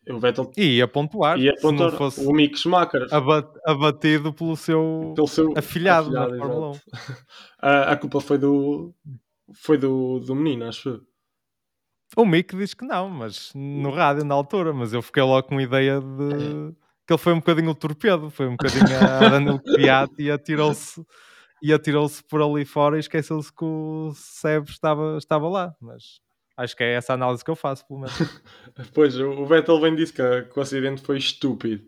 O 0.08 0.18
Vettel 0.18 0.50
E 0.56 0.78
ia 0.78 0.88
pontuar, 0.88 1.38
ia 1.38 1.54
pontuar. 1.60 1.92
fosse 1.92 2.26
O 2.26 2.32
Mick 2.32 2.58
Schumacher, 2.58 3.06
aba- 3.12 3.52
abatido 3.66 4.32
pelo 4.32 4.56
seu 4.56 5.12
pelo 5.14 5.28
seu 5.28 5.52
afilhado, 5.56 6.08
afilhado, 6.08 6.32
na 6.32 6.38
Fórmula 6.38 6.68
1. 6.68 6.70
exato. 6.72 6.90
a, 7.60 7.92
a 7.92 7.96
culpa 7.96 8.20
foi 8.20 8.38
do 8.38 8.94
foi 9.54 9.76
do, 9.78 10.18
do 10.20 10.34
menino, 10.34 10.66
acho. 10.66 11.00
O 12.16 12.24
Mick 12.24 12.56
diz 12.56 12.74
que 12.74 12.84
não, 12.84 13.08
mas 13.08 13.52
no 13.54 13.90
rádio 13.90 14.24
na 14.24 14.34
altura, 14.34 14.72
mas 14.72 14.92
eu 14.92 15.02
fiquei 15.02 15.22
logo 15.22 15.46
com 15.46 15.58
a 15.58 15.62
ideia 15.62 16.00
de 16.00 16.74
que 17.06 17.12
ele 17.12 17.18
foi 17.18 17.32
um 17.32 17.38
bocadinho 17.38 17.70
o 17.70 17.74
torpedo, 17.74 18.30
foi 18.30 18.46
um 18.48 18.52
bocadinho 18.52 18.84
a 18.98 19.28
Danilo 19.28 19.60
Kvyat 19.62 20.12
e 20.18 20.30
atirou-se 20.30 21.04
e 21.62 21.72
atirou-se 21.72 22.22
por 22.24 22.42
ali 22.42 22.64
fora 22.64 22.96
e 22.96 23.00
esqueceu-se 23.00 23.52
que 23.52 23.64
o 23.64 24.12
Seb 24.14 24.68
estava, 24.68 25.16
estava 25.18 25.48
lá, 25.48 25.74
mas 25.80 26.20
acho 26.56 26.76
que 26.76 26.84
é 26.84 26.94
essa 26.94 27.14
análise 27.14 27.44
que 27.44 27.50
eu 27.50 27.56
faço, 27.56 27.86
pelo 27.86 28.00
menos. 28.00 28.14
Pois, 28.94 29.18
o 29.18 29.44
Vettel 29.46 29.80
bem 29.80 29.94
disse 29.94 30.12
que, 30.12 30.22
o 30.22 30.60
acidente 30.60 31.02
foi 31.02 31.18
estúpido. 31.18 31.84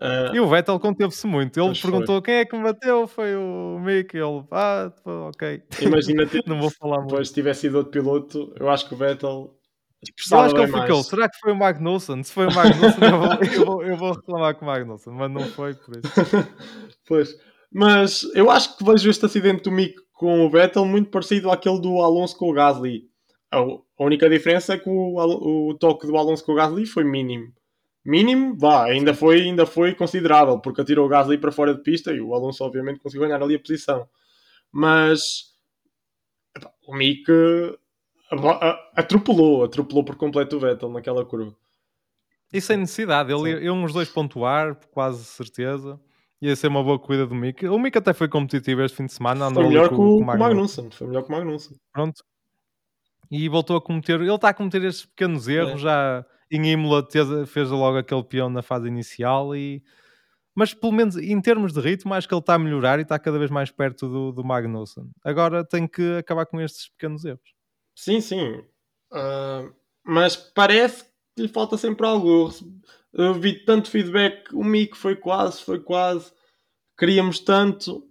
Ah, 0.00 0.30
E 0.34 0.40
o 0.40 0.46
Vettel 0.48 0.78
conteve-se 0.80 1.26
muito, 1.26 1.58
ele 1.58 1.66
Pois 1.66 1.80
foi. 1.80 1.90
perguntou 1.90 2.20
quem 2.22 2.34
é 2.34 2.44
que 2.44 2.56
me 2.56 2.62
bateu, 2.64 3.06
foi 3.06 3.36
o 3.36 3.78
Mick, 3.80 4.16
e 4.16 4.20
ele, 4.20 4.44
ah, 4.50 4.90
ok, 5.28 5.62
imagina 5.82 6.24
não 6.46 6.60
vou 6.60 6.70
falar 6.70 6.96
muito. 6.98 7.10
depois 7.10 7.28
se 7.28 7.34
tivesse 7.34 7.60
sido 7.62 7.76
outro 7.78 7.92
piloto, 7.92 8.52
eu 8.58 8.68
acho 8.68 8.88
que 8.88 8.94
o 8.94 8.96
Vettel 8.96 9.56
Eu 10.30 10.38
acho 10.40 10.54
que 10.54 10.60
ele 10.60 10.66
ficou. 10.66 10.80
mais. 10.96 11.06
Será 11.06 11.28
que 11.28 11.38
foi 11.38 11.52
o 11.52 11.56
Magnussen? 11.56 12.22
Se 12.24 12.32
foi 12.32 12.46
o 12.46 12.52
Magnussen, 12.54 13.04
eu, 13.04 13.18
vou, 13.18 13.32
eu, 13.42 13.64
vou, 13.64 13.82
eu 13.84 13.96
vou 13.96 14.12
reclamar 14.12 14.54
com 14.56 14.64
o 14.64 14.68
Magnussen, 14.68 15.12
mas 15.14 15.30
não 15.30 15.42
foi 15.42 15.74
por 15.74 15.96
isso. 15.96 16.12
pois. 17.06 17.34
Mas 17.76 18.22
eu 18.36 18.52
acho 18.52 18.76
que 18.78 18.84
vejo 18.84 19.10
este 19.10 19.26
acidente 19.26 19.64
do 19.64 19.72
Mick 19.72 19.96
com 20.12 20.46
o 20.46 20.48
Vettel 20.48 20.84
muito 20.86 21.10
parecido 21.10 21.50
àquele 21.50 21.80
do 21.80 22.00
Alonso 22.00 22.38
com 22.38 22.48
o 22.48 22.52
Gasly. 22.52 23.08
A, 23.50 23.58
única 23.98 24.30
diferença 24.30 24.74
é 24.74 24.78
que 24.78 24.88
o, 24.88 25.16
o 25.70 25.74
toque 25.74 26.06
do 26.06 26.16
Alonso 26.16 26.44
com 26.44 26.52
o 26.52 26.54
Gasly 26.54 26.86
foi 26.86 27.02
mínimo. 27.02 27.52
Mínimo, 28.04 28.56
vá, 28.56 28.84
ainda 28.84 29.12
foi, 29.12 29.40
ainda 29.40 29.66
foi 29.66 29.92
considerável, 29.92 30.60
porque 30.60 30.82
atirou 30.82 31.04
o 31.04 31.08
Gasly 31.08 31.36
para 31.36 31.50
fora 31.50 31.74
de 31.74 31.82
pista 31.82 32.12
e 32.12 32.20
o 32.20 32.32
Alonso 32.32 32.62
obviamente 32.62 33.00
conseguiu 33.00 33.26
ganhar 33.26 33.42
ali 33.42 33.56
a 33.56 33.60
posição. 33.60 34.08
Mas 34.70 35.52
epá, 36.56 36.70
o 36.86 36.94
Mick 36.94 37.24
eh, 37.30 37.76
atropelou, 38.94 39.64
atropelou 39.64 40.04
por 40.04 40.14
completo 40.14 40.56
o 40.56 40.60
Vettel 40.60 40.90
naquela 40.90 41.24
curva. 41.24 41.52
E 42.52 42.60
sem 42.60 42.76
necessidade, 42.76 43.32
ele 43.32 43.50
ia- 43.50 43.60
iam 43.64 43.82
os 43.82 43.92
dois 43.92 44.08
pontuar, 44.08 44.76
quase 44.92 45.24
certeza. 45.24 45.98
Ia 46.42 46.54
ser 46.56 46.68
uma 46.68 46.82
boa 46.82 46.98
corrida 46.98 47.26
do 47.26 47.34
Mick. 47.34 47.66
O 47.66 47.78
Mick 47.78 47.96
até 47.96 48.12
foi 48.12 48.28
competitivo 48.28 48.82
este 48.82 48.96
fim 48.96 49.06
de 49.06 49.12
semana. 49.12 49.46
andou 49.46 49.62
Foi 49.62 49.72
melhor 49.72 49.88
com- 49.88 49.96
com 49.96 50.16
o, 50.18 50.24
Magnussen. 50.24 50.90
Foi 50.90 51.06
melhor 51.06 51.22
que 51.22 51.28
o 51.28 51.32
Magnussen. 51.32 51.76
Pronto. 51.92 52.22
E 53.30 53.48
voltou 53.48 53.76
a 53.76 53.80
cometer. 53.80 54.20
Ele 54.20 54.34
está 54.34 54.50
a 54.50 54.54
cometer 54.54 54.82
estes 54.84 55.06
pequenos 55.06 55.48
erros. 55.48 55.72
É. 55.74 55.78
Já 55.78 56.26
em 56.50 56.70
Imola 56.72 57.06
fez 57.46 57.70
logo 57.70 57.96
aquele 57.98 58.22
peão 58.22 58.50
na 58.50 58.62
fase 58.62 58.86
inicial. 58.88 59.56
E... 59.56 59.82
Mas 60.54 60.74
pelo 60.74 60.92
menos 60.92 61.16
em 61.16 61.40
termos 61.40 61.72
de 61.72 61.80
ritmo, 61.80 62.12
acho 62.14 62.28
que 62.28 62.34
ele 62.34 62.40
está 62.40 62.54
a 62.54 62.58
melhorar 62.58 62.98
e 62.98 63.02
está 63.02 63.18
cada 63.18 63.38
vez 63.38 63.50
mais 63.50 63.70
perto 63.70 64.08
do, 64.08 64.32
do 64.32 64.44
Magnussen. 64.44 65.10
Agora 65.24 65.64
tem 65.64 65.86
que 65.88 66.16
acabar 66.18 66.46
com 66.46 66.60
estes 66.60 66.88
pequenos 66.90 67.24
erros. 67.24 67.54
Sim, 67.96 68.20
sim. 68.20 68.62
Ah, 69.12 69.68
mas 70.04 70.36
parece 70.36 71.04
que 71.34 71.42
lhe 71.42 71.48
falta 71.48 71.76
sempre 71.76 72.06
algo. 72.06 72.50
Eu 73.14 73.34
vi 73.34 73.64
tanto 73.64 73.90
feedback. 73.90 74.52
O 74.52 74.64
Mick 74.64 74.96
foi 74.96 75.16
quase, 75.16 75.62
foi 75.62 75.80
quase. 75.80 76.32
Queríamos 76.98 77.38
tanto. 77.38 78.04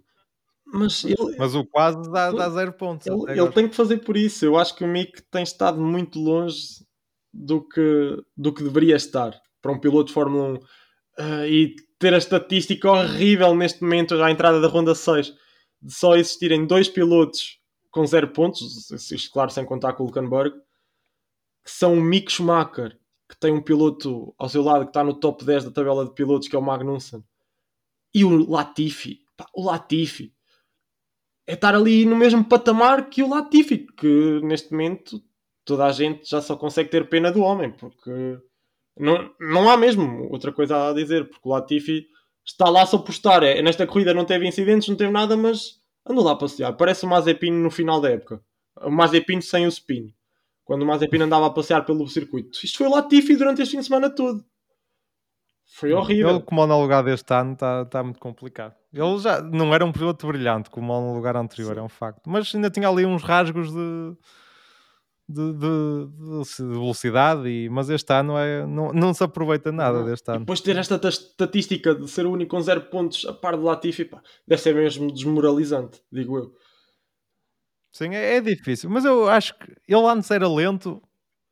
Mas 0.66 1.04
ele, 1.04 1.36
Mas 1.38 1.54
o 1.54 1.64
quase 1.64 2.10
dá, 2.10 2.32
dá 2.32 2.48
zero 2.50 2.72
pontos. 2.72 3.06
ele, 3.06 3.38
ele 3.40 3.52
tem 3.52 3.68
que 3.68 3.76
fazer 3.76 3.98
por 3.98 4.16
isso. 4.16 4.44
Eu 4.44 4.56
acho 4.56 4.74
que 4.74 4.82
o 4.82 4.88
Mick 4.88 5.22
tem 5.30 5.42
estado 5.42 5.80
muito 5.80 6.18
longe 6.18 6.84
do 7.32 7.62
que, 7.62 8.22
do 8.36 8.52
que 8.52 8.62
deveria 8.62 8.96
estar 8.96 9.38
para 9.60 9.72
um 9.72 9.78
piloto 9.78 10.08
de 10.08 10.14
Fórmula 10.14 10.54
1. 10.54 10.60
Ah, 11.18 11.46
e 11.46 11.76
ter 11.98 12.12
a 12.14 12.18
estatística 12.18 12.90
horrível 12.90 13.54
neste 13.54 13.82
momento, 13.82 14.16
já 14.16 14.26
à 14.26 14.30
entrada 14.30 14.60
da 14.60 14.68
Ronda 14.68 14.94
6, 14.94 15.32
de 15.82 15.92
só 15.94 16.16
existirem 16.16 16.66
dois 16.66 16.88
pilotos 16.88 17.58
com 17.90 18.04
zero 18.06 18.28
pontos, 18.28 18.90
isto 18.90 19.30
claro 19.30 19.50
sem 19.50 19.64
contar 19.64 19.92
com 19.92 20.02
o 20.02 20.06
Hulkenberg, 20.06 20.56
que 21.64 21.70
são 21.70 21.94
o 21.94 22.00
Mick 22.00 22.30
Schumacher, 22.32 22.98
que 23.34 23.40
tem 23.40 23.52
um 23.52 23.60
piloto 23.60 24.32
ao 24.38 24.48
seu 24.48 24.62
lado 24.62 24.84
que 24.84 24.90
está 24.90 25.02
no 25.02 25.14
top 25.14 25.44
10 25.44 25.64
da 25.64 25.70
tabela 25.70 26.04
de 26.04 26.14
pilotos, 26.14 26.48
que 26.48 26.54
é 26.54 26.58
o 26.58 26.62
Magnussen, 26.62 27.22
e 28.14 28.24
o 28.24 28.50
Latifi. 28.50 29.20
Pá, 29.36 29.46
o 29.52 29.64
Latifi 29.64 30.32
é 31.46 31.54
estar 31.54 31.74
ali 31.74 32.06
no 32.06 32.16
mesmo 32.16 32.44
patamar 32.44 33.10
que 33.10 33.22
o 33.22 33.28
Latifi, 33.28 33.86
que 33.98 34.40
neste 34.42 34.70
momento 34.70 35.20
toda 35.64 35.84
a 35.84 35.92
gente 35.92 36.28
já 36.28 36.40
só 36.40 36.56
consegue 36.56 36.90
ter 36.90 37.08
pena 37.08 37.32
do 37.32 37.40
homem, 37.40 37.72
porque 37.72 38.38
não, 38.96 39.34
não 39.40 39.68
há 39.68 39.76
mesmo 39.76 40.28
outra 40.30 40.52
coisa 40.52 40.90
a 40.90 40.92
dizer, 40.92 41.28
porque 41.28 41.48
o 41.48 41.50
Latifi 41.50 42.06
está 42.46 42.68
lá 42.68 42.86
só 42.86 42.98
por 42.98 43.10
estar. 43.10 43.42
É, 43.42 43.60
nesta 43.60 43.86
corrida 43.86 44.14
não 44.14 44.24
teve 44.24 44.46
incidentes, 44.46 44.88
não 44.88 44.96
teve 44.96 45.10
nada, 45.10 45.36
mas 45.36 45.80
andou 46.06 46.24
lá 46.24 46.32
a 46.32 46.36
passear. 46.36 46.72
Parece 46.76 47.04
o 47.04 47.08
Mazepin 47.08 47.50
no 47.50 47.70
final 47.70 48.00
da 48.00 48.10
época. 48.10 48.40
O 48.80 48.90
Mazepin 48.90 49.40
sem 49.40 49.66
o 49.66 49.68
spin. 49.68 50.14
Quando 50.64 50.82
o 50.82 50.86
Mazepin 50.86 51.22
andava 51.22 51.46
a 51.46 51.50
passear 51.50 51.84
pelo 51.84 52.08
circuito. 52.08 52.58
Isto 52.64 52.78
foi 52.78 52.86
o 52.86 52.90
Latifi 52.90 53.36
durante 53.36 53.60
este 53.62 53.72
fim 53.72 53.78
de 53.80 53.84
semana 53.86 54.08
todo. 54.10 54.44
Foi 55.66 55.92
horrível. 55.92 56.30
Ele, 56.30 56.40
como 56.40 56.64
lugar 56.64 57.02
deste 57.02 57.32
ano, 57.34 57.52
está 57.54 57.84
tá 57.86 58.02
muito 58.02 58.18
complicado. 58.20 58.74
Ele 58.92 59.18
já 59.18 59.42
não 59.42 59.74
era 59.74 59.84
um 59.84 59.92
piloto 59.92 60.26
brilhante 60.26 60.70
como 60.70 60.92
no 61.00 61.14
lugar 61.14 61.36
anterior, 61.36 61.74
Sim. 61.74 61.80
é 61.80 61.82
um 61.82 61.88
facto. 61.88 62.22
Mas 62.26 62.54
ainda 62.54 62.70
tinha 62.70 62.88
ali 62.88 63.04
uns 63.04 63.22
rasgos 63.22 63.72
de, 63.72 64.16
de, 65.28 65.52
de- 65.54 66.06
de 66.56 66.62
velocidade, 66.68 67.48
e, 67.48 67.68
mas 67.68 67.90
este 67.90 68.12
ano 68.12 68.38
é, 68.38 68.64
não, 68.66 68.92
não 68.92 69.12
se 69.12 69.24
aproveita 69.24 69.72
nada 69.72 69.98
Não. 70.00 70.04
deste 70.06 70.28
E 70.28 70.30
ano. 70.32 70.40
depois 70.40 70.60
ter 70.60 70.76
esta 70.76 70.98
ta- 70.98 71.08
estatística 71.08 71.94
de 71.94 72.08
ser 72.08 72.24
o 72.26 72.30
único 72.32 72.50
com 72.56 72.62
zero 72.62 72.82
pontos 72.82 73.26
a 73.26 73.32
par 73.32 73.56
do 73.56 73.64
Latifi, 73.64 74.04
pá, 74.04 74.22
deve 74.46 74.62
ser 74.62 74.74
mesmo 74.74 75.10
desmoralizante, 75.12 76.00
digo 76.12 76.38
eu. 76.38 76.52
Sim, 77.94 78.14
é, 78.14 78.36
é 78.36 78.40
difícil. 78.40 78.90
Mas 78.90 79.04
eu 79.04 79.28
acho 79.28 79.54
que 79.58 79.72
ele 79.86 80.04
antes 80.06 80.30
era 80.30 80.48
lento 80.48 81.00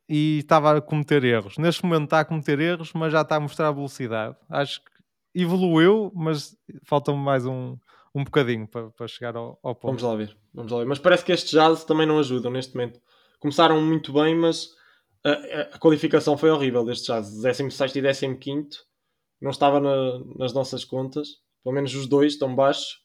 e 0.09 0.39
estava 0.39 0.77
a 0.77 0.81
cometer 0.81 1.23
erros. 1.25 1.57
Neste 1.57 1.85
momento 1.85 2.05
está 2.05 2.21
a 2.21 2.25
cometer 2.25 2.59
erros, 2.59 2.93
mas 2.93 3.13
já 3.13 3.21
está 3.23 3.37
a 3.37 3.41
mostrar 3.41 3.71
velocidade. 3.71 4.37
Acho 4.51 4.81
que 4.81 4.91
evoluiu, 5.41 6.11
mas 6.15 6.57
falta-me 6.85 7.19
mais 7.19 7.47
um, 7.47 7.77
um 8.15 8.25
bocadinho 8.25 8.67
para, 8.67 8.91
para 8.91 9.07
chegar 9.07 9.37
ao, 9.37 9.59
ao 9.63 9.75
ponto. 9.75 10.01
Vamos 10.01 10.03
lá 10.03 10.17
ver, 10.17 10.37
vamos 10.53 10.73
lá 10.73 10.79
ver. 10.81 10.87
Mas 10.87 10.99
parece 10.99 11.25
que 11.25 11.31
estes 11.33 11.53
jazz 11.53 11.85
também 11.85 12.07
não 12.07 12.19
ajudam 12.19 12.51
neste 12.51 12.75
momento. 12.75 13.01
Começaram 13.39 13.81
muito 13.81 14.13
bem, 14.13 14.35
mas 14.35 14.67
a, 15.25 15.31
a- 15.75 15.79
qualificação 15.79 16.37
foi 16.37 16.51
horrível 16.51 16.85
destes 16.85 17.07
jazz. 17.07 17.31
16 17.41 18.23
e 18.23 18.35
15 18.37 18.79
não 19.41 19.51
estava 19.53 19.79
na- 19.81 20.19
nas 20.37 20.53
nossas 20.53 20.85
contas. 20.85 21.29
Pelo 21.63 21.75
menos 21.75 21.95
os 21.95 22.09
dois 22.09 22.33
estão 22.33 22.53
baixos. 22.55 23.01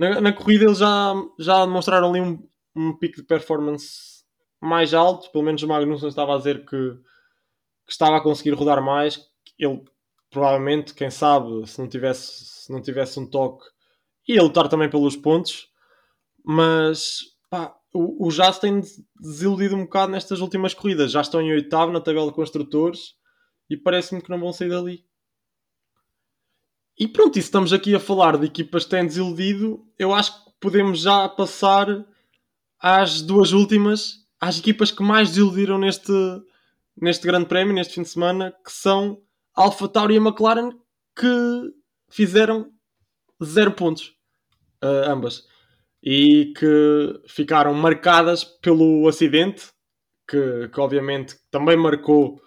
Na, 0.00 0.18
na 0.18 0.32
corrida 0.32 0.64
eles 0.64 0.78
já, 0.78 1.12
já 1.38 1.66
demonstraram 1.66 2.08
ali 2.08 2.22
um, 2.22 2.42
um 2.74 2.96
pico 2.96 3.16
de 3.16 3.22
performance 3.22 4.24
mais 4.58 4.94
alto. 4.94 5.30
Pelo 5.30 5.44
menos 5.44 5.62
o 5.62 5.68
Magnussen 5.68 6.08
estava 6.08 6.34
a 6.34 6.38
dizer 6.38 6.64
que, 6.64 6.94
que 7.84 7.92
estava 7.92 8.16
a 8.16 8.20
conseguir 8.22 8.52
rodar 8.52 8.82
mais. 8.82 9.20
Ele 9.58 9.84
provavelmente, 10.30 10.94
quem 10.94 11.10
sabe, 11.10 11.68
se 11.68 11.78
não 11.78 11.86
tivesse, 11.86 12.44
se 12.46 12.72
não 12.72 12.80
tivesse 12.80 13.20
um 13.20 13.26
toque, 13.26 13.66
ia 14.26 14.42
lutar 14.42 14.70
também 14.70 14.88
pelos 14.88 15.16
pontos. 15.16 15.68
Mas 16.42 17.18
pá, 17.50 17.76
o, 17.92 18.26
o 18.26 18.30
Jazz 18.30 18.58
tem 18.58 18.80
desiludido 19.20 19.76
um 19.76 19.82
bocado 19.82 20.12
nestas 20.12 20.40
últimas 20.40 20.72
corridas. 20.72 21.12
Já 21.12 21.20
estão 21.20 21.42
em 21.42 21.52
oitavo 21.52 21.92
na 21.92 22.00
tabela 22.00 22.28
de 22.28 22.34
construtores 22.34 23.16
e 23.68 23.76
parece-me 23.76 24.22
que 24.22 24.30
não 24.30 24.40
vão 24.40 24.50
sair 24.50 24.70
dali. 24.70 25.04
E 27.00 27.08
pronto, 27.08 27.38
e 27.38 27.40
se 27.40 27.48
estamos 27.48 27.72
aqui 27.72 27.94
a 27.94 27.98
falar 27.98 28.36
de 28.36 28.44
equipas 28.44 28.84
que 28.84 28.90
têm 28.90 29.06
desiludido, 29.06 29.82
eu 29.98 30.12
acho 30.12 30.44
que 30.44 30.50
podemos 30.60 31.00
já 31.00 31.26
passar 31.30 31.86
às 32.78 33.22
duas 33.22 33.52
últimas, 33.52 34.16
às 34.38 34.58
equipas 34.58 34.92
que 34.92 35.02
mais 35.02 35.30
desiludiram 35.30 35.78
neste, 35.78 36.12
neste 36.94 37.26
grande 37.26 37.46
prémio, 37.46 37.72
neste 37.72 37.94
fim 37.94 38.02
de 38.02 38.10
semana, 38.10 38.54
que 38.62 38.70
são 38.70 39.22
Alfa 39.54 39.88
Tauri 39.88 40.16
e 40.16 40.18
McLaren, 40.18 40.72
que 41.18 41.72
fizeram 42.10 42.70
zero 43.42 43.72
pontos, 43.72 44.12
eh, 44.82 45.04
ambas. 45.06 45.44
E 46.02 46.52
que 46.54 47.22
ficaram 47.26 47.72
marcadas 47.72 48.44
pelo 48.44 49.08
acidente, 49.08 49.70
que, 50.28 50.68
que 50.68 50.78
obviamente 50.78 51.34
também 51.50 51.78
marcou 51.78 52.38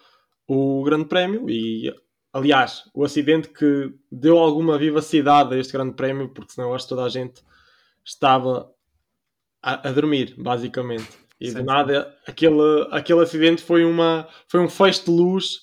o 0.48 0.84
grande 0.84 1.06
prémio 1.06 1.50
e 1.50 1.92
aliás, 2.34 2.90
o 2.94 3.06
acidente 3.06 3.50
que 3.50 3.94
deu 4.12 4.40
alguma 4.40 4.78
vivacidade 4.78 5.54
a 5.54 5.58
este 5.58 5.72
grande 5.72 5.96
prémio, 5.96 6.30
porque 6.30 6.54
senão 6.54 6.70
eu 6.70 6.76
acho 6.76 6.86
que 6.86 6.90
toda 6.90 7.06
a 7.06 7.10
gente 7.10 7.42
estava 8.04 8.70
a, 9.62 9.88
a 9.88 9.92
dormir, 9.92 10.34
basicamente. 10.38 11.08
E 11.40 11.50
sim, 11.50 11.58
de 11.58 11.64
nada, 11.64 12.14
aquele, 12.28 12.88
aquele 12.92 13.22
acidente 13.22 13.62
foi, 13.62 13.86
uma, 13.86 14.28
foi 14.48 14.60
um 14.60 14.68
feixe 14.68 15.06
de 15.06 15.12
luz 15.12 15.62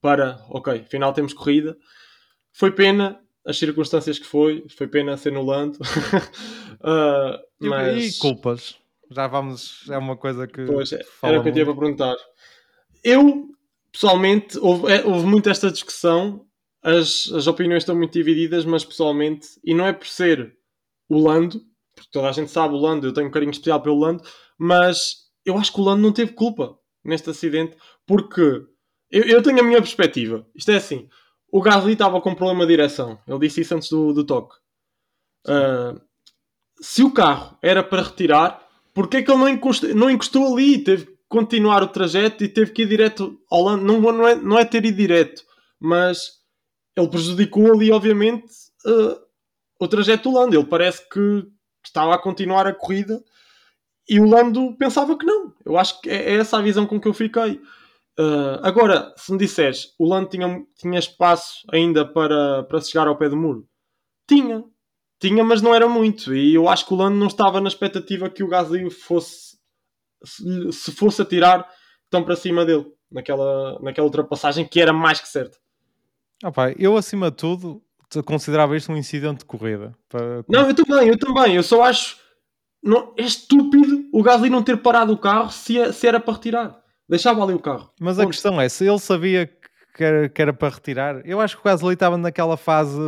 para, 0.00 0.40
ok, 0.48 0.80
afinal 0.86 1.12
temos 1.12 1.32
corrida. 1.32 1.76
Foi 2.52 2.70
pena 2.70 3.20
as 3.44 3.58
circunstâncias 3.58 4.18
que 4.18 4.26
foi, 4.26 4.64
foi 4.68 4.86
pena 4.86 5.16
ser 5.16 5.32
no 5.32 5.42
Lando. 5.42 5.78
uh, 6.80 7.38
mas... 7.60 8.16
E 8.16 8.18
culpas? 8.18 8.78
Já 9.10 9.26
vamos, 9.26 9.84
é 9.90 9.98
uma 9.98 10.16
coisa 10.16 10.46
que. 10.46 10.64
Pois, 10.64 10.90
era 10.92 11.38
o 11.38 11.42
que 11.42 11.50
eu 11.50 11.52
tinha 11.52 11.66
para 11.66 11.74
perguntar. 11.74 12.16
Eu, 13.04 13.48
pessoalmente, 13.92 14.58
houve, 14.58 14.90
é, 14.90 15.04
houve 15.04 15.26
muito 15.26 15.50
esta 15.50 15.70
discussão, 15.70 16.46
as, 16.82 17.30
as 17.32 17.46
opiniões 17.46 17.82
estão 17.82 17.94
muito 17.94 18.12
divididas, 18.12 18.64
mas 18.64 18.84
pessoalmente, 18.84 19.48
e 19.62 19.74
não 19.74 19.86
é 19.86 19.92
por 19.92 20.06
ser 20.06 20.56
o 21.08 21.18
Lando, 21.18 21.60
porque 21.94 22.10
toda 22.10 22.28
a 22.28 22.32
gente 22.32 22.50
sabe 22.50 22.74
o 22.74 22.78
Lando, 22.78 23.06
eu 23.06 23.12
tenho 23.12 23.28
um 23.28 23.30
carinho 23.30 23.50
especial 23.50 23.80
pelo 23.80 23.98
Lando, 23.98 24.24
mas 24.58 25.28
eu 25.44 25.56
acho 25.58 25.72
que 25.72 25.80
o 25.80 25.84
Lando 25.84 26.02
não 26.02 26.12
teve 26.12 26.32
culpa 26.32 26.76
neste 27.04 27.30
acidente, 27.30 27.76
porque 28.06 28.40
eu, 29.10 29.22
eu 29.24 29.42
tenho 29.42 29.60
a 29.60 29.62
minha 29.62 29.80
perspectiva. 29.80 30.46
Isto 30.54 30.70
é 30.70 30.76
assim: 30.76 31.08
o 31.50 31.60
Gasly 31.60 31.92
estava 31.92 32.20
com 32.20 32.34
problema 32.34 32.66
de 32.66 32.72
direção, 32.72 33.20
ele 33.28 33.38
disse 33.38 33.60
isso 33.60 33.74
antes 33.74 33.90
do, 33.90 34.12
do 34.12 34.24
toque. 34.24 34.56
Uh, 35.46 36.00
se 36.80 37.04
o 37.04 37.12
carro 37.12 37.58
era 37.62 37.82
para 37.82 38.02
retirar, 38.02 38.66
porque 38.94 39.18
é 39.18 39.22
que 39.22 39.30
ele 39.30 39.38
não 39.38 39.48
encostou, 39.48 39.94
não 39.94 40.10
encostou 40.10 40.52
ali? 40.52 40.82
Teve 40.82 41.11
continuar 41.32 41.82
o 41.82 41.88
trajeto 41.88 42.44
e 42.44 42.48
teve 42.48 42.72
que 42.72 42.82
ir 42.82 42.88
direto 42.88 43.40
ao 43.50 43.62
Lando. 43.62 43.84
Não, 43.84 44.00
não, 44.00 44.28
é, 44.28 44.34
não 44.34 44.58
é 44.58 44.66
ter 44.66 44.84
ido 44.84 44.98
direto, 44.98 45.42
mas 45.80 46.42
ele 46.94 47.08
prejudicou 47.08 47.72
ali, 47.72 47.90
obviamente, 47.90 48.44
uh, 48.84 49.18
o 49.80 49.88
trajeto 49.88 50.28
do 50.28 50.34
Lando. 50.34 50.54
Ele 50.54 50.66
parece 50.66 51.08
que 51.08 51.46
estava 51.82 52.14
a 52.14 52.18
continuar 52.18 52.66
a 52.66 52.74
corrida 52.74 53.24
e 54.06 54.20
o 54.20 54.28
Lando 54.28 54.76
pensava 54.76 55.16
que 55.16 55.24
não. 55.24 55.54
Eu 55.64 55.78
acho 55.78 56.02
que 56.02 56.10
é, 56.10 56.34
é 56.34 56.34
essa 56.34 56.58
a 56.58 56.62
visão 56.62 56.86
com 56.86 57.00
que 57.00 57.08
eu 57.08 57.14
fiquei. 57.14 57.54
Uh, 58.18 58.60
agora, 58.62 59.14
se 59.16 59.32
me 59.32 59.38
disseres, 59.38 59.94
o 59.98 60.06
Lando 60.06 60.28
tinha, 60.28 60.66
tinha 60.76 60.98
espaço 60.98 61.64
ainda 61.72 62.04
para, 62.04 62.62
para 62.64 62.80
chegar 62.82 63.08
ao 63.08 63.16
pé 63.16 63.30
do 63.30 63.38
muro? 63.38 63.66
Tinha. 64.28 64.62
Tinha, 65.18 65.42
mas 65.42 65.62
não 65.62 65.74
era 65.74 65.88
muito. 65.88 66.34
E 66.34 66.54
eu 66.54 66.68
acho 66.68 66.86
que 66.86 66.92
o 66.92 66.96
Lando 66.96 67.16
não 67.16 67.28
estava 67.28 67.58
na 67.58 67.68
expectativa 67.68 68.28
que 68.28 68.42
o 68.42 68.48
Gasly 68.48 68.90
fosse, 68.90 69.51
se, 70.24 70.72
se 70.72 70.92
fosse 70.92 71.22
atirar 71.22 71.68
tão 72.10 72.22
para 72.22 72.36
cima 72.36 72.64
dele, 72.64 72.86
naquela, 73.10 73.78
naquela 73.80 74.06
ultrapassagem 74.06 74.66
que 74.66 74.80
era 74.80 74.92
mais 74.92 75.20
que 75.20 75.28
certa. 75.28 75.56
Ah, 76.44 76.52
eu, 76.78 76.96
acima 76.96 77.30
de 77.30 77.36
tudo, 77.36 77.82
considerava 78.24 78.76
isto 78.76 78.90
um 78.92 78.96
incidente 78.96 79.38
de 79.38 79.44
corrida. 79.44 79.94
Para... 80.08 80.44
Não, 80.48 80.68
eu 80.68 80.74
também, 80.74 81.08
eu 81.08 81.18
também. 81.18 81.54
Eu 81.54 81.62
só 81.62 81.82
acho 81.82 82.22
não, 82.82 83.14
é 83.16 83.22
estúpido 83.22 84.08
o 84.12 84.22
Gasly 84.22 84.50
não 84.50 84.62
ter 84.62 84.76
parado 84.78 85.12
o 85.12 85.18
carro 85.18 85.50
se, 85.50 85.78
é, 85.78 85.92
se 85.92 86.06
era 86.06 86.18
para 86.18 86.34
retirar. 86.34 86.82
Deixava 87.08 87.42
ali 87.42 87.54
o 87.54 87.60
carro. 87.60 87.92
Mas 88.00 88.16
Ponto. 88.16 88.26
a 88.26 88.30
questão 88.30 88.60
é, 88.60 88.68
se 88.68 88.84
ele 88.84 88.98
sabia 88.98 89.46
que 89.94 90.02
era, 90.02 90.28
que 90.28 90.42
era, 90.42 90.52
para 90.52 90.74
retirar, 90.74 91.22
eu 91.24 91.40
acho 91.40 91.56
que 91.56 91.60
o 91.60 91.64
Gasly 91.64 91.94
estava 91.94 92.16
naquela 92.16 92.56
fase 92.56 92.98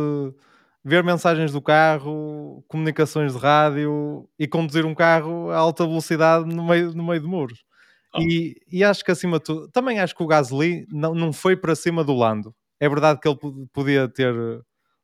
ver 0.85 1.03
mensagens 1.03 1.51
do 1.51 1.59
carro, 1.59 2.63
comunicações 2.67 3.33
de 3.33 3.39
rádio 3.39 4.29
e 4.37 4.47
conduzir 4.47 4.85
um 4.85 4.93
carro 4.93 5.49
a 5.49 5.57
alta 5.57 5.83
velocidade 5.83 6.45
no 6.45 6.63
meio, 6.63 6.93
no 6.93 7.03
meio 7.03 7.19
de 7.19 7.27
muros. 7.27 7.65
Oh. 8.13 8.21
E, 8.21 8.55
e, 8.71 8.83
acho 8.83 9.03
que 9.03 9.09
acima 9.09 9.39
de 9.39 9.45
tudo, 9.45 9.67
também 9.69 9.99
acho 9.99 10.15
que 10.15 10.21
o 10.21 10.27
Gasly 10.27 10.85
não, 10.91 11.15
não 11.15 11.33
foi 11.33 11.57
para 11.57 11.75
cima 11.75 12.03
do 12.03 12.13
Lando. 12.13 12.55
É 12.79 12.87
verdade 12.87 13.19
que 13.19 13.27
ele 13.27 13.37
podia 13.73 14.07
ter 14.07 14.33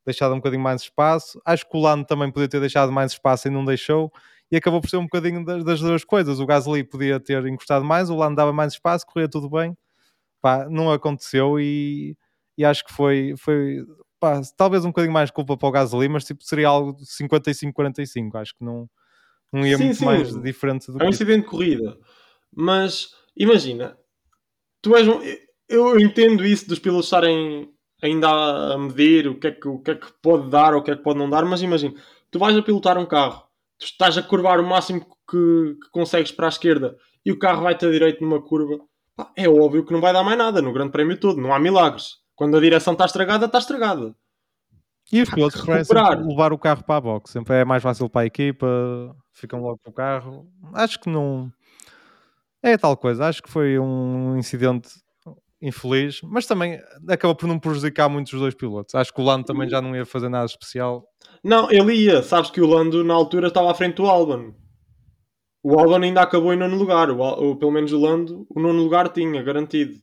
deixado 0.05 0.33
um 0.33 0.37
bocadinho 0.37 0.61
mais 0.61 0.83
espaço. 0.83 1.41
Acho 1.43 1.67
que 1.67 1.75
o 1.75 1.81
Lando 1.81 2.05
também 2.05 2.31
podia 2.31 2.47
ter 2.47 2.59
deixado 2.59 2.91
mais 2.91 3.13
espaço 3.13 3.47
e 3.47 3.51
não 3.51 3.65
deixou 3.65 4.11
e 4.51 4.57
acabou 4.57 4.81
por 4.81 4.89
ser 4.89 4.97
um 4.97 5.03
bocadinho 5.03 5.43
das, 5.43 5.63
das 5.63 5.79
duas 5.79 6.03
coisas. 6.03 6.39
O 6.39 6.45
Gasly 6.45 6.83
podia 6.83 7.19
ter 7.19 7.43
encostado 7.47 7.83
mais, 7.83 8.09
o 8.11 8.15
Lando 8.15 8.35
dava 8.35 8.53
mais 8.53 8.73
espaço, 8.73 9.05
corria 9.07 9.27
tudo 9.27 9.49
bem. 9.49 9.75
Pá, 10.41 10.67
não 10.69 10.91
aconteceu 10.91 11.59
e, 11.59 12.15
e 12.57 12.63
acho 12.63 12.85
que 12.85 12.93
foi, 12.93 13.33
foi 13.37 13.83
pá, 14.21 14.39
talvez 14.55 14.85
um 14.85 14.89
bocadinho 14.89 15.13
mais 15.13 15.29
culpa 15.29 15.57
para 15.57 15.67
o 15.67 15.71
Gasly, 15.71 16.07
mas 16.07 16.23
tipo, 16.23 16.43
seria 16.43 16.69
algo 16.69 16.97
55-45. 17.01 18.35
Acho 18.35 18.55
que 18.55 18.63
não, 18.63 18.89
não 19.51 19.65
ia 19.65 19.77
sim, 19.77 19.85
muito 19.85 19.97
sim. 19.97 20.05
mais 20.05 20.41
diferente 20.41 20.89
do 20.89 21.01
É 21.01 21.05
um 21.05 21.09
incidente 21.09 21.41
de 21.41 21.47
corrida, 21.47 21.97
mas 22.55 23.09
imagina, 23.35 23.97
tu 24.81 24.95
és 24.95 25.07
um. 25.07 25.19
Eu 25.67 25.99
entendo 25.99 26.45
isso 26.45 26.67
dos 26.67 26.79
pilotos 26.79 27.07
estarem 27.07 27.69
ainda 28.01 28.29
a 28.29 28.77
medir 28.77 29.27
o 29.27 29.39
que, 29.39 29.47
é 29.47 29.51
que, 29.51 29.67
o 29.67 29.79
que 29.79 29.91
é 29.91 29.95
que 29.95 30.07
pode 30.21 30.49
dar 30.49 30.73
ou 30.73 30.79
o 30.79 30.83
que 30.83 30.91
é 30.91 30.95
que 30.95 31.03
pode 31.03 31.19
não 31.19 31.29
dar, 31.29 31.43
mas 31.45 31.61
imagina, 31.61 31.93
tu 32.29 32.39
vais 32.39 32.55
a 32.55 32.61
pilotar 32.61 32.97
um 32.97 33.05
carro 33.05 33.51
tu 33.81 33.85
estás 33.85 34.15
a 34.15 34.21
curvar 34.21 34.59
o 34.59 34.63
máximo 34.63 35.01
que, 35.01 35.75
que 35.81 35.89
consegues 35.91 36.31
para 36.31 36.45
a 36.45 36.49
esquerda 36.49 36.95
e 37.25 37.31
o 37.31 37.39
carro 37.39 37.63
vai-te 37.63 37.85
a 37.85 37.89
direito 37.89 38.23
numa 38.23 38.39
curva, 38.39 38.79
pá, 39.15 39.31
é 39.35 39.49
óbvio 39.49 39.83
que 39.83 39.91
não 39.91 39.99
vai 39.99 40.13
dar 40.13 40.23
mais 40.23 40.37
nada 40.37 40.61
no 40.61 40.71
grande 40.71 40.91
prémio 40.91 41.19
todo, 41.19 41.41
não 41.41 41.53
há 41.53 41.59
milagres. 41.59 42.20
Quando 42.41 42.57
a 42.57 42.59
direção 42.59 42.93
está 42.93 43.05
estragada, 43.05 43.45
está 43.45 43.59
estragada. 43.59 44.15
E 45.13 45.21
os 45.21 45.29
pilotos 45.29 45.61
parecem 45.63 45.95
levar 46.27 46.51
o 46.51 46.57
carro 46.57 46.83
para 46.83 46.95
a 46.95 47.01
box, 47.01 47.29
sempre 47.29 47.57
é 47.57 47.63
mais 47.63 47.83
fácil 47.83 48.09
para 48.09 48.21
a 48.21 48.25
equipa, 48.25 49.15
ficam 49.31 49.61
logo 49.61 49.79
com 49.83 49.91
o 49.91 49.93
carro. 49.93 50.47
Acho 50.73 50.99
que 50.99 51.07
não 51.07 51.53
é 52.63 52.75
tal 52.79 52.97
coisa, 52.97 53.27
acho 53.27 53.43
que 53.43 53.51
foi 53.51 53.77
um 53.77 54.35
incidente 54.39 54.89
infeliz, 55.61 56.19
mas 56.23 56.47
também 56.47 56.81
acabou 57.07 57.35
por 57.35 57.45
não 57.45 57.59
prejudicar 57.59 58.09
muito 58.09 58.33
os 58.33 58.39
dois 58.39 58.55
pilotos. 58.55 58.95
Acho 58.95 59.13
que 59.13 59.21
o 59.21 59.23
Lando 59.23 59.45
também 59.45 59.69
já 59.69 59.79
não 59.79 59.95
ia 59.95 60.03
fazer 60.03 60.27
nada 60.27 60.45
especial. 60.45 61.05
Não, 61.43 61.69
ele 61.69 61.93
ia. 61.93 62.23
Sabes 62.23 62.49
que 62.49 62.59
o 62.59 62.65
Lando 62.65 63.03
na 63.03 63.13
altura 63.13 63.49
estava 63.49 63.69
à 63.69 63.75
frente 63.75 63.97
do 63.97 64.07
Albon. 64.07 64.51
O 65.61 65.79
Albon 65.79 66.01
ainda 66.01 66.23
acabou 66.23 66.51
em 66.51 66.57
nono 66.57 66.75
lugar. 66.75 67.11
O, 67.11 67.55
pelo 67.55 67.71
menos 67.71 67.93
o 67.93 67.99
Lando, 67.99 68.47
o 68.49 68.59
nono 68.59 68.81
lugar 68.81 69.09
tinha, 69.09 69.43
garantido. 69.43 70.01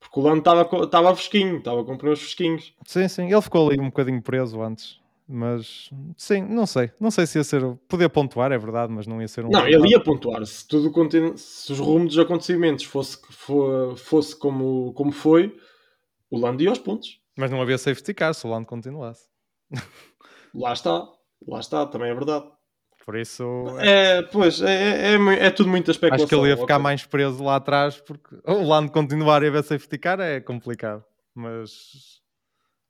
Porque 0.00 0.20
o 0.20 0.22
Lando 0.22 0.38
estava, 0.38 1.14
fresquinho, 1.14 1.58
estava 1.58 1.84
com 1.84 1.96
pneus 1.96 2.20
fresquinhos. 2.20 2.72
Sim, 2.86 3.08
sim. 3.08 3.32
Ele 3.32 3.42
ficou 3.42 3.68
ali 3.68 3.80
um 3.80 3.86
bocadinho 3.86 4.22
preso 4.22 4.62
antes. 4.62 5.00
Mas 5.30 5.90
sim, 6.16 6.40
não 6.42 6.66
sei. 6.66 6.90
Não 6.98 7.10
sei 7.10 7.26
se 7.26 7.38
ia 7.38 7.44
ser. 7.44 7.62
Podia 7.86 8.08
pontuar, 8.08 8.50
é 8.50 8.56
verdade, 8.56 8.90
mas 8.90 9.06
não 9.06 9.20
ia 9.20 9.28
ser 9.28 9.44
um. 9.44 9.50
Não, 9.50 9.66
ele 9.66 9.88
ia 9.88 10.00
pontuar. 10.00 10.44
Se, 10.46 10.66
tudo 10.66 10.90
se 11.36 11.72
os 11.72 11.78
rumos 11.78 12.14
dos 12.14 12.18
acontecimentos 12.18 12.84
fosse, 12.84 13.18
fosse 13.96 14.34
como, 14.34 14.94
como 14.94 15.12
foi, 15.12 15.54
o 16.30 16.38
Lando 16.38 16.62
ia 16.62 16.70
aos 16.70 16.78
pontos. 16.78 17.20
Mas 17.36 17.50
não 17.50 17.60
havia 17.60 17.76
safety 17.76 18.14
car 18.14 18.32
se 18.32 18.46
o 18.46 18.50
Lando 18.50 18.66
continuasse. 18.66 19.28
Lá 20.54 20.72
está, 20.72 21.06
lá 21.46 21.60
está, 21.60 21.84
também 21.84 22.10
é 22.10 22.14
verdade. 22.14 22.46
Por 23.08 23.16
isso. 23.16 23.42
É, 23.78 24.20
pois, 24.20 24.60
é, 24.60 25.14
é, 25.14 25.14
é, 25.14 25.46
é 25.46 25.50
tudo 25.50 25.70
muita 25.70 25.92
especulação. 25.92 26.26
Acho 26.26 26.28
que 26.28 26.34
ele 26.34 26.50
ia 26.50 26.58
ficar 26.58 26.78
mais 26.78 27.06
preso 27.06 27.42
lá 27.42 27.56
atrás 27.56 27.98
porque 27.98 28.36
o 28.44 28.62
Lando 28.62 28.92
continuar 28.92 29.42
a 29.42 29.48
ver 29.48 29.64
safety 29.64 29.96
car 29.96 30.20
é 30.20 30.40
complicado. 30.40 31.02
Mas 31.34 32.20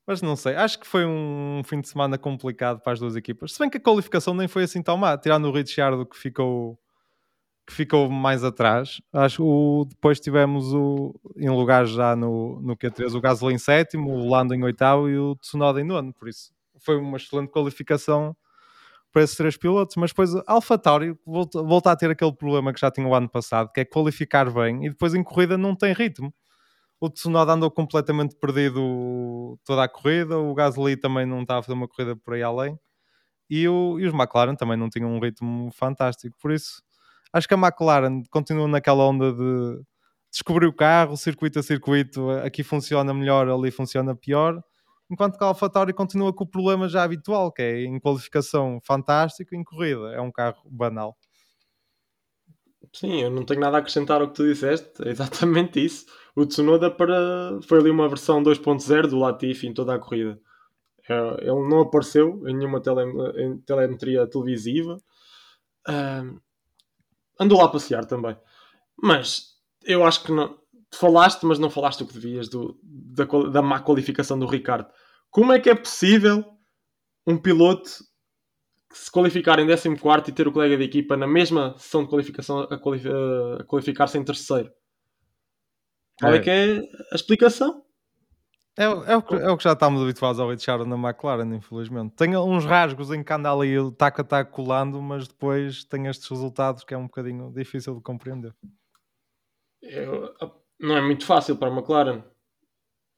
mas 0.05 0.21
não 0.21 0.35
sei, 0.35 0.57
acho 0.57 0.81
que 0.81 0.89
foi 0.89 1.07
um 1.07 1.63
fim 1.65 1.81
de 1.81 1.89
semana 1.89 2.19
complicado 2.19 2.81
para 2.81 2.95
as 2.95 2.99
duas 2.99 3.15
equipas. 3.15 3.53
Se 3.53 3.61
bem 3.61 3.71
que 3.71 3.77
a 3.77 3.81
qualificação 3.81 4.35
nem 4.35 4.49
foi 4.49 4.65
assim 4.65 4.83
tão 4.83 4.97
má, 4.97 5.17
tirando 5.17 5.45
o 5.45 5.53
Ricciardo 5.53 6.05
que 6.05 6.19
ficou, 6.19 6.77
que 7.65 7.73
ficou 7.73 8.11
mais 8.11 8.43
atrás. 8.43 9.01
Acho 9.13 9.45
que 9.85 9.91
depois 9.91 10.19
tivemos 10.19 10.75
o, 10.75 11.15
em 11.37 11.49
lugar 11.49 11.87
já 11.87 12.17
no, 12.17 12.61
no 12.61 12.77
Q3 12.77 13.15
o 13.15 13.21
Gasly 13.21 13.55
em 13.55 13.59
sétimo, 13.59 14.11
o 14.11 14.29
Lando 14.29 14.53
em 14.53 14.65
oitavo 14.65 15.09
e 15.09 15.17
o 15.17 15.37
Tsunoda 15.37 15.81
em 15.81 15.85
nono. 15.85 16.13
Por 16.13 16.29
isso 16.29 16.51
foi 16.81 16.97
uma 16.97 17.19
excelente 17.19 17.53
qualificação 17.53 18.37
para 19.13 19.23
esses 19.23 19.37
três 19.37 19.57
pilotos. 19.57 19.97
Mas 19.97 20.11
depois 20.11 20.31
Alfa 20.47 20.79
Tauri 20.79 21.17
volta, 21.27 21.93
a 21.93 21.97
ter 21.97 22.11
aquele 22.11 22.33
problema 22.33 22.73
que 22.73 22.81
já 22.81 22.91
tinha 22.91 23.07
o 23.07 23.15
ano 23.15 23.29
passado, 23.29 23.71
que 23.73 23.81
é 23.81 23.85
qualificar 23.85 24.51
bem 24.51 24.87
e 24.87 24.91
depois 24.91 25.15
em 25.15 25.23
corrida 25.23 25.59
não 25.59 25.75
tem 25.75 25.93
ritmo 25.93 26.33
o 27.01 27.09
Tsunoda 27.09 27.53
andou 27.53 27.71
completamente 27.71 28.37
perdido 28.37 29.59
toda 29.65 29.85
a 29.85 29.89
corrida, 29.89 30.39
o 30.39 30.55
Gasly 30.55 30.97
também 30.97 31.25
não 31.27 31.43
estava 31.43 31.61
a 31.61 31.63
fazer 31.63 31.75
uma 31.75 31.89
corrida 31.89 32.17
por 32.17 32.35
aí 32.35 32.43
além, 32.43 32.79
e, 33.51 33.69
o, 33.69 33.99
e 34.01 34.07
os 34.07 34.15
McLaren 34.15 34.57
também 34.57 34.77
não 34.77 34.91
tinham 34.91 35.11
um 35.11 35.21
ritmo 35.21 35.71
fantástico, 35.73 36.37
por 36.41 36.53
isso 36.53 36.83
acho 37.33 37.49
que 37.49 37.55
a 37.55 37.59
McLaren 37.59 38.23
continua 38.31 38.69
naquela 38.69 39.05
onda 39.05 39.33
de 39.33 39.83
descobrir 40.31 40.67
o 40.67 40.73
carro, 40.73 41.17
circuito 41.17 41.59
a 41.59 41.63
circuito, 41.63 42.31
aqui 42.45 42.63
funciona 42.63 43.15
melhor, 43.15 43.49
ali 43.49 43.71
funciona 43.71 44.15
pior, 44.17 44.63
enquanto 45.11 45.39
que 45.39 45.45
a 45.45 45.49
AlphaTauri 45.49 45.93
continua 45.93 46.33
com 46.33 46.45
o 46.45 46.49
problema 46.49 46.89
já 46.89 47.03
habitual, 47.03 47.53
que 47.53 47.63
é 47.63 47.85
em 47.85 47.99
qualificação 47.99 48.81
fantástico, 48.85 49.55
em 49.55 49.65
corrida 49.65 50.13
é 50.13 50.21
um 50.21 50.33
carro 50.33 50.63
banal. 50.71 51.17
Sim, 52.93 53.23
eu 53.23 53.31
não 53.31 53.45
tenho 53.45 53.61
nada 53.61 53.77
a 53.77 53.81
acrescentar 53.81 54.21
ao 54.21 54.29
que 54.29 54.35
tu 54.35 54.45
disseste, 54.45 55.03
é 55.05 55.11
exatamente 55.11 55.85
isso 55.85 56.07
o 56.41 56.47
Tsunoda 56.47 56.89
para, 56.89 57.59
foi 57.63 57.81
ali 57.81 57.91
uma 57.91 58.09
versão 58.09 58.41
2.0 58.41 59.09
do 59.09 59.19
Latifi 59.19 59.67
em 59.67 59.75
toda 59.75 59.95
a 59.95 59.99
corrida. 59.99 60.41
É, 61.09 61.15
ele 61.41 61.69
não 61.69 61.81
apareceu 61.81 62.47
em 62.47 62.57
nenhuma 62.57 62.81
tele, 62.81 63.03
em 63.43 63.59
telemetria 63.59 64.25
televisiva. 64.25 65.01
Uh, 65.89 66.41
andou 67.41 67.59
lá 67.59 67.65
a 67.65 67.69
passear 67.69 68.05
também. 68.05 68.37
Mas 68.97 69.57
eu 69.85 70.05
acho 70.05 70.23
que 70.23 70.31
não. 70.31 70.57
Falaste, 70.95 71.45
mas 71.45 71.59
não 71.59 71.71
falaste 71.71 72.03
o 72.03 72.07
que 72.07 72.15
devias 72.15 72.49
do, 72.49 72.79
da, 72.83 73.25
da 73.25 73.63
má 73.63 73.81
qualificação 73.81 74.39
do 74.39 74.47
Ricardo. 74.47 74.89
Como 75.31 75.53
é 75.53 75.59
que 75.59 75.69
é 75.69 75.75
possível 75.75 76.45
um 77.27 77.37
piloto 77.37 77.91
se 78.93 79.11
qualificar 79.11 79.59
em 79.59 79.67
14 79.67 80.31
e 80.31 80.33
ter 80.33 80.49
o 80.49 80.53
colega 80.53 80.77
de 80.77 80.85
equipa 80.85 81.17
na 81.17 81.27
mesma 81.27 81.77
sessão 81.77 82.03
de 82.03 82.09
qualificação 82.09 82.61
a, 82.61 82.75
a 82.75 83.65
qualificar-se 83.65 84.19
em 84.19 84.25
terceiro. 84.25 84.71
Qual 86.19 86.33
é. 86.33 86.37
é 86.37 86.41
que 86.41 86.51
é 86.51 86.79
a 87.13 87.15
explicação? 87.15 87.85
É, 88.77 88.85
é, 88.85 89.17
o 89.17 89.23
que, 89.23 89.35
é 89.35 89.51
o 89.51 89.57
que 89.57 89.65
já 89.65 89.73
estamos 89.73 90.01
habituados 90.01 90.41
ao 90.41 90.49
Richard 90.49 90.89
na 90.89 90.97
McLaren, 90.97 91.53
infelizmente. 91.55 92.15
Tem 92.15 92.37
uns 92.37 92.65
rasgos 92.65 93.11
em 93.11 93.25
que 93.25 93.33
anda 93.33 93.53
ali 93.53 93.75
taco 93.97 94.21
a 94.21 94.25
taco 94.25 94.53
colando, 94.53 95.03
mas 95.03 95.27
depois 95.27 95.85
tem 95.85 96.07
estes 96.07 96.29
resultados 96.29 96.85
que 96.85 96.95
é 96.95 96.97
um 96.97 97.07
bocadinho 97.07 97.53
difícil 97.53 97.97
de 97.97 98.01
compreender. 98.01 98.55
Eu, 99.83 100.33
não 100.79 100.97
é 100.97 101.01
muito 101.01 101.25
fácil 101.25 101.57
para 101.57 101.69
a 101.69 101.75
McLaren 101.75 102.23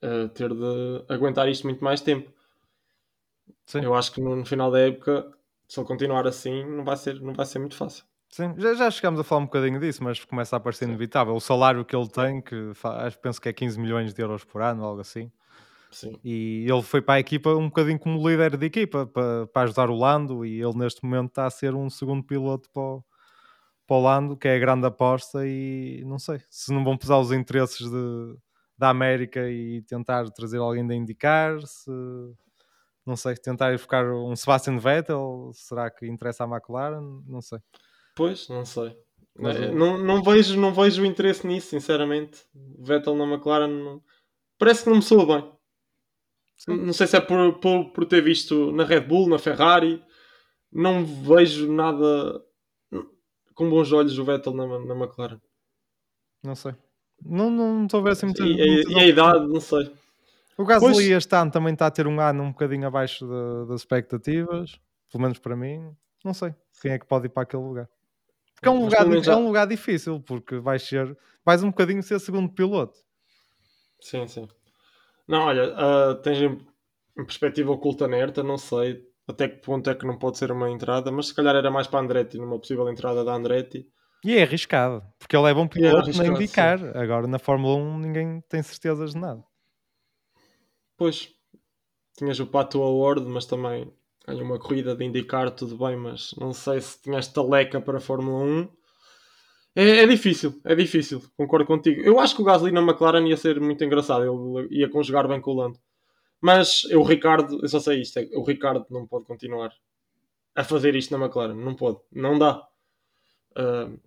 uh, 0.03 0.29
ter 0.31 0.49
de 0.53 1.05
aguentar 1.09 1.49
isto 1.49 1.67
muito 1.67 1.83
mais 1.83 2.01
tempo. 2.01 2.31
Sim. 3.67 3.85
Eu 3.85 3.95
acho 3.95 4.13
que 4.13 4.21
no, 4.21 4.35
no, 4.35 4.45
final 4.45 4.71
da 4.71 4.81
época, 4.81 5.31
se 5.69 5.79
ele 5.79 5.87
continuar 5.87 6.27
assim, 6.27 6.65
não 6.65 6.85
vai 6.85 6.97
ser, 6.97 7.21
não 7.21 7.35
vai 7.35 7.47
ser 7.47 7.59
muito 7.59 7.77
fácil. 7.77 8.05
Sim, 8.29 8.55
já, 8.57 8.75
já 8.75 8.91
chegámos 8.91 9.21
a 9.21 9.25
falar 9.25 9.43
um 9.43 9.47
bocadinho 9.47 9.81
disso, 9.81 10.03
mas 10.05 10.25
começa 10.25 10.57
a 10.57 10.61
parecer 10.61 10.85
Sim. 10.85 10.93
inevitável. 10.93 11.35
O 11.35 11.41
salário 11.41 11.85
que 11.85 11.95
ele 11.95 12.09
tem, 12.09 12.41
que 12.41 12.73
penso 13.21 13.41
que 13.41 13.49
é 13.49 13.53
15 13.53 13.79
milhões 13.79 14.15
de 14.15 14.23
euros 14.23 14.45
por 14.45 14.63
ano, 14.63 14.85
algo 14.85 15.01
assim. 15.01 15.31
Sim. 15.91 16.17
E 16.23 16.65
ele 16.69 16.83
foi 16.83 17.03
para 17.03 17.15
a 17.15 17.21
equipa 17.21 17.51
um 17.51 17.67
bocadinho 17.67 17.99
como 17.99 18.29
líder 18.29 18.57
de 18.57 18.67
equipa 18.67 19.07
para, 19.07 19.49
para 19.49 19.63
ajudar 19.63 19.91
o 19.91 19.97
Lando. 19.97 20.47
E 20.47 20.61
ele 20.61 20.77
neste 20.77 21.05
momento 21.05 21.31
está 21.31 21.47
a 21.47 21.51
ser 21.51 21.75
um 21.75 21.91
segundo 21.91 22.23
piloto 22.23 22.71
para 22.71 22.83
o, 22.83 23.05
para 23.91 23.97
o 23.97 24.03
Lando, 24.03 24.37
que 24.37 24.47
é 24.47 24.55
a 24.55 24.59
grande 24.61 24.87
aposta. 24.87 25.45
E 25.45 26.05
não 26.07 26.17
sei 26.17 26.41
se 26.49 26.73
não 26.73 26.85
vão 26.85 26.97
pesar 26.97 27.19
os 27.19 27.33
interesses 27.33 27.91
de, 27.91 28.37
da 28.79 28.89
América 28.89 29.51
e 29.51 29.83
tentar 29.83 30.31
trazer 30.31 30.59
alguém 30.59 30.87
da 30.87 30.95
indicar. 30.95 31.61
Se 31.67 31.91
não 33.05 33.17
sei, 33.17 33.35
tentar 33.35 33.77
ficar 33.81 34.07
um 34.15 34.37
Sebastian 34.37 34.79
Vettel. 34.79 35.51
Será 35.55 35.91
que 35.91 36.07
interessa 36.07 36.45
à 36.45 36.47
McLaren? 36.47 37.21
Não 37.27 37.41
sei. 37.41 37.59
Pois, 38.15 38.49
não 38.49 38.65
sei. 38.65 38.97
Mas, 39.37 39.57
é, 39.57 39.73
não, 39.73 39.99
não, 39.99 40.23
vejo, 40.23 40.57
não 40.57 40.73
vejo 40.73 41.03
o 41.03 41.07
interesse 41.07 41.45
nisso, 41.45 41.71
sinceramente. 41.71 42.45
Vettel 42.79 43.17
na 43.17 43.25
McLaren 43.25 43.67
não... 43.67 44.01
parece 44.57 44.85
que 44.85 44.91
não 44.91 44.99
me 44.99 45.03
soa 45.03 45.27
bem. 45.27 45.53
Não 46.69 46.93
sei 46.93 47.09
se 47.09 47.17
é 47.17 47.21
por, 47.21 47.59
por, 47.59 47.91
por 47.91 48.07
ter 48.07 48.23
visto 48.23 48.71
na 48.71 48.85
Red 48.85 49.01
Bull, 49.01 49.29
na 49.29 49.39
Ferrari. 49.39 50.01
Não 50.71 51.05
vejo 51.05 51.73
nada 51.73 52.41
com 53.61 53.69
bons 53.69 53.93
olhos 53.93 54.19
o 54.19 54.25
Vettel 54.25 54.55
na, 54.55 54.67
na 54.67 54.95
McLaren. 54.95 55.39
Não 56.43 56.55
sei. 56.55 56.75
Não, 57.23 57.51
não 57.51 57.85
estou 57.85 58.01
a 58.01 58.05
ver 58.05 58.13
assim 58.13 58.25
muito. 58.25 58.43
E, 58.43 58.57
muito 58.57 58.93
e, 58.93 58.99
a 58.99 59.07
idade, 59.07 59.47
não 59.47 59.61
sei. 59.61 59.95
O 60.57 60.65
Gasly 60.65 60.95
pois... 60.95 61.07
este 61.11 61.37
ano 61.37 61.51
também 61.51 61.75
está 61.75 61.87
a 61.87 61.91
ter 61.91 62.07
um 62.07 62.19
ano 62.19 62.43
um 62.43 62.53
bocadinho 62.53 62.87
abaixo 62.87 63.27
de, 63.27 63.69
das 63.69 63.83
expectativas, 63.83 64.81
pelo 65.13 65.21
menos 65.21 65.39
para 65.39 65.55
mim. 65.55 65.95
Não 66.25 66.33
sei 66.33 66.55
quem 66.81 66.93
é 66.93 66.99
que 66.99 67.05
pode 67.05 67.27
ir 67.27 67.29
para 67.29 67.43
aquele 67.43 67.63
lugar. 67.63 67.89
Porque 68.55 68.69
é 68.69 68.71
um, 68.71 68.85
lugar, 68.85 69.23
já... 69.23 69.33
é 69.33 69.37
um 69.37 69.47
lugar 69.49 69.67
difícil, 69.67 70.21
porque 70.21 70.59
vais 70.59 70.83
ser, 70.83 71.15
vais 71.45 71.63
um 71.63 71.69
bocadinho 71.69 72.03
ser 72.03 72.19
segundo 72.19 72.51
piloto. 72.51 72.99
Sim, 74.01 74.27
sim. 74.27 74.49
Não, 75.29 75.43
olha, 75.43 75.75
uh, 75.75 76.15
tens 76.23 76.39
em, 76.39 76.67
em 77.19 77.25
perspectiva 77.27 77.73
oculta 77.73 78.09
nerta, 78.09 78.43
não 78.43 78.57
sei 78.57 79.07
até 79.31 79.49
que 79.49 79.57
ponto 79.57 79.89
é 79.89 79.95
que 79.95 80.07
não 80.07 80.19
pode 80.19 80.39
ser 80.39 80.53
uma 80.53 80.71
entrada, 80.71 81.11
mas 81.11 81.29
se 81.29 81.35
calhar 81.35 81.57
era 81.57 81.71
mais 81.71 81.87
para 81.87 82.01
Andretti, 82.01 82.39
numa 82.39 82.59
possível 82.59 82.89
entrada 82.89 83.25
da 83.25 83.35
Andretti. 83.35 83.87
E 84.25 84.37
é 84.37 84.43
arriscado, 84.43 85.03
porque 85.19 85.37
ele 85.37 85.49
é 85.49 85.55
bom 85.55 85.67
piloto 85.67 86.11
é 86.11 86.13
na 86.13 86.27
indicar. 86.27 86.79
Sim. 86.79 86.93
Agora 86.95 87.27
na 87.27 87.39
Fórmula 87.39 87.77
1 87.77 87.99
ninguém 87.99 88.41
tem 88.49 88.63
certezas 88.63 89.13
de 89.13 89.19
nada. 89.19 89.43
Pois, 90.97 91.31
tinhas 92.17 92.39
o 92.39 92.47
Pato 92.47 92.83
Award, 92.83 93.27
mas 93.27 93.47
também 93.47 93.91
ganhou 94.27 94.45
uma 94.45 94.59
corrida 94.59 94.95
de 94.95 95.05
indicar, 95.05 95.51
tudo 95.51 95.79
bem, 95.79 95.97
mas 95.97 96.35
não 96.39 96.53
sei 96.53 96.81
se 96.81 97.01
tinhas 97.01 97.29
taleca 97.29 97.81
para 97.81 97.99
a 97.99 98.01
Fórmula 98.01 98.45
1. 98.45 98.69
É, 99.77 100.03
é, 100.03 100.07
difícil, 100.07 100.61
é 100.65 100.75
difícil, 100.75 101.23
concordo 101.37 101.65
contigo. 101.65 102.03
Eu 102.03 102.21
acho 102.21 102.35
que 102.35 102.43
o 102.43 102.45
Gasly 102.45 102.73
na 102.73 102.83
McLaren 102.83 103.27
ia 103.27 103.37
ser 103.37 103.61
muito 103.61 103.83
engraçado, 103.83 104.25
ele 104.25 104.69
ia 104.71 104.91
conjugar 104.91 105.27
bem 105.27 105.41
com 105.41 105.53
o 105.53 105.55
Lando. 105.55 105.79
Mas 106.41 106.85
o 106.85 107.03
Ricardo, 107.03 107.61
eu 107.63 107.69
só 107.69 107.81
sei 107.81 108.01
isto, 108.01 108.19
é, 108.19 108.29
o 108.35 108.43
Ricardo 108.43 108.87
não 108.91 109.07
pode 109.07 109.27
continuar 109.27 109.73
a 110.55 110.65
fazer 110.65 110.95
isto 110.95 111.17
na 111.17 111.25
McLaren, 111.25 111.55
não 111.55 111.75
pode, 111.75 111.99
não 112.11 112.39
dá. 112.39 112.67
Uh, 113.53 114.01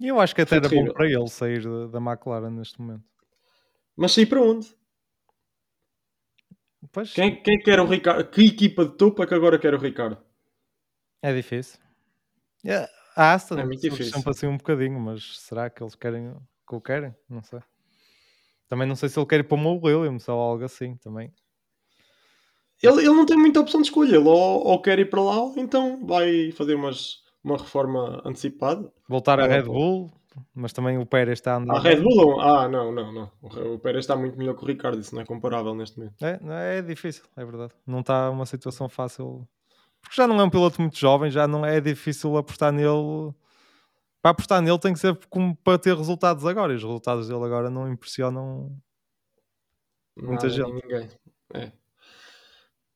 eu 0.00 0.18
acho 0.18 0.34
que 0.34 0.40
até 0.40 0.56
era 0.56 0.68
bom 0.68 0.92
para 0.92 1.06
ele 1.06 1.28
sair 1.28 1.62
da, 1.88 1.98
McLaren 1.98 2.50
neste 2.50 2.80
momento. 2.80 3.04
Mas 3.96 4.12
sair 4.12 4.26
para 4.26 4.40
onde? 4.40 4.74
Pois. 6.92 7.12
Quem, 7.12 7.42
quem 7.42 7.58
quer 7.58 7.78
o 7.80 7.86
Ricardo? 7.86 8.28
Que 8.30 8.46
equipa 8.46 8.86
de 8.86 8.96
topo 8.96 9.22
é 9.22 9.26
que 9.26 9.34
agora 9.34 9.58
quer 9.58 9.74
o 9.74 9.78
Ricardo? 9.78 10.16
É 11.22 11.34
difícil. 11.34 11.78
Yeah. 12.64 12.90
A 13.14 13.34
Aston 13.34 13.58
é 13.58 13.64
muito 13.64 13.80
difícil. 13.80 14.12
sempre 14.12 14.30
assim 14.30 14.46
um 14.46 14.56
bocadinho, 14.56 14.98
mas 14.98 15.40
será 15.40 15.68
que 15.68 15.82
eles 15.82 15.94
querem 15.94 16.34
que 16.66 16.74
o 16.74 16.80
querem? 16.80 17.14
Não 17.28 17.42
sei. 17.42 17.60
Também 18.68 18.88
não 18.88 18.96
sei 18.96 19.08
se 19.08 19.18
ele 19.18 19.26
quer 19.26 19.40
ir 19.40 19.44
para 19.44 19.58
o 19.58 19.84
Williams 19.84 20.28
ou 20.28 20.38
algo 20.38 20.64
assim 20.64 20.96
também. 20.96 21.32
Ele, 22.82 23.00
ele 23.00 23.14
não 23.14 23.26
tem 23.26 23.36
muita 23.36 23.60
opção 23.60 23.80
de 23.80 23.88
escolha. 23.88 24.16
Ele 24.16 24.28
ou, 24.28 24.66
ou 24.66 24.80
quer 24.80 24.98
ir 24.98 25.10
para 25.10 25.20
lá, 25.20 25.40
ou 25.40 25.54
então 25.56 26.04
vai 26.06 26.50
fazer 26.52 26.74
umas, 26.74 27.18
uma 27.42 27.56
reforma 27.56 28.22
antecipada. 28.24 28.90
Voltar 29.08 29.38
à 29.40 29.46
Red 29.46 29.62
Bull, 29.62 30.12
mas 30.54 30.72
também 30.72 30.98
o 30.98 31.04
Pérez 31.04 31.38
está 31.38 31.56
andando. 31.56 31.76
A 31.76 31.80
Red 31.80 32.00
Bull? 32.00 32.40
Ah, 32.40 32.68
não, 32.68 32.92
não, 32.92 33.12
não. 33.12 33.30
O 33.74 33.78
Pérez 33.78 34.04
está 34.04 34.16
muito 34.16 34.38
melhor 34.38 34.54
que 34.54 34.64
o 34.64 34.66
Ricardo, 34.66 34.98
isso 34.98 35.14
não 35.14 35.22
é 35.22 35.24
comparável 35.24 35.74
neste 35.74 35.98
momento. 35.98 36.14
É, 36.24 36.78
é 36.78 36.82
difícil, 36.82 37.24
é 37.36 37.44
verdade. 37.44 37.72
Não 37.86 38.00
está 38.00 38.30
uma 38.30 38.46
situação 38.46 38.88
fácil 38.88 39.46
porque 40.00 40.16
já 40.16 40.26
não 40.26 40.40
é 40.40 40.44
um 40.44 40.50
piloto 40.50 40.80
muito 40.80 40.98
jovem, 40.98 41.30
já 41.30 41.46
não 41.46 41.64
é 41.64 41.80
difícil 41.80 42.36
apostar 42.36 42.72
nele. 42.72 43.34
Para 44.22 44.32
apostar 44.32 44.60
nele 44.60 44.78
tem 44.78 44.92
que 44.92 44.98
ser 44.98 45.18
como 45.28 45.56
para 45.56 45.78
ter 45.78 45.96
resultados 45.96 46.44
agora. 46.46 46.72
E 46.72 46.76
os 46.76 46.82
resultados 46.82 47.28
dele 47.28 47.44
agora 47.44 47.70
não 47.70 47.90
impressionam 47.90 48.76
muita 50.16 50.46
Nada, 50.46 50.48
gente. 50.48 50.72
Ninguém. 50.72 51.08
É. 51.54 51.72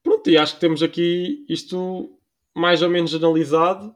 Pronto, 0.04 0.28
e 0.28 0.36
acho 0.36 0.54
que 0.54 0.60
temos 0.60 0.82
aqui 0.82 1.44
isto 1.48 2.16
mais 2.54 2.82
ou 2.82 2.90
menos 2.90 3.14
analisado. 3.14 3.92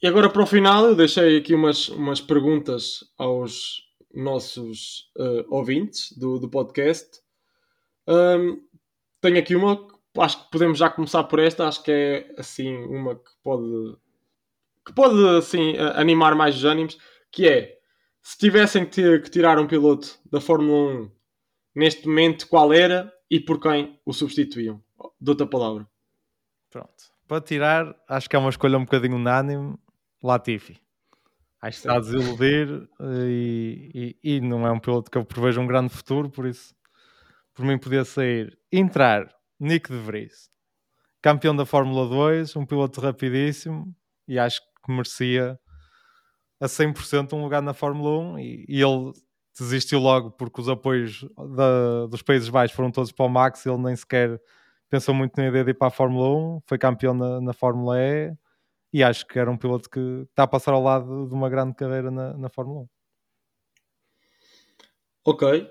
E 0.00 0.06
agora 0.06 0.28
para 0.28 0.42
o 0.42 0.46
final 0.46 0.84
eu 0.84 0.94
deixei 0.94 1.38
aqui 1.38 1.54
umas, 1.54 1.88
umas 1.88 2.20
perguntas 2.20 3.02
aos 3.18 3.82
nossos 4.14 5.10
uh, 5.16 5.44
ouvintes 5.48 6.12
do, 6.12 6.38
do 6.38 6.50
podcast. 6.50 7.20
Um, 8.06 8.62
tenho 9.20 9.38
aqui 9.38 9.56
uma 9.56 9.88
acho 10.18 10.44
que 10.44 10.50
podemos 10.50 10.78
já 10.78 10.90
começar 10.90 11.24
por 11.24 11.38
esta. 11.38 11.66
Acho 11.66 11.82
que 11.82 11.90
é 11.90 12.34
assim 12.38 12.74
uma 12.84 13.16
que 13.16 13.30
pode 13.42 13.96
que 14.86 14.92
pode 14.92 15.28
assim 15.38 15.76
animar 15.94 16.36
mais 16.36 16.56
os 16.56 16.64
ânimos, 16.64 16.96
que 17.32 17.48
é 17.48 17.78
se 18.22 18.38
tivessem 18.38 18.84
que, 18.84 19.18
que 19.18 19.30
tirar 19.30 19.58
um 19.58 19.66
piloto 19.66 20.18
da 20.30 20.40
Fórmula 20.40 21.02
1 21.02 21.10
neste 21.74 22.06
momento, 22.06 22.46
qual 22.48 22.72
era 22.72 23.12
e 23.30 23.40
por 23.40 23.60
quem 23.60 24.00
o 24.04 24.12
substituíam? 24.12 24.82
Dou-te 25.20 25.42
a 25.42 25.46
palavra. 25.46 25.88
Pronto. 26.70 27.16
Para 27.26 27.40
tirar, 27.40 27.96
acho 28.08 28.28
que 28.28 28.36
é 28.36 28.38
uma 28.38 28.50
escolha 28.50 28.78
um 28.78 28.84
bocadinho 28.84 29.16
unânime. 29.16 29.76
Latifi. 30.22 30.80
Acho 31.60 31.82
que 31.82 31.88
está 31.88 31.96
a 31.96 32.00
desiludir 32.00 32.88
e, 33.00 34.16
e, 34.22 34.36
e, 34.36 34.40
não 34.40 34.66
é 34.66 34.70
um 34.70 34.78
piloto 34.78 35.10
que 35.10 35.18
eu 35.18 35.24
prevejo 35.24 35.60
um 35.60 35.66
grande 35.66 35.88
futuro, 35.92 36.30
por 36.30 36.46
isso, 36.46 36.74
por 37.54 37.64
mim, 37.64 37.78
podia 37.78 38.04
sair. 38.04 38.58
Entrar 38.70 39.34
Nick 39.58 39.90
de 39.90 39.98
Vries, 39.98 40.50
campeão 41.22 41.56
da 41.56 41.64
Fórmula 41.64 42.08
2, 42.08 42.56
um 42.56 42.66
piloto 42.66 43.00
rapidíssimo 43.00 43.94
e 44.28 44.38
acho 44.38 44.60
que 44.60 44.92
merecia 44.92 45.58
a 46.60 46.66
100% 46.66 47.32
um 47.32 47.42
lugar 47.42 47.62
na 47.62 47.74
Fórmula 47.74 48.34
1 48.34 48.38
e, 48.38 48.66
e 48.68 48.82
ele 48.82 49.12
desistiu 49.62 49.98
logo 49.98 50.30
porque 50.30 50.60
os 50.60 50.68
apoios 50.68 51.26
da, 51.56 52.06
dos 52.06 52.22
Países 52.22 52.48
Baixos 52.48 52.76
foram 52.76 52.90
todos 52.90 53.12
para 53.12 53.26
o 53.26 53.28
Max 53.28 53.64
ele 53.64 53.78
nem 53.78 53.96
sequer 53.96 54.40
pensou 54.88 55.14
muito 55.14 55.36
na 55.36 55.48
ideia 55.48 55.64
de 55.64 55.70
ir 55.70 55.74
para 55.74 55.88
a 55.88 55.90
Fórmula 55.90 56.28
1, 56.28 56.62
foi 56.66 56.78
campeão 56.78 57.14
na, 57.14 57.40
na 57.40 57.52
Fórmula 57.52 57.98
E 57.98 58.32
e 58.92 59.02
acho 59.02 59.26
que 59.26 59.38
era 59.38 59.50
um 59.50 59.56
piloto 59.56 59.90
que 59.90 60.00
está 60.30 60.44
a 60.44 60.46
passar 60.46 60.72
ao 60.72 60.82
lado 60.82 61.26
de 61.26 61.34
uma 61.34 61.50
grande 61.50 61.74
carreira 61.74 62.10
na, 62.10 62.32
na 62.34 62.48
Fórmula 62.48 62.82
1. 62.82 62.88
Ok, 65.26 65.70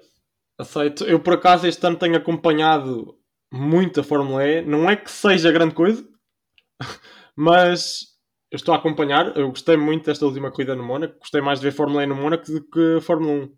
aceito. 0.58 1.06
Eu 1.06 1.20
por 1.20 1.34
acaso 1.34 1.66
este 1.66 1.86
ano 1.88 1.98
tenho 1.98 2.18
acompanhado 2.18 3.18
muito 3.52 4.02
a 4.02 4.04
Fórmula 4.04 4.46
E. 4.46 4.62
Não 4.62 4.90
é 4.90 4.96
que 4.96 5.10
seja 5.10 5.52
grande 5.52 5.74
coisa, 5.74 6.08
mas 7.36 8.16
eu 8.52 8.58
estou 8.58 8.76
a 8.76 8.78
acompanhar. 8.78 9.36
Eu 9.38 9.50
gostei 9.50 9.78
muito 9.78 10.06
desta 10.06 10.26
última 10.26 10.52
corrida 10.52 10.76
no 10.76 10.84
Mónaco. 10.84 11.18
Gostei 11.20 11.42
mais 11.42 11.60
de 11.60 11.66
ver 11.66 11.72
Fórmula 11.72 12.04
E 12.04 12.08
no 12.08 12.16
Mónaco 12.16 12.46
do 12.46 12.64
que 12.70 13.00
Fórmula 13.02 13.46
1 13.46 13.58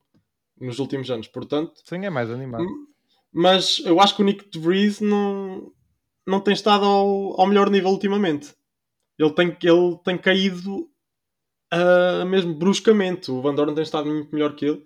nos 0.60 0.80
últimos 0.80 1.10
anos. 1.10 1.28
Portanto, 1.28 1.74
sim, 1.86 2.06
é 2.06 2.10
mais 2.10 2.30
animado. 2.30 2.66
Mas 3.32 3.80
eu 3.86 4.00
acho 4.00 4.16
que 4.16 4.22
o 4.22 4.26
Nick 4.26 4.50
de 4.50 4.60
Vries 4.60 5.00
não, 5.00 5.72
não 6.26 6.40
tem 6.40 6.54
estado 6.54 6.86
ao, 6.86 7.40
ao 7.40 7.48
melhor 7.48 7.70
nível 7.70 7.90
ultimamente. 7.90 8.56
Ele 9.18 9.32
tem, 9.32 9.56
ele 9.64 9.98
tem 10.04 10.18
caído 10.18 10.90
uh, 11.74 12.26
mesmo 12.26 12.54
bruscamente. 12.54 13.32
O 13.32 13.42
Van 13.42 13.56
Dorn 13.56 13.74
tem 13.74 13.84
estado 13.84 14.08
muito 14.08 14.34
melhor 14.34 14.56
que 14.56 14.66
ele. 14.66 14.84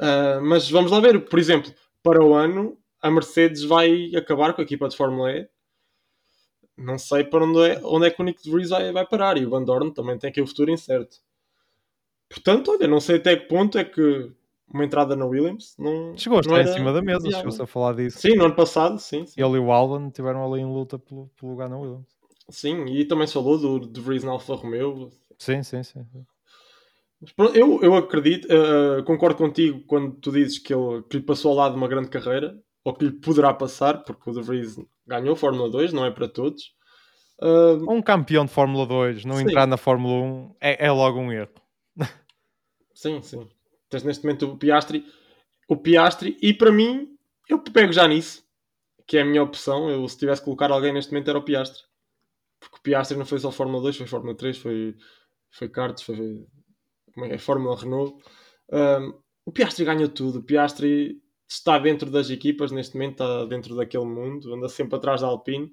Uh, 0.00 0.40
mas 0.42 0.70
vamos 0.70 0.90
lá 0.90 1.00
ver, 1.00 1.24
por 1.26 1.38
exemplo, 1.38 1.72
para 2.02 2.24
o 2.24 2.34
ano 2.34 2.76
a 3.02 3.10
Mercedes 3.10 3.62
vai 3.62 4.14
acabar 4.14 4.52
com 4.52 4.60
a 4.60 4.64
equipa 4.64 4.88
de 4.88 4.96
Fórmula 4.96 5.32
E. 5.32 5.48
não 6.76 6.98
sei 6.98 7.24
para 7.24 7.44
onde 7.44 7.58
é, 7.60 7.80
onde 7.82 8.06
é 8.06 8.10
que 8.10 8.20
o 8.20 8.24
Nick 8.24 8.42
de 8.42 8.50
Vries 8.50 8.70
vai, 8.70 8.92
vai 8.92 9.06
parar. 9.06 9.36
E 9.38 9.46
o 9.46 9.50
Van 9.50 9.64
Dorn 9.64 9.92
também 9.92 10.18
tem 10.18 10.30
aqui 10.30 10.40
o 10.40 10.46
futuro 10.46 10.70
incerto. 10.70 11.16
Portanto, 12.28 12.70
olha, 12.70 12.86
não 12.86 13.00
sei 13.00 13.16
até 13.16 13.36
que 13.36 13.48
ponto 13.48 13.78
é 13.78 13.84
que 13.84 14.32
uma 14.72 14.84
entrada 14.84 15.16
na 15.16 15.26
Williams 15.26 15.74
não. 15.78 16.16
Chegou 16.16 16.38
a 16.38 16.40
estar 16.40 16.60
em 16.62 16.66
cima 16.66 16.92
da 16.92 17.02
mesa, 17.02 17.30
chegou-se 17.30 17.62
a 17.62 17.66
falar 17.66 17.94
disso. 17.94 18.18
Sim, 18.20 18.36
no 18.36 18.44
ano 18.44 18.54
passado, 18.54 18.98
sim. 18.98 19.26
Sim, 19.26 19.40
Ele 19.42 19.56
e 19.56 19.58
o 19.58 19.70
Alban 19.72 20.10
tiveram 20.10 20.44
ali 20.44 20.62
em 20.62 20.66
luta 20.66 20.98
pelo, 20.98 21.28
pelo 21.38 21.52
lugar 21.52 21.68
na 21.68 21.76
Williams. 21.78 22.06
sim. 22.48 22.84
e 22.86 23.04
também 23.04 23.26
se 23.26 23.34
falou 23.34 23.58
do 23.58 23.80
de 23.80 24.00
Vries 24.00 24.24
na 24.24 24.32
Alfa 24.32 24.54
Romeo. 24.54 25.10
Sim, 25.38 25.62
sim, 25.62 25.82
sim. 25.82 26.04
Eu, 27.54 27.80
eu 27.82 27.94
acredito, 27.96 28.48
eh, 28.50 29.02
concordo 29.02 29.36
contigo 29.36 29.82
quando 29.86 30.12
tu 30.16 30.32
dizes 30.32 30.58
que 30.58 30.72
ele, 30.72 31.02
que 31.02 31.18
lhe 31.18 31.22
passou 31.22 31.50
ao 31.50 31.56
lado 31.56 31.76
uma 31.76 31.86
grande 31.88 32.08
carreira, 32.08 32.58
ou 32.82 32.94
que 32.94 33.04
lhe 33.04 33.12
poderá 33.12 33.52
passar, 33.52 34.04
porque 34.04 34.30
o 34.30 34.32
De 34.32 34.40
Vries 34.40 34.76
ganhou 35.06 35.36
Fórmula 35.36 35.68
2, 35.70 35.92
não 35.92 36.04
é 36.06 36.10
para 36.10 36.26
todos. 36.28 36.74
Ah, 37.40 37.76
Um 37.88 38.00
campeão 38.02 38.44
de 38.44 38.50
Fórmula 38.50 38.86
2 38.86 39.24
não 39.24 39.36
Sim. 39.36 39.44
entrar 39.44 39.66
na 39.66 39.76
Fórmula 39.76 40.14
1 40.14 40.54
é, 40.60 40.86
é 40.86 40.90
logo 40.90 41.18
um 41.18 41.32
erro. 41.32 41.50
sim, 42.94 43.20
sim. 43.22 43.46
Tens 43.90 44.04
neste 44.04 44.24
momento 44.24 44.46
o 44.48 44.56
Piastri, 44.56 45.04
o 45.68 45.76
Piastri, 45.76 46.38
e 46.40 46.54
para 46.54 46.72
mim, 46.72 47.08
eu 47.48 47.58
pego 47.58 47.92
já 47.92 48.06
nisso, 48.06 48.44
que 49.06 49.18
é 49.18 49.22
a 49.22 49.24
minha 49.24 49.42
opção. 49.42 49.90
Eu, 49.90 50.06
se 50.08 50.16
tivesse 50.16 50.40
que 50.40 50.44
colocar 50.44 50.70
alguém 50.70 50.92
neste 50.92 51.12
momento, 51.12 51.28
era 51.28 51.38
o 51.38 51.44
Piastri. 51.44 51.82
Porque 52.60 52.76
o 52.76 52.80
Piastri 52.80 53.18
não 53.18 53.26
foi 53.26 53.38
só 53.38 53.50
Fórmula 53.50 53.82
2, 53.82 53.96
foi 53.96 54.06
Fórmula 54.06 54.36
3, 54.36 54.56
foi, 54.58 54.96
foi 55.50 55.68
karts, 55.68 56.02
foi 56.02 56.46
é, 57.24 57.38
Fórmula 57.38 57.76
Renault. 57.76 58.22
Um, 58.72 59.18
o 59.44 59.52
Piastri 59.52 59.84
ganha 59.84 60.08
tudo. 60.08 60.38
O 60.38 60.42
Piastri 60.42 61.20
está 61.48 61.78
dentro 61.78 62.10
das 62.10 62.30
equipas, 62.30 62.70
neste 62.70 62.94
momento 62.94 63.12
está 63.12 63.44
dentro 63.46 63.74
daquele 63.74 64.04
mundo, 64.04 64.54
anda 64.54 64.68
sempre 64.68 64.96
atrás 64.96 65.20
da 65.22 65.26
Alpine. 65.26 65.72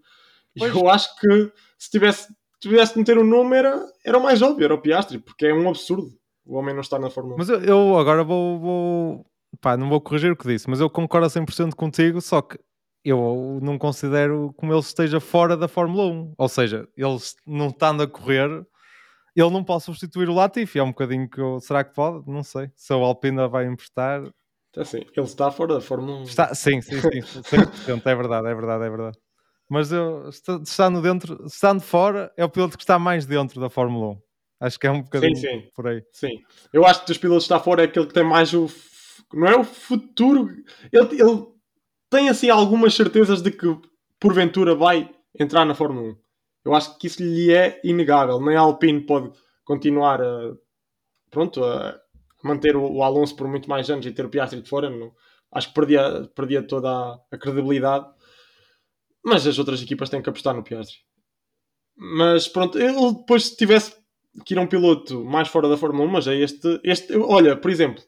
E 0.56 0.64
eu 0.64 0.90
acho 0.90 1.16
que 1.20 1.52
se 1.78 1.92
tivesse, 1.92 2.34
tivesse 2.60 2.94
de 2.94 3.00
meter 3.00 3.18
um 3.20 3.24
nome, 3.24 3.56
era, 3.56 3.86
era 4.04 4.18
o 4.18 4.24
mais 4.24 4.42
óbvio, 4.42 4.66
era 4.66 4.74
o 4.74 4.82
Piastri, 4.82 5.20
porque 5.20 5.46
é 5.46 5.54
um 5.54 5.70
absurdo 5.70 6.10
o 6.48 6.56
homem 6.58 6.74
não 6.74 6.82
estar 6.82 7.00
na 7.00 7.10
Fórmula 7.10 7.36
1. 7.36 7.38
Mas 7.38 7.50
eu, 7.50 7.60
eu 7.62 7.98
agora 7.98 8.24
vou, 8.24 8.60
vou. 8.60 9.26
Pá, 9.62 9.76
não 9.78 9.90
vou 9.90 10.02
corrigir 10.02 10.32
o 10.32 10.36
que 10.36 10.48
disse, 10.48 10.70
mas 10.70 10.80
eu 10.80 10.90
concordo 10.90 11.26
a 11.28 11.30
100% 11.30 11.74
contigo, 11.76 12.20
só 12.22 12.42
que 12.42 12.60
eu 13.04 13.60
não 13.62 13.78
considero 13.78 14.54
como 14.58 14.74
ele 14.74 14.80
esteja 14.80 15.20
fora 15.20 15.56
da 15.56 15.68
Fórmula 15.68 16.06
1. 16.06 16.34
Ou 16.38 16.50
seja, 16.50 16.88
ele 16.98 17.18
não 17.46 17.68
estando 17.68 18.04
a 18.04 18.08
correr, 18.08 18.50
ele 19.36 19.50
não 19.50 19.64
pode 19.64 19.84
substituir 19.84 20.28
o 20.30 20.34
Latifi. 20.34 20.80
É 20.80 20.84
um 20.84 20.90
bocadinho 20.90 21.30
que 21.30 21.40
eu. 21.40 21.60
Será 21.60 21.84
que 21.84 21.94
pode? 21.94 22.30
Não 22.30 22.44
sei. 22.44 22.70
Se 22.76 22.94
o 22.94 23.04
Alpina 23.04 23.48
vai 23.48 23.66
emprestar. 23.66 24.24
Assim, 24.76 24.98
ele 24.98 25.26
está 25.26 25.50
fora 25.50 25.76
da 25.76 25.82
Fórmula 25.82 26.20
1. 26.20 26.24
Está, 26.24 26.54
sim, 26.54 26.82
sim, 26.82 27.00
sim. 27.02 27.22
100%. 27.22 28.06
É 28.06 28.16
verdade, 28.16 28.48
é 28.48 28.54
verdade, 28.54 28.84
é 28.86 28.90
verdade. 28.90 29.18
Mas 29.70 29.92
eu, 29.92 30.28
esta- 30.28 30.62
estando 30.64 31.02
dentro, 31.02 31.44
estando 31.46 31.82
fora, 31.82 32.32
é 32.38 32.46
o 32.46 32.50
piloto 32.50 32.78
que 32.78 32.84
está 32.84 33.00
mais 33.00 33.26
dentro 33.26 33.60
da 33.60 33.70
Fórmula 33.70 34.14
1. 34.14 34.18
Acho 34.60 34.80
que 34.80 34.88
é 34.88 34.92
um 34.92 35.02
bocadinho 35.02 35.36
sim. 35.36 35.70
por 35.76 35.88
aí. 35.88 36.04
Sim. 36.12 36.42
Eu 36.74 36.86
acho 36.86 37.02
que 37.02 37.08
dos 37.08 37.18
pilotos 37.18 37.44
que 37.44 37.54
está 37.54 37.64
fora 37.64 37.84
é 37.84 37.86
aquele 37.86 38.08
que 38.08 38.14
tem 38.14 38.24
mais 38.24 38.54
o. 38.54 38.68
Não 39.34 39.48
é 39.48 39.58
o 39.58 39.64
futuro. 39.64 40.50
Ele, 40.92 41.22
ele 41.22 41.46
tem 42.10 42.30
assim 42.30 42.50
algumas 42.50 42.96
certezas 42.96 43.42
de 43.42 43.52
que 43.52 43.68
porventura 44.20 44.74
vai 44.74 45.10
entrar 45.40 45.66
na 45.66 45.76
Fórmula 45.76 46.10
1. 46.10 46.18
Eu 46.66 46.74
acho 46.74 46.98
que 46.98 47.08
isso 47.08 47.22
lhe 47.22 47.54
é 47.54 47.80
inegável. 47.84 48.42
Nem 48.42 48.56
a 48.56 48.62
Alpine 48.62 49.06
pode 49.06 49.32
continuar 49.64 50.22
a. 50.22 50.54
Pronto, 51.30 51.64
a 51.64 52.00
manter 52.44 52.76
o, 52.76 52.92
o 52.92 53.04
Alonso 53.04 53.36
por 53.36 53.48
muito 53.48 53.70
mais 53.70 53.90
anos 53.90 54.06
e 54.06 54.12
ter 54.12 54.26
o 54.26 54.30
Piastri 54.30 54.62
de 54.62 54.70
fora. 54.70 54.90
Não, 54.90 55.12
acho 55.52 55.68
que 55.68 55.74
perdia, 55.76 56.30
perdia 56.36 56.64
toda 56.64 56.90
a, 56.90 57.20
a 57.32 57.38
credibilidade. 57.38 58.08
Mas 59.24 59.46
as 59.46 59.60
outras 59.60 59.82
equipas 59.82 60.10
têm 60.10 60.22
que 60.22 60.30
apostar 60.30 60.56
no 60.56 60.64
Piastri. 60.64 60.98
Mas 61.96 62.48
pronto, 62.48 62.80
ele 62.80 63.14
depois 63.14 63.48
se 63.48 63.58
tivesse 63.58 63.96
que 64.46 64.54
ir 64.54 64.58
a 64.58 64.62
um 64.62 64.68
piloto 64.68 65.24
mais 65.26 65.48
fora 65.48 65.68
da 65.70 65.78
Fórmula 65.78 66.06
1, 66.08 66.12
mas 66.12 66.28
é 66.28 66.36
este, 66.36 66.80
este. 66.84 67.16
Olha, 67.18 67.56
por 67.56 67.70
exemplo, 67.72 68.04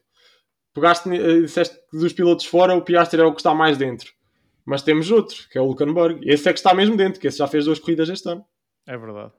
pegaste, 0.74 1.08
eh, 1.10 1.40
disseste 1.42 1.76
que 1.90 1.98
dos 1.98 2.12
pilotos 2.12 2.46
fora 2.46 2.74
o 2.74 2.82
Piastri 2.82 3.20
é 3.20 3.24
o 3.24 3.32
que 3.32 3.40
está 3.40 3.54
mais 3.54 3.76
dentro. 3.76 4.10
Mas 4.64 4.82
temos 4.82 5.10
outro, 5.10 5.36
que 5.50 5.58
é 5.58 5.60
o 5.60 5.64
Hulkenberg. 5.66 6.20
Esse 6.30 6.48
é 6.48 6.52
que 6.52 6.58
está 6.58 6.72
mesmo 6.74 6.96
dentro, 6.96 7.20
que 7.20 7.26
esse 7.26 7.38
já 7.38 7.46
fez 7.48 7.64
duas 7.64 7.78
corridas 7.78 8.08
este 8.08 8.28
ano. 8.28 8.44
É 8.86 8.96
verdade. 8.96 9.32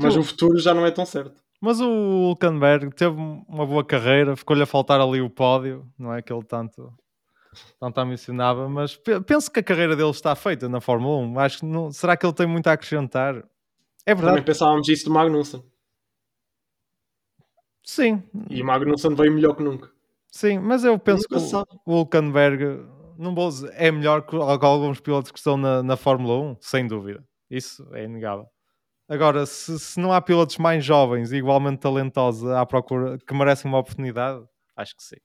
Mas 0.00 0.16
o- 0.16 0.20
o 0.20 0.22
futuro 0.24 0.58
já 0.58 0.72
não 0.72 0.86
é 0.86 0.90
tão 0.90 1.04
certo. 1.04 1.42
Mas 1.60 1.78
o 1.80 1.86
Hulkenberg 2.28 2.94
teve 2.94 3.14
uma 3.14 3.66
boa 3.66 3.84
carreira, 3.84 4.34
ficou-lhe 4.36 4.62
a 4.62 4.66
faltar 4.66 4.98
ali 5.00 5.20
o 5.20 5.28
pódio, 5.28 5.86
não 5.98 6.14
é 6.14 6.22
que 6.22 6.32
ele 6.32 6.42
tanto, 6.44 6.90
tanto 7.78 8.06
mencionava, 8.06 8.66
mas 8.68 8.96
pe- 8.96 9.20
penso 9.20 9.50
que 9.52 9.60
a 9.60 9.62
carreira 9.62 9.94
dele 9.94 10.08
está 10.10 10.34
feita 10.34 10.68
na 10.70 10.80
Fórmula 10.80 11.18
1. 11.18 11.38
Acho 11.38 11.58
que 11.58 11.66
não, 11.66 11.92
será 11.92 12.16
que 12.16 12.24
ele 12.24 12.32
tem 12.32 12.46
muito 12.46 12.66
a 12.68 12.72
acrescentar? 12.72 13.36
É 14.06 14.14
Também 14.14 14.24
verdade, 14.24 14.46
pensávamos 14.46 14.88
isso 14.88 15.04
do 15.04 15.10
Magnussen. 15.10 15.62
Sim, 17.90 18.22
E 18.48 18.62
o 18.62 18.64
Magnussen 18.64 19.14
veio 19.14 19.32
melhor 19.32 19.54
que 19.56 19.62
nunca. 19.62 19.90
sim, 20.30 20.58
mas 20.58 20.84
eu 20.84 20.98
penso 20.98 21.26
que 21.28 21.36
o, 21.36 21.66
o 21.86 21.92
Hulkenberg 22.00 22.64
não 23.18 23.34
vou 23.34 23.48
dizer, 23.48 23.70
é 23.74 23.90
melhor 23.90 24.22
que 24.26 24.34
al- 24.36 24.58
que 24.58 24.64
alguns 24.64 25.00
pilotos 25.00 25.30
que 25.30 25.38
estão 25.38 25.56
na, 25.56 25.82
na 25.82 25.96
Fórmula 25.96 26.38
1, 26.52 26.56
sem 26.60 26.86
dúvida. 26.86 27.22
Isso 27.50 27.86
é 27.92 28.04
inegável. 28.04 28.46
Agora, 29.08 29.44
se, 29.46 29.78
se 29.78 30.00
não 30.00 30.12
há 30.12 30.20
pilotos 30.22 30.58
mais 30.58 30.84
jovens 30.84 31.32
e 31.32 31.36
igualmente 31.36 31.80
talentosos 31.80 32.48
à 32.50 32.64
procura 32.66 33.18
que 33.18 33.34
merecem 33.34 33.70
uma 33.70 33.78
oportunidade, 33.78 34.44
acho 34.76 34.96
que 34.96 35.02
sim. 35.02 35.16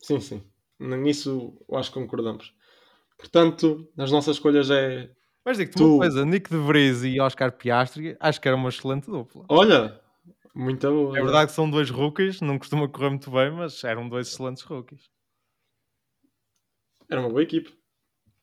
Sim, 0.00 0.20
sim. 0.20 0.42
Nisso 0.78 1.58
eu 1.68 1.76
acho 1.78 1.90
que 1.92 1.98
concordamos. 2.00 2.54
Portanto, 3.18 3.88
as 3.98 4.12
nossas 4.12 4.36
escolhas 4.36 4.70
é. 4.70 5.10
Mas 5.44 5.56
digo-te 5.58 5.76
Tu- 5.76 5.84
uma 5.86 5.98
coisa, 5.98 6.24
Nick 6.24 6.50
de 6.50 6.56
Vries 6.58 7.02
e 7.02 7.20
Oscar 7.20 7.50
Piastri, 7.52 8.16
acho 8.20 8.40
que 8.40 8.46
era 8.48 8.56
uma 8.56 8.68
excelente 8.68 9.10
dupla. 9.10 9.44
Olha, 9.48 10.00
muito 10.58 10.90
boa. 10.90 11.16
É 11.16 11.22
verdade 11.22 11.46
que 11.46 11.52
são 11.54 11.70
dois 11.70 11.88
rookies, 11.88 12.40
não 12.40 12.58
costuma 12.58 12.88
correr 12.88 13.10
muito 13.10 13.30
bem, 13.30 13.52
mas 13.52 13.84
eram 13.84 14.08
dois 14.08 14.26
excelentes 14.26 14.64
rookies. 14.64 15.08
Era 17.08 17.20
uma 17.20 17.30
boa 17.30 17.42
equipe. 17.42 17.72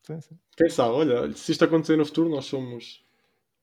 Sim, 0.02 0.20
sim. 0.22 0.38
Quem 0.56 0.70
sabe, 0.70 0.94
olha, 0.94 1.32
se 1.32 1.52
isto 1.52 1.64
acontecer 1.64 1.96
no 1.96 2.06
futuro, 2.06 2.30
nós 2.30 2.46
somos 2.46 3.04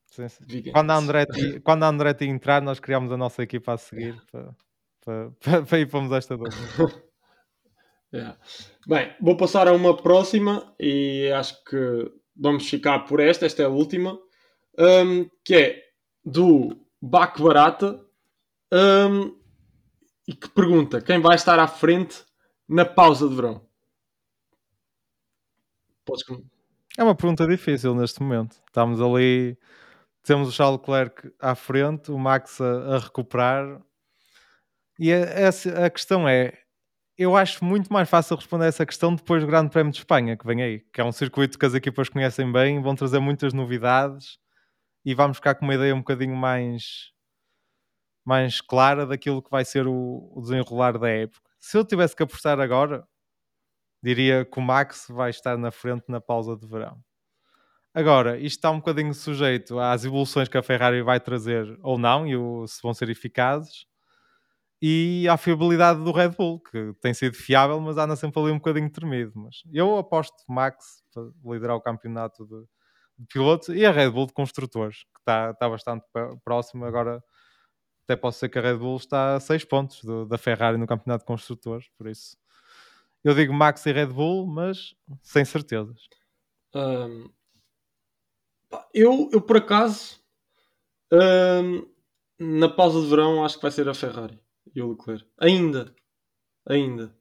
sim, 0.06 0.28
sim. 0.28 0.70
Quando, 0.70 0.92
a 0.92 0.96
Andretti, 0.96 1.60
quando 1.60 1.82
a 1.82 1.88
Andretti 1.88 2.26
entrar, 2.26 2.62
nós 2.62 2.78
criámos 2.78 3.10
a 3.10 3.16
nossa 3.16 3.42
equipa 3.42 3.72
a 3.72 3.76
seguir 3.76 4.22
para, 4.30 4.56
para, 5.04 5.30
para, 5.32 5.62
para 5.66 5.78
ir 5.80 5.88
para 5.88 6.16
esta 6.16 6.36
dupla. 6.36 6.54
Yeah. 8.12 8.38
Bem, 8.86 9.12
vou 9.20 9.36
passar 9.36 9.66
a 9.66 9.72
uma 9.72 9.96
próxima 9.96 10.72
e 10.78 11.32
acho 11.34 11.64
que 11.64 12.12
vamos 12.36 12.70
ficar 12.70 13.00
por 13.00 13.18
esta. 13.18 13.44
Esta 13.44 13.62
é 13.62 13.66
a 13.66 13.68
última, 13.68 14.16
hum, 14.78 15.28
que 15.44 15.54
é 15.56 15.82
do 16.24 16.86
Baco 17.02 17.42
Barata 17.42 18.00
hum, 18.74 19.36
e 20.28 20.34
que 20.34 20.48
pergunta 20.50 21.00
quem 21.02 21.20
vai 21.20 21.36
estar 21.36 21.58
à 21.58 21.68
frente 21.68 22.24
na 22.68 22.84
pausa 22.84 23.28
de 23.28 23.34
verão. 23.36 23.66
Podes 26.04 26.24
É 26.98 27.02
uma 27.04 27.14
pergunta 27.14 27.46
difícil 27.46 27.94
neste 27.94 28.22
momento. 28.22 28.56
Estamos 28.66 29.00
ali, 29.00 29.58
temos 30.24 30.48
o 30.48 30.52
Charles 30.52 30.80
Leclerc 30.80 31.32
à 31.40 31.54
frente, 31.54 32.12
o 32.12 32.18
Max 32.18 32.60
a, 32.60 32.96
a 32.96 32.98
recuperar. 32.98 33.82
E 34.98 35.12
a, 35.12 35.16
essa- 35.18 35.86
a 35.86 35.90
questão 35.90 36.28
é: 36.28 36.52
eu 37.18 37.36
acho 37.36 37.64
muito 37.64 37.92
mais 37.92 38.08
fácil 38.08 38.36
responder 38.36 38.66
essa 38.68 38.86
questão 38.86 39.14
depois 39.14 39.42
do 39.42 39.48
Grande 39.48 39.70
Prémio 39.70 39.92
de 39.92 39.98
Espanha, 40.00 40.36
que 40.36 40.46
vem 40.46 40.62
aí, 40.62 40.80
que 40.92 41.00
é 41.00 41.04
um 41.04 41.12
circuito 41.12 41.58
que 41.58 41.66
as 41.66 41.74
equipas 41.74 42.08
conhecem 42.08 42.50
bem, 42.52 42.82
vão 42.82 42.94
trazer 42.96 43.20
muitas 43.20 43.52
novidades 43.54 44.38
e 45.06 45.14
vamos 45.14 45.38
ficar 45.38 45.56
com 45.56 45.64
uma 45.66 45.76
ideia 45.76 45.94
um 45.94 46.00
bocadinho 46.00 46.36
mais, 46.36 47.12
mais 48.24 48.60
clara 48.60 49.06
daquilo 49.06 49.42
que 49.42 49.50
vai 49.50 49.64
ser 49.64 49.86
o, 49.86 50.30
o 50.34 50.40
desenrolar 50.42 50.98
da 50.98 51.08
época. 51.08 51.50
Se 51.60 51.76
eu 51.78 51.84
tivesse 51.84 52.16
que 52.16 52.22
apostar 52.22 52.60
agora, 52.60 53.06
diria 54.02 54.44
que 54.44 54.58
o 54.58 54.62
Max 54.62 55.06
vai 55.08 55.30
estar 55.30 55.56
na 55.56 55.70
frente 55.70 56.04
na 56.08 56.20
pausa 56.20 56.56
de 56.56 56.66
verão. 56.66 56.98
Agora, 57.94 58.36
isto 58.38 58.56
está 58.58 58.70
um 58.70 58.78
bocadinho 58.78 59.14
sujeito 59.14 59.78
às 59.78 60.04
evoluções 60.04 60.48
que 60.48 60.58
a 60.58 60.62
Ferrari 60.62 61.02
vai 61.02 61.20
trazer 61.20 61.78
ou 61.82 61.98
não, 61.98 62.26
e 62.26 62.36
o- 62.36 62.66
se 62.66 62.80
vão 62.82 62.94
ser 62.94 63.08
eficazes, 63.10 63.86
e 64.82 65.26
à 65.28 65.36
fiabilidade 65.36 66.02
do 66.04 66.12
Red 66.12 66.30
Bull, 66.30 66.60
que 66.60 66.92
tem 67.00 67.14
sido 67.14 67.34
fiável, 67.36 67.80
mas 67.80 67.96
anda 67.96 68.16
sempre 68.16 68.40
ali 68.42 68.50
um 68.52 68.56
bocadinho 68.58 68.90
tremido. 68.90 69.32
Mas 69.36 69.56
eu 69.72 69.96
aposto 69.98 70.34
Max 70.48 71.02
para 71.12 71.24
liderar 71.54 71.76
o 71.76 71.80
campeonato 71.80 72.46
de, 72.46 72.60
de 73.18 73.26
pilotos 73.28 73.68
e 73.70 73.84
a 73.86 73.90
Red 73.92 74.10
Bull 74.10 74.26
de 74.26 74.34
construtores, 74.34 74.98
que 75.04 75.20
está, 75.20 75.50
está 75.52 75.68
bastante 75.68 76.04
próximo. 76.44 76.84
Agora, 76.84 77.22
até 78.04 78.16
pode 78.16 78.36
ser 78.36 78.48
que 78.48 78.58
a 78.58 78.62
Red 78.62 78.76
Bull 78.76 78.96
está 78.96 79.36
a 79.36 79.40
6 79.40 79.64
pontos 79.64 80.02
do- 80.04 80.26
da 80.26 80.38
Ferrari 80.38 80.78
no 80.78 80.86
campeonato 80.86 81.22
de 81.24 81.26
construtores, 81.26 81.88
por 81.98 82.06
isso. 82.06 82.36
Eu 83.24 83.34
digo 83.34 83.52
Max 83.54 83.84
e 83.86 83.92
Red 83.92 84.06
Bull, 84.08 84.46
mas 84.46 84.94
sem 85.22 85.44
certezas. 85.44 86.08
Pá, 88.68 88.86
eu, 88.92 89.28
eu, 89.32 89.40
por 89.40 89.56
acaso, 89.56 90.20
hum, 91.12 91.86
na 92.38 92.68
pausa 92.68 93.00
de 93.00 93.08
verão, 93.08 93.44
acho 93.44 93.56
que 93.56 93.62
vai 93.62 93.70
ser 93.70 93.88
a 93.88 93.94
Ferrari 93.94 94.38
e 94.74 94.82
o 94.82 94.90
Leclerc. 94.92 95.26
Ainda. 95.38 95.94
Ainda. 96.68 97.14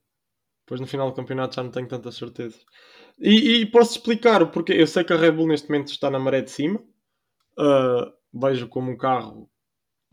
Depois 0.66 0.82
no 0.82 0.88
final 0.88 1.10
do 1.10 1.16
campeonato 1.16 1.56
já 1.56 1.64
não 1.64 1.72
tenho 1.72 1.88
tantas 1.88 2.16
certezas. 2.16 2.66
E, 3.20 3.62
e 3.62 3.66
posso 3.68 3.98
explicar 3.98 4.42
o 4.44 4.50
porquê. 4.52 4.74
Eu 4.74 4.88
sei 4.88 5.04
que 5.04 5.14
a 5.14 5.18
Red 5.18 5.34
Bull 5.34 5.48
neste 5.48 5.70
momento 5.70 5.90
está 5.92 6.10
na 6.10 6.20
maré 6.20 6.42
de 6.42 6.52
cima. 6.52 6.80
uh, 7.60 8.14
vejo 8.34 8.68
como 8.70 8.92
um 8.92 8.98
carro 8.98 9.50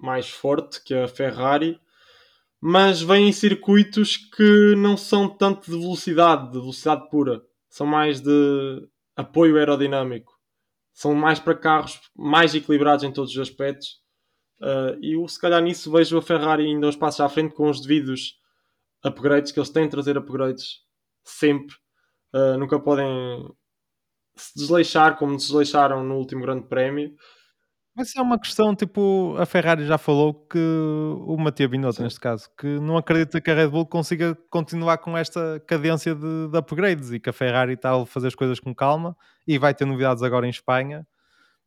mais 0.02 0.28
forte 0.30 0.82
que 0.82 0.94
a 0.94 1.08
Ferrari, 1.08 1.80
mas 2.60 3.00
vem 3.00 3.28
em 3.28 3.32
circuitos 3.32 4.16
que 4.16 4.74
não 4.76 4.96
são 4.96 5.28
tanto 5.28 5.70
de 5.70 5.78
velocidade, 5.78 6.50
de 6.50 6.58
velocidade 6.58 7.08
pura, 7.08 7.42
são 7.68 7.86
mais 7.86 8.20
de 8.20 8.88
apoio 9.16 9.56
aerodinâmico, 9.56 10.32
são 10.92 11.14
mais 11.14 11.38
para 11.38 11.54
carros 11.54 11.98
mais 12.16 12.54
equilibrados 12.54 13.04
em 13.04 13.12
todos 13.12 13.30
os 13.30 13.38
aspectos. 13.38 14.00
Uh, 14.60 14.98
e 15.00 15.14
eu, 15.14 15.26
se 15.26 15.40
calhar 15.40 15.62
nisso 15.62 15.90
vejo 15.90 16.18
a 16.18 16.22
Ferrari 16.22 16.66
ainda 16.66 16.86
uns 16.86 16.96
passos 16.96 17.20
à 17.20 17.28
frente 17.28 17.54
com 17.54 17.70
os 17.70 17.80
devidos 17.80 18.38
upgrades, 19.02 19.52
que 19.52 19.58
eles 19.58 19.70
têm 19.70 19.84
de 19.84 19.90
trazer 19.90 20.18
upgrades 20.18 20.80
sempre. 21.24 21.74
Uh, 22.34 22.58
nunca 22.58 22.78
podem 22.78 23.48
se 24.36 24.52
desleixar 24.56 25.16
como 25.16 25.36
desleixaram 25.36 26.04
no 26.04 26.16
último 26.16 26.42
Grande 26.42 26.66
Prémio. 26.68 27.14
Mas 27.94 28.14
é 28.14 28.22
uma 28.22 28.38
questão, 28.38 28.74
tipo, 28.74 29.34
a 29.38 29.44
Ferrari 29.44 29.84
já 29.84 29.98
falou 29.98 30.32
que 30.32 30.58
o 31.26 31.36
Matia 31.36 31.68
Binotto, 31.68 31.96
Sim. 31.96 32.04
neste 32.04 32.20
caso, 32.20 32.48
que 32.56 32.66
não 32.66 32.96
acredita 32.96 33.40
que 33.40 33.50
a 33.50 33.54
Red 33.54 33.68
Bull 33.68 33.84
consiga 33.84 34.36
continuar 34.48 34.98
com 34.98 35.16
esta 35.18 35.60
cadência 35.66 36.14
de, 36.14 36.48
de 36.48 36.56
upgrades 36.56 37.10
e 37.10 37.18
que 37.18 37.28
a 37.28 37.32
Ferrari 37.32 37.74
está 37.74 38.00
a 38.00 38.06
fazer 38.06 38.28
as 38.28 38.34
coisas 38.34 38.60
com 38.60 38.74
calma 38.74 39.16
e 39.46 39.58
vai 39.58 39.74
ter 39.74 39.84
novidades 39.84 40.22
agora 40.22 40.46
em 40.46 40.50
Espanha. 40.50 41.06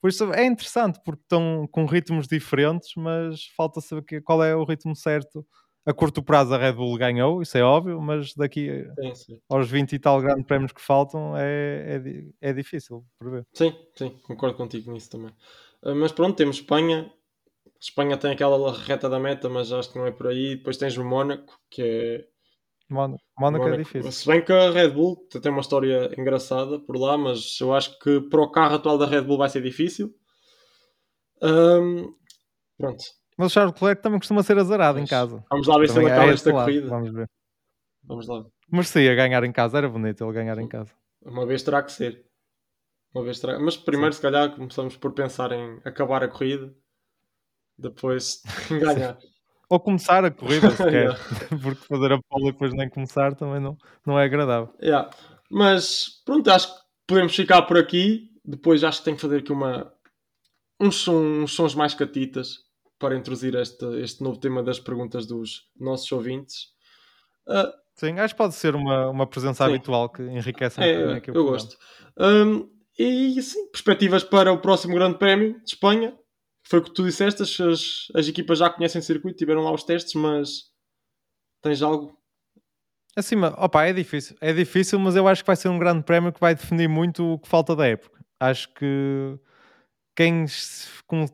Por 0.02 0.10
isso 0.10 0.34
é 0.34 0.46
interessante, 0.46 1.00
porque 1.04 1.22
estão 1.22 1.68
com 1.72 1.86
ritmos 1.86 2.28
diferentes, 2.28 2.92
mas 2.96 3.46
falta 3.56 3.82
saber 3.82 4.22
qual 4.22 4.44
é 4.44 4.56
o 4.56 4.64
ritmo 4.64 4.96
certo 4.96 5.46
a 5.86 5.94
curto 5.94 6.24
prazo 6.24 6.54
a 6.54 6.58
Red 6.58 6.74
Bull 6.74 6.98
ganhou, 6.98 7.42
isso 7.42 7.58
é 7.58 7.62
óbvio, 7.62 8.02
mas 8.02 8.34
daqui 8.34 8.86
sim, 9.00 9.16
sim. 9.16 9.42
aos 9.50 9.70
20 9.70 9.94
e 9.94 10.00
tal 10.00 10.22
grandes 10.22 10.46
prémios 10.46 10.72
que 10.72 10.82
faltam 10.82 11.36
é, 11.38 12.02
é, 12.42 12.50
é 12.50 12.54
difícil 12.54 13.06
prever. 13.20 13.46
Sim, 13.54 13.76
sim, 13.96 14.10
concordo 14.24 14.56
contigo 14.56 14.92
nisso 14.92 15.10
também. 15.10 15.32
Uh, 15.84 15.96
mas 15.96 16.12
pronto, 16.12 16.36
temos 16.36 16.58
Espanha. 16.58 17.12
Espanha 17.80 18.18
tem 18.18 18.32
aquela 18.32 18.74
reta 18.74 19.10
da 19.10 19.20
meta, 19.20 19.50
mas 19.50 19.72
acho 19.72 19.92
que 19.92 19.98
não 19.98 20.08
é 20.08 20.12
por 20.12 20.28
aí. 20.28 20.56
Depois 20.56 20.78
tens 20.78 20.98
o 20.98 21.04
Mónaco, 21.04 21.60
que 21.70 21.82
é. 21.82 22.26
Mónaco, 22.90 23.24
Mónaco 23.38 23.68
é 23.68 23.78
difícil. 23.78 24.12
Se 24.12 24.28
bem 24.28 24.44
que 24.44 24.54
a 24.54 24.72
Red 24.72 24.90
Bull 24.90 25.28
tem 25.42 25.52
uma 25.52 25.62
história 25.62 26.12
engraçada 26.18 26.80
por 26.80 26.98
lá, 26.98 27.18
mas 27.18 27.60
eu 27.60 27.74
acho 27.74 27.98
que 28.00 28.22
para 28.22 28.42
o 28.42 28.52
carro 28.52 28.76
atual 28.76 28.98
da 28.98 29.06
Red 29.06 29.24
Bull 29.24 29.38
vai 29.38 29.50
ser 29.50 29.62
difícil. 29.62 30.14
Um, 31.42 32.14
pronto, 32.78 33.04
mas 33.38 33.52
o 33.52 33.54
Charles 33.54 33.74
Leclerc 33.74 34.02
também 34.02 34.20
costuma 34.20 34.44
ser 34.44 34.58
azarado 34.58 35.00
em 35.00 35.06
casa. 35.06 35.44
Vamos 35.50 35.68
lá 35.68 35.78
ver 35.80 35.88
também 35.88 35.94
se 35.94 36.00
ele 36.00 36.12
acaba 36.12 36.32
esta 36.32 36.54
lado. 36.54 36.66
corrida. 36.66 36.88
Vamos 36.88 37.14
ver. 37.14 37.30
Vamos 38.04 38.28
lá. 38.28 38.46
Merecia 38.72 39.16
ganhar 39.16 39.44
em 39.44 39.52
casa, 39.52 39.78
era 39.78 39.90
bonito 39.90 40.24
ele 40.24 40.34
ganhar 40.34 40.58
em 40.60 40.68
casa. 40.68 40.94
Uma 41.22 41.46
vez 41.46 41.64
terá 41.64 41.82
que 41.82 41.92
ser. 41.92 42.26
Uma 43.14 43.24
vez 43.24 43.40
terá... 43.40 43.60
Mas 43.60 43.78
primeiro, 43.78 44.14
Sim. 44.14 44.18
se 44.18 44.22
calhar, 44.22 44.56
começamos 44.56 44.98
por 44.98 45.14
pensar 45.14 45.52
em 45.52 45.80
acabar 45.86 46.24
a 46.24 46.28
corrida, 46.28 46.74
depois 47.78 48.42
ganhar. 48.70 49.18
Ou 49.70 49.80
começar 49.80 50.26
a 50.26 50.32
corrida, 50.32 50.72
se 50.72 50.78
quer. 50.90 51.16
Porque 51.62 51.86
fazer 51.86 52.14
a 52.14 52.20
pole 52.30 52.50
e 52.50 52.52
depois 52.52 52.74
nem 52.74 52.90
começar 52.90 53.36
também 53.36 53.60
não, 53.60 53.78
não 54.06 54.20
é 54.20 54.26
agradável. 54.26 54.74
Yeah. 54.82 55.10
Mas 55.50 56.22
pronto, 56.26 56.50
acho 56.50 56.74
que 56.74 56.82
podemos 57.08 57.36
ficar 57.36 57.62
por 57.64 57.78
aqui. 57.78 58.32
Depois 58.44 58.84
acho 58.84 59.00
que 59.00 59.06
tenho 59.06 59.16
que 59.16 59.22
fazer 59.22 59.38
aqui 59.38 59.52
uma, 59.52 59.94
uns, 60.80 61.08
uns 61.08 61.54
sons 61.54 61.76
mais 61.76 61.94
catitas 61.94 62.60
para 63.00 63.16
introduzir 63.16 63.56
este, 63.56 63.86
este 64.02 64.24
novo 64.24 64.38
tema 64.38 64.64
das 64.64 64.80
perguntas 64.80 65.26
dos 65.26 65.68
nossos 65.80 66.12
ouvintes. 66.12 66.68
Uh, 67.48 67.72
sim, 67.96 68.20
acho 68.20 68.34
que 68.34 68.38
pode 68.38 68.56
ser 68.56 68.76
uma, 68.76 69.10
uma 69.10 69.28
presença 69.28 69.66
sim. 69.66 69.70
habitual 69.70 70.10
que 70.10 70.24
enriquece 70.24 70.80
um 70.80 70.84
é, 70.84 71.18
o 71.18 71.22
Eu 71.34 71.46
gosto. 71.46 71.78
Um, 72.18 72.70
e 72.98 73.42
sim, 73.42 73.70
perspectivas 73.72 74.24
para 74.24 74.52
o 74.52 74.62
próximo 74.62 74.96
Grande 74.96 75.18
Prémio 75.18 75.60
de 75.60 75.70
Espanha. 75.70 76.18
Foi 76.66 76.80
o 76.80 76.84
que 76.84 76.92
tu 76.92 77.04
disseste, 77.04 77.42
as, 77.42 78.08
as 78.16 78.28
equipas 78.28 78.60
já 78.60 78.70
conhecem 78.70 79.00
o 79.00 79.04
circuito, 79.04 79.38
tiveram 79.38 79.64
lá 79.64 79.72
os 79.74 79.84
testes, 79.84 80.14
mas 80.14 80.72
tens 81.62 81.82
algo 81.82 82.18
Acima, 83.16 83.54
opa, 83.58 83.86
é 83.86 83.94
difícil, 83.94 84.36
é 84.42 84.52
difícil, 84.52 84.98
mas 84.98 85.16
eu 85.16 85.28
acho 85.28 85.44
que 85.44 85.48
vai 85.48 85.56
ser 85.56 85.70
um 85.70 85.78
grande 85.78 86.04
prémio 86.04 86.34
que 86.34 86.40
vai 86.40 86.56
definir 86.56 86.90
muito 86.90 87.34
o 87.34 87.40
que 87.40 87.48
falta 87.48 87.76
da 87.76 87.86
época. 87.86 88.26
Acho 88.40 88.74
que 88.74 89.38
quem 90.16 90.46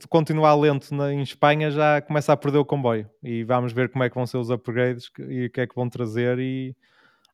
continuar 0.10 0.56
lento 0.56 0.94
na, 0.94 1.14
em 1.14 1.22
Espanha 1.22 1.72
já 1.72 2.02
começa 2.02 2.34
a 2.34 2.38
perder 2.38 2.58
o 2.58 2.66
comboio 2.66 3.10
e 3.24 3.46
vamos 3.46 3.72
ver 3.72 3.90
como 3.90 4.04
é 4.04 4.10
que 4.10 4.16
vão 4.16 4.28
ser 4.28 4.38
os 4.38 4.50
upgrades 4.50 5.10
e 5.20 5.46
o 5.46 5.50
que 5.50 5.62
é 5.62 5.68
que 5.68 5.76
vão 5.76 5.90
trazer 5.90 6.38
e 6.40 6.76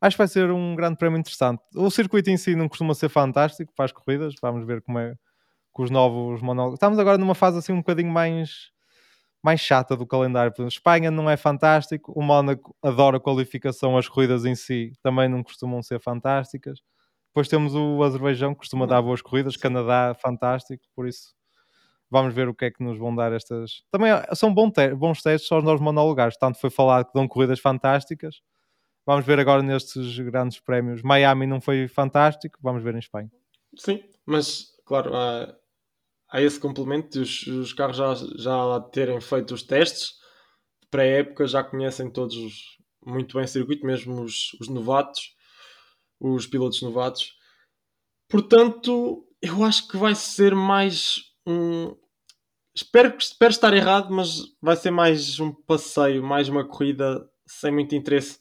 acho 0.08 0.16
que 0.16 0.20
vai 0.20 0.28
ser 0.28 0.52
um 0.52 0.76
grande 0.76 0.98
prémio 0.98 1.20
interessante. 1.20 1.62
O 1.76 1.90
circuito 1.90 2.30
em 2.30 2.38
si 2.38 2.56
não 2.56 2.68
costuma 2.70 2.94
ser 2.94 3.10
fantástico 3.10 3.74
para 3.76 3.86
as 3.86 3.92
corridas, 3.92 4.36
vamos 4.42 4.66
ver 4.66 4.82
como 4.82 5.00
é 5.00 5.16
com 5.74 5.84
os 5.84 5.92
novos 5.92 6.42
monólogos. 6.42 6.78
Estamos 6.78 7.00
agora 7.00 7.18
numa 7.18 7.36
fase 7.36 7.60
assim 7.60 7.74
um 7.74 7.78
bocadinho 7.80 8.12
mais 8.12 8.72
mais 9.44 9.62
chata 9.62 9.96
do 9.96 10.08
calendário. 10.08 10.52
Espanha 10.68 11.12
não 11.12 11.30
é 11.30 11.38
fantástico, 11.38 12.12
o 12.16 12.22
Mónaco 12.24 12.76
adora 12.84 13.18
a 13.18 13.20
qualificação, 13.20 13.98
as 13.98 14.08
corridas 14.10 14.44
em 14.46 14.56
si 14.56 14.92
também 15.04 15.30
não 15.30 15.44
costumam 15.44 15.84
ser 15.84 16.00
fantásticas. 16.02 16.80
Depois 17.30 17.48
temos 17.48 17.76
o 17.76 18.02
Azerbaijão, 18.04 18.54
que 18.54 18.60
costuma 18.60 18.88
dar 18.88 19.02
boas 19.04 19.22
corridas, 19.22 19.58
Canadá, 19.58 20.16
fantástico, 20.20 20.84
por 20.96 21.08
isso 21.08 21.34
vamos 22.10 22.34
ver 22.34 22.48
o 22.50 22.56
que 22.56 22.66
é 22.66 22.72
que 22.72 22.84
nos 22.84 22.98
vão 22.98 23.16
dar 23.16 23.34
estas. 23.34 23.84
Também 23.92 24.12
são 24.34 24.54
bons, 24.54 24.72
te 24.72 24.94
bons 24.96 25.22
testes 25.22 25.52
aos 25.52 25.64
novos 25.64 25.82
monolugares, 25.82 26.38
tanto 26.38 26.60
foi 26.60 26.70
falado 26.70 27.08
que 27.08 27.14
dão 27.14 27.28
corridas 27.28 27.60
fantásticas. 27.60 28.38
Vamos 29.06 29.26
ver 29.26 29.40
agora 29.40 29.62
nestes 29.62 30.18
grandes 30.20 30.60
prémios. 30.60 31.02
Miami 31.02 31.46
não 31.46 31.62
foi 31.62 31.88
fantástico, 31.88 32.60
vamos 32.62 32.84
ver 32.84 32.96
em 32.96 33.00
Espanha. 33.00 33.32
Sim, 33.78 34.04
mas 34.26 34.74
claro, 34.86 35.16
há, 35.16 35.56
há 36.30 36.42
esse 36.42 36.60
complemento 36.60 37.10
de 37.10 37.20
os, 37.20 37.48
os, 37.48 37.74
carros 37.74 37.98
já, 37.98 38.14
já 38.38 38.80
terem 38.92 39.22
feito 39.22 39.54
os 39.54 39.64
testes 39.64 40.14
pré-época, 40.90 41.46
já 41.46 41.64
conhecem 41.64 42.10
todos 42.10 42.78
muito 43.06 43.36
bem 43.36 43.44
o 43.44 43.48
circuito, 43.48 43.86
mesmo 43.86 44.22
os, 44.22 44.54
os 44.62 44.70
novatos 44.70 45.36
os 46.20 46.48
pilotos 46.48 46.82
novatos. 46.82 47.36
Portanto, 48.30 49.28
eu 49.42 49.64
acho 49.64 49.88
que 49.88 49.98
vai 49.98 50.16
ser 50.16 50.56
mais 50.56 51.22
um. 51.46 51.96
Espero, 52.76 53.16
espero 53.18 53.52
estar 53.52 53.74
errado, 53.74 54.12
mas 54.12 54.42
vai 54.62 54.76
ser 54.76 54.92
mais 54.92 55.40
um 55.40 55.52
passeio, 55.52 56.24
mais 56.24 56.50
uma 56.50 56.66
corrida 56.68 57.30
sem 57.46 57.72
muito 57.72 57.96
interesse. 57.96 58.40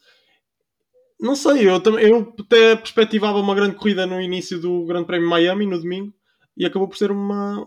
Não 1.19 1.37
sei, 1.37 1.69
eu, 1.69 1.81
eu 2.01 2.35
até 2.39 2.77
perspectivava 2.77 3.39
uma 3.39 3.55
grande 3.55 3.77
corrida 3.77 4.07
no 4.07 4.21
início 4.21 4.61
do 4.61 4.85
Grande 4.85 5.07
Prémio 5.07 5.29
Miami, 5.29 5.67
no 5.67 5.81
domingo, 5.81 6.13
e 6.57 6.67
acabou 6.67 6.89
por 6.89 6.97
ser 6.97 7.11
uma, 7.11 7.65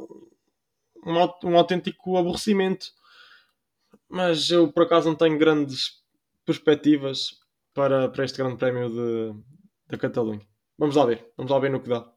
um, 1.06 1.50
um 1.50 1.58
autêntico 1.58 2.18
aborrecimento. 2.18 2.88
Mas 4.10 4.50
eu, 4.52 4.72
por 4.72 4.84
acaso, 4.84 5.10
não 5.10 5.16
tenho 5.16 5.38
grandes 5.38 6.02
perspectivas 6.45 7.39
para, 7.74 8.10
para 8.10 8.26
este 8.26 8.38
Grande 8.38 8.58
Prémio 8.58 8.89
de, 8.89 9.43
da 9.88 9.98
Catalunha. 9.98 10.41
Vamos 10.78 10.95
lá 10.95 11.06
ver, 11.06 11.32
vamos 11.36 11.52
lá 11.52 11.60
ver 11.60 11.72
no 11.72 11.82
que 11.82 11.89
dá. 11.89 12.08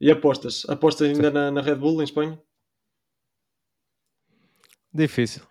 E 0.00 0.10
apostas? 0.10 0.68
Apostas 0.68 1.08
ainda 1.08 1.30
na, 1.30 1.50
na, 1.50 1.60
Red 1.60 1.76
Bull 1.76 2.00
em 2.00 2.04
Espanha? 2.04 2.40
Difícil. 4.92 5.42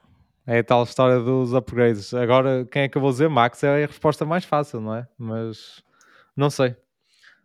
É 0.50 0.60
a 0.60 0.64
tal 0.64 0.82
história 0.82 1.20
dos 1.20 1.54
upgrades. 1.54 2.12
Agora, 2.12 2.66
quem 2.72 2.82
é 2.82 2.90
que 2.90 2.98
eu 2.98 3.02
vou 3.02 3.12
dizer? 3.12 3.30
Max 3.30 3.64
é 3.64 3.84
a 3.84 3.88
resposta 3.88 4.26
mais 4.26 4.44
fácil, 4.44 4.82
não 4.82 4.96
é? 4.96 5.08
Mas 5.16 5.84
não 6.36 6.50
sei. 6.50 6.76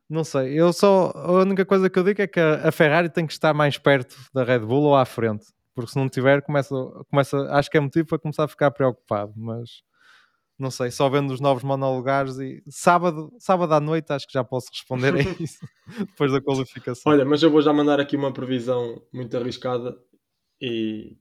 Não 0.09 0.25
sei. 0.25 0.59
Eu 0.59 0.73
só. 0.73 1.13
A 1.15 1.33
única 1.33 1.67
coisa 1.67 1.91
que 1.91 1.99
eu 1.99 2.03
digo 2.03 2.23
é 2.23 2.27
que 2.27 2.41
a 2.41 2.73
Ferrari 2.73 3.11
tem 3.11 3.27
que 3.27 3.35
estar 3.35 3.53
mais 3.53 3.77
perto 3.77 4.17
da 4.33 4.43
Red 4.43 4.61
Bull 4.61 4.85
ou 4.85 4.97
à 4.97 5.05
frente. 5.05 5.45
Porque 5.75 5.91
se 5.91 5.99
não 5.99 6.09
tiver, 6.09 6.41
começa, 6.41 6.75
começa, 7.11 7.37
acho 7.51 7.71
que 7.71 7.77
é 7.77 7.81
motivo 7.81 8.07
para 8.07 8.19
começar 8.19 8.45
a 8.45 8.49
ficar 8.49 8.71
preocupado. 8.71 9.35
Mas 9.37 9.83
não 10.59 10.71
sei, 10.71 10.91
só 10.91 11.07
vendo 11.11 11.31
os 11.31 11.41
novos 11.41 11.63
monolugares 11.63 12.39
e 12.39 12.63
sábado, 12.71 13.31
sábado 13.39 13.75
à 13.75 13.81
noite 13.81 14.13
acho 14.15 14.27
que 14.27 14.33
já 14.33 14.45
posso 14.45 14.69
responder 14.73 15.15
a 15.15 15.19
isso 15.43 15.59
depois 15.99 16.33
da 16.33 16.41
qualificação. 16.41 17.13
Olha, 17.13 17.27
mas 17.27 17.43
eu 17.43 17.51
vou 17.51 17.61
já 17.61 17.73
mandar 17.73 18.01
aqui 18.01 18.17
uma 18.17 18.33
previsão 18.33 19.03
muito 19.13 19.37
arriscada 19.37 19.95
e 20.59 21.19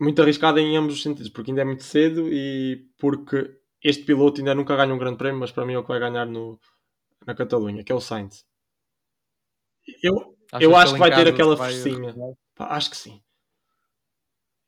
muito 0.00 0.20
arriscada 0.20 0.60
em 0.60 0.76
ambos 0.76 0.94
os 0.94 1.02
sentidos, 1.02 1.30
porque 1.30 1.50
ainda 1.50 1.62
é 1.62 1.64
muito 1.64 1.84
cedo 1.84 2.28
e 2.32 2.86
porque 2.98 3.58
este 3.82 4.04
piloto 4.04 4.40
ainda 4.40 4.54
nunca 4.54 4.76
ganha 4.76 4.92
um 4.94 4.98
grande 4.98 5.18
prémio, 5.18 5.40
mas 5.40 5.52
para 5.52 5.64
mim 5.64 5.74
é 5.74 5.78
o 5.78 5.82
que 5.82 5.88
vai 5.88 6.00
ganhar 6.00 6.26
no, 6.26 6.58
na 7.26 7.34
Catalunha, 7.34 7.84
que 7.84 7.92
é 7.92 7.94
o 7.94 8.00
Sainz. 8.00 8.44
Eu, 10.02 10.36
eu 10.60 10.76
acho 10.76 10.94
que 10.94 10.98
vai 10.98 11.14
ter 11.14 11.28
aquela 11.28 11.54
vai... 11.54 11.72
focinha. 11.72 12.14
Acho 12.58 12.90
que 12.90 12.96
sim. 12.96 13.22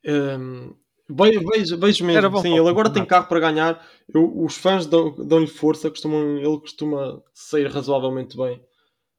Um, 0.05 0.73
Vejo, 1.11 1.79
vejo 1.79 2.05
mesmo, 2.05 2.29
bom, 2.29 2.39
sim, 2.39 2.55
ele 2.55 2.69
agora 2.69 2.93
tem 2.93 3.03
carro 3.03 3.27
para 3.27 3.39
ganhar. 3.39 3.83
Eu, 4.13 4.31
os 4.43 4.55
fãs 4.55 4.85
dão-lhe 4.85 5.47
força, 5.47 5.89
costumam, 5.89 6.37
ele 6.37 6.59
costuma 6.59 7.23
sair 7.33 7.65
razoavelmente 7.65 8.37
bem 8.37 8.63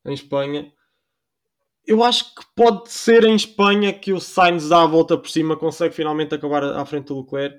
em 0.05 0.15
Espanha. 0.15 0.73
Eu 1.87 2.05
acho 2.05 2.35
que 2.35 2.43
pode 2.55 2.91
ser 2.91 3.25
em 3.25 3.35
Espanha 3.35 3.93
que 3.93 4.13
o 4.13 4.21
Sainz 4.21 4.69
dá 4.69 4.83
a 4.83 4.87
volta 4.87 5.17
por 5.17 5.29
cima, 5.29 5.57
consegue 5.57 5.95
finalmente 5.95 6.35
acabar 6.35 6.63
à 6.63 6.85
frente 6.85 7.07
do 7.07 7.21
Leclerc, 7.21 7.59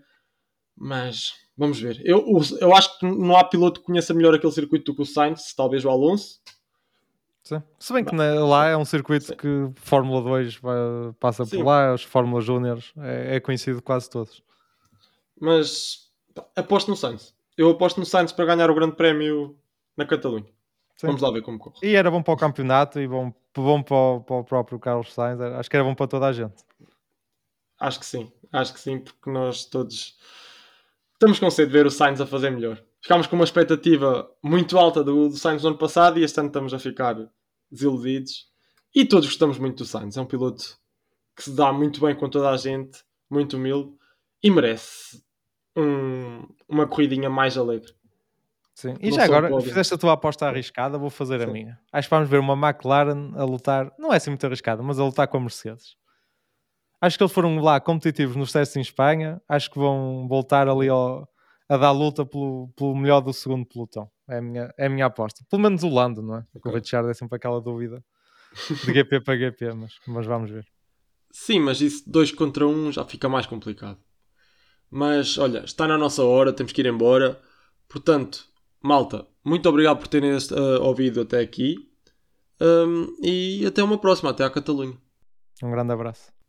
mas 0.78 1.34
vamos 1.57 1.80
ver. 1.80 2.01
Eu, 2.03 2.26
eu 2.59 2.76
acho 2.76 2.99
que 2.99 3.05
não 3.05 3.36
há 3.36 3.43
piloto 3.43 3.82
que 3.82 3.88
conheça 3.88 4.13
melhor 4.13 4.34
aquele 4.34 4.53
circuito 4.53 4.91
do 4.91 4.95
que 4.95 5.01
o 5.01 5.05
Sainz, 5.05 5.53
talvez 5.53 5.84
o 5.84 5.89
Alonso. 5.89 6.39
Sim. 7.43 7.61
Se 7.80 7.91
bem 7.91 8.05
que 8.05 8.13
na, 8.13 8.45
lá 8.45 8.67
é 8.67 8.78
um 8.78 8.86
circuito 8.86 9.26
Sim. 9.26 9.36
que 9.36 9.72
Fórmula 9.76 10.22
2 10.22 10.57
vai, 10.57 10.78
passa 11.19 11.43
Sim. 11.43 11.57
por 11.57 11.65
lá, 11.65 11.93
os 11.93 12.03
Fórmula 12.03 12.41
Júniores, 12.41 12.93
é, 12.97 13.38
é, 13.38 13.39
conhecido 13.39 13.82
quase 13.82 14.09
todos. 14.09 14.43
Mas 15.39 16.11
aposto 16.55 16.89
no 16.89 16.95
Sainz. 16.95 17.34
Eu 17.57 17.69
aposto 17.72 17.99
no 17.99 18.05
Sainz 18.05 18.32
para 18.32 18.45
ganhar 18.45 18.69
o 18.69 18.76
Grande 18.76 18.95
Prémio 18.95 19.57
na 19.97 20.05
Catalunha. 20.05 20.45
Vamos 21.01 21.22
lá 21.22 21.32
ver 21.32 21.41
como 21.41 21.57
corre. 21.57 21.78
E 21.82 21.95
era 21.95 22.11
bom 22.11 22.22
para 22.22 22.34
o 22.34 22.38
campeonato 22.38 22.99
e 22.99 23.07
bom, 23.07 23.34
bom 23.59 23.83
para, 23.83 23.95
o, 23.95 24.21
para 24.21 24.35
o 24.37 24.43
próprio 24.43 24.79
Carlos 24.79 25.13
Sainz. 25.13 25.41
Acho 25.41 25.69
que 25.69 25.75
era 25.75 25.83
bom 25.83 25.95
para 25.95 26.07
toda 26.07 26.27
a 26.27 26.33
gente. 26.33 26.63
Acho 27.79 27.99
que 27.99 28.05
sim, 28.05 28.31
acho 28.53 28.73
que 28.73 28.79
sim, 28.79 28.99
porque 28.99 29.29
nós 29.29 29.65
todos 29.65 30.15
estamos 31.13 31.39
com 31.39 31.49
sede 31.49 31.71
de 31.71 31.77
ver 31.77 31.85
o 31.85 31.91
Sainz 31.91 32.21
a 32.21 32.27
fazer 32.27 32.51
melhor. 32.51 32.81
Ficámos 33.01 33.25
com 33.25 33.35
uma 33.35 33.43
expectativa 33.43 34.29
muito 34.43 34.77
alta 34.77 35.03
do, 35.03 35.29
do 35.29 35.35
Sainz 35.35 35.63
no 35.63 35.69
ano 35.69 35.77
passado 35.77 36.19
e 36.19 36.23
este 36.23 36.39
ano 36.39 36.47
estamos 36.47 36.73
a 36.73 36.79
ficar 36.79 37.15
desiludidos. 37.71 38.51
E 38.93 39.05
todos 39.05 39.25
gostamos 39.25 39.57
muito 39.57 39.77
do 39.77 39.85
Sainz. 39.85 40.15
É 40.15 40.21
um 40.21 40.25
piloto 40.25 40.77
que 41.35 41.43
se 41.43 41.55
dá 41.55 41.73
muito 41.73 41.99
bem 42.01 42.15
com 42.15 42.29
toda 42.29 42.51
a 42.51 42.57
gente, 42.57 43.03
muito 43.29 43.57
humilde 43.57 43.91
e 44.43 44.51
merece 44.51 45.23
um, 45.75 46.47
uma 46.67 46.87
corridinha 46.87 47.29
mais 47.29 47.57
alegre. 47.57 47.91
Sim. 48.74 48.95
E 48.99 49.09
não 49.09 49.17
já 49.17 49.26
agora, 49.26 49.61
fizeste 49.61 49.93
a 49.93 49.97
tua 49.97 50.13
aposta 50.13 50.47
arriscada, 50.47 50.97
vou 50.97 51.09
fazer 51.09 51.39
Sim. 51.39 51.45
a 51.45 51.47
minha. 51.51 51.80
Acho 51.91 52.07
que 52.07 52.15
vamos 52.15 52.30
ver 52.30 52.39
uma 52.39 52.53
McLaren 52.53 53.32
a 53.36 53.43
lutar, 53.43 53.91
não 53.99 54.13
é 54.13 54.17
assim 54.17 54.30
muito 54.30 54.45
arriscada, 54.45 54.82
mas 54.82 54.99
a 54.99 55.03
lutar 55.05 55.28
com 55.28 55.38
a 55.38 55.41
Mercedes. 55.41 55.95
Acho 57.01 57.17
que 57.17 57.24
eles 57.24 57.34
foram 57.34 57.59
lá 57.59 57.80
competitivos 57.80 58.36
nos 58.36 58.51
testes 58.51 58.78
em 58.78 58.82
Espanha. 58.82 59.41
Acho 59.49 59.72
que 59.72 59.80
vão 59.80 60.28
voltar 60.28 60.67
ali 60.69 60.88
ao, 60.88 61.28
a 61.67 61.76
dar 61.76 61.91
luta 61.91 62.24
pelo, 62.24 62.72
pelo 62.76 62.95
melhor 62.95 63.22
do 63.22 63.34
segundo 63.34 63.65
pelotão. 63.65 64.09
É 64.30 64.38
a 64.38 64.41
minha, 64.41 64.74
é 64.78 64.86
a 64.86 64.89
minha 64.89 65.07
aposta. 65.07 65.43
Pelo 65.49 65.63
menos 65.63 65.84
o 65.84 65.89
Lando, 65.89 66.22
não 66.22 66.38
é? 66.38 66.45
Okay. 66.53 66.72
O 66.72 66.76
Richard 66.76 67.09
é 67.09 67.13
sempre 67.13 67.38
aquela 67.38 67.59
dúvida 67.59 68.03
de 68.86 68.93
GP 68.93 69.22
para 69.22 69.38
GP, 69.38 69.74
mas, 69.74 69.93
mas 70.07 70.26
vamos 70.28 70.51
ver. 70.51 70.65
Sim, 71.32 71.61
mas 71.61 71.82
isso 71.82 72.03
dois 72.05 72.32
contra 72.32 72.67
um 72.67 72.91
já 72.91 73.03
fica 73.05 73.28
mais 73.28 73.47
complicado. 73.47 73.97
Mas 74.89 75.38
olha, 75.38 75.63
está 75.63 75.88
na 75.88 75.97
nossa 75.97 76.24
hora, 76.24 76.53
temos 76.53 76.74
que 76.74 76.82
ir 76.82 76.86
embora. 76.86 77.41
Portanto, 77.88 78.45
malta, 78.82 79.27
muito 79.43 79.67
obrigado 79.69 79.99
por 79.99 80.07
terem 80.07 80.32
uh, 80.32 80.82
ouvido 80.82 81.21
até 81.21 81.39
aqui. 81.39 81.89
Um, 82.59 83.15
e 83.23 83.65
até 83.65 83.84
uma 83.84 83.97
próxima, 83.97 84.29
até 84.29 84.43
à 84.43 84.49
Catalunha. 84.49 84.95
Um 85.63 85.71
grande 85.71 85.91
abraço. 85.91 86.40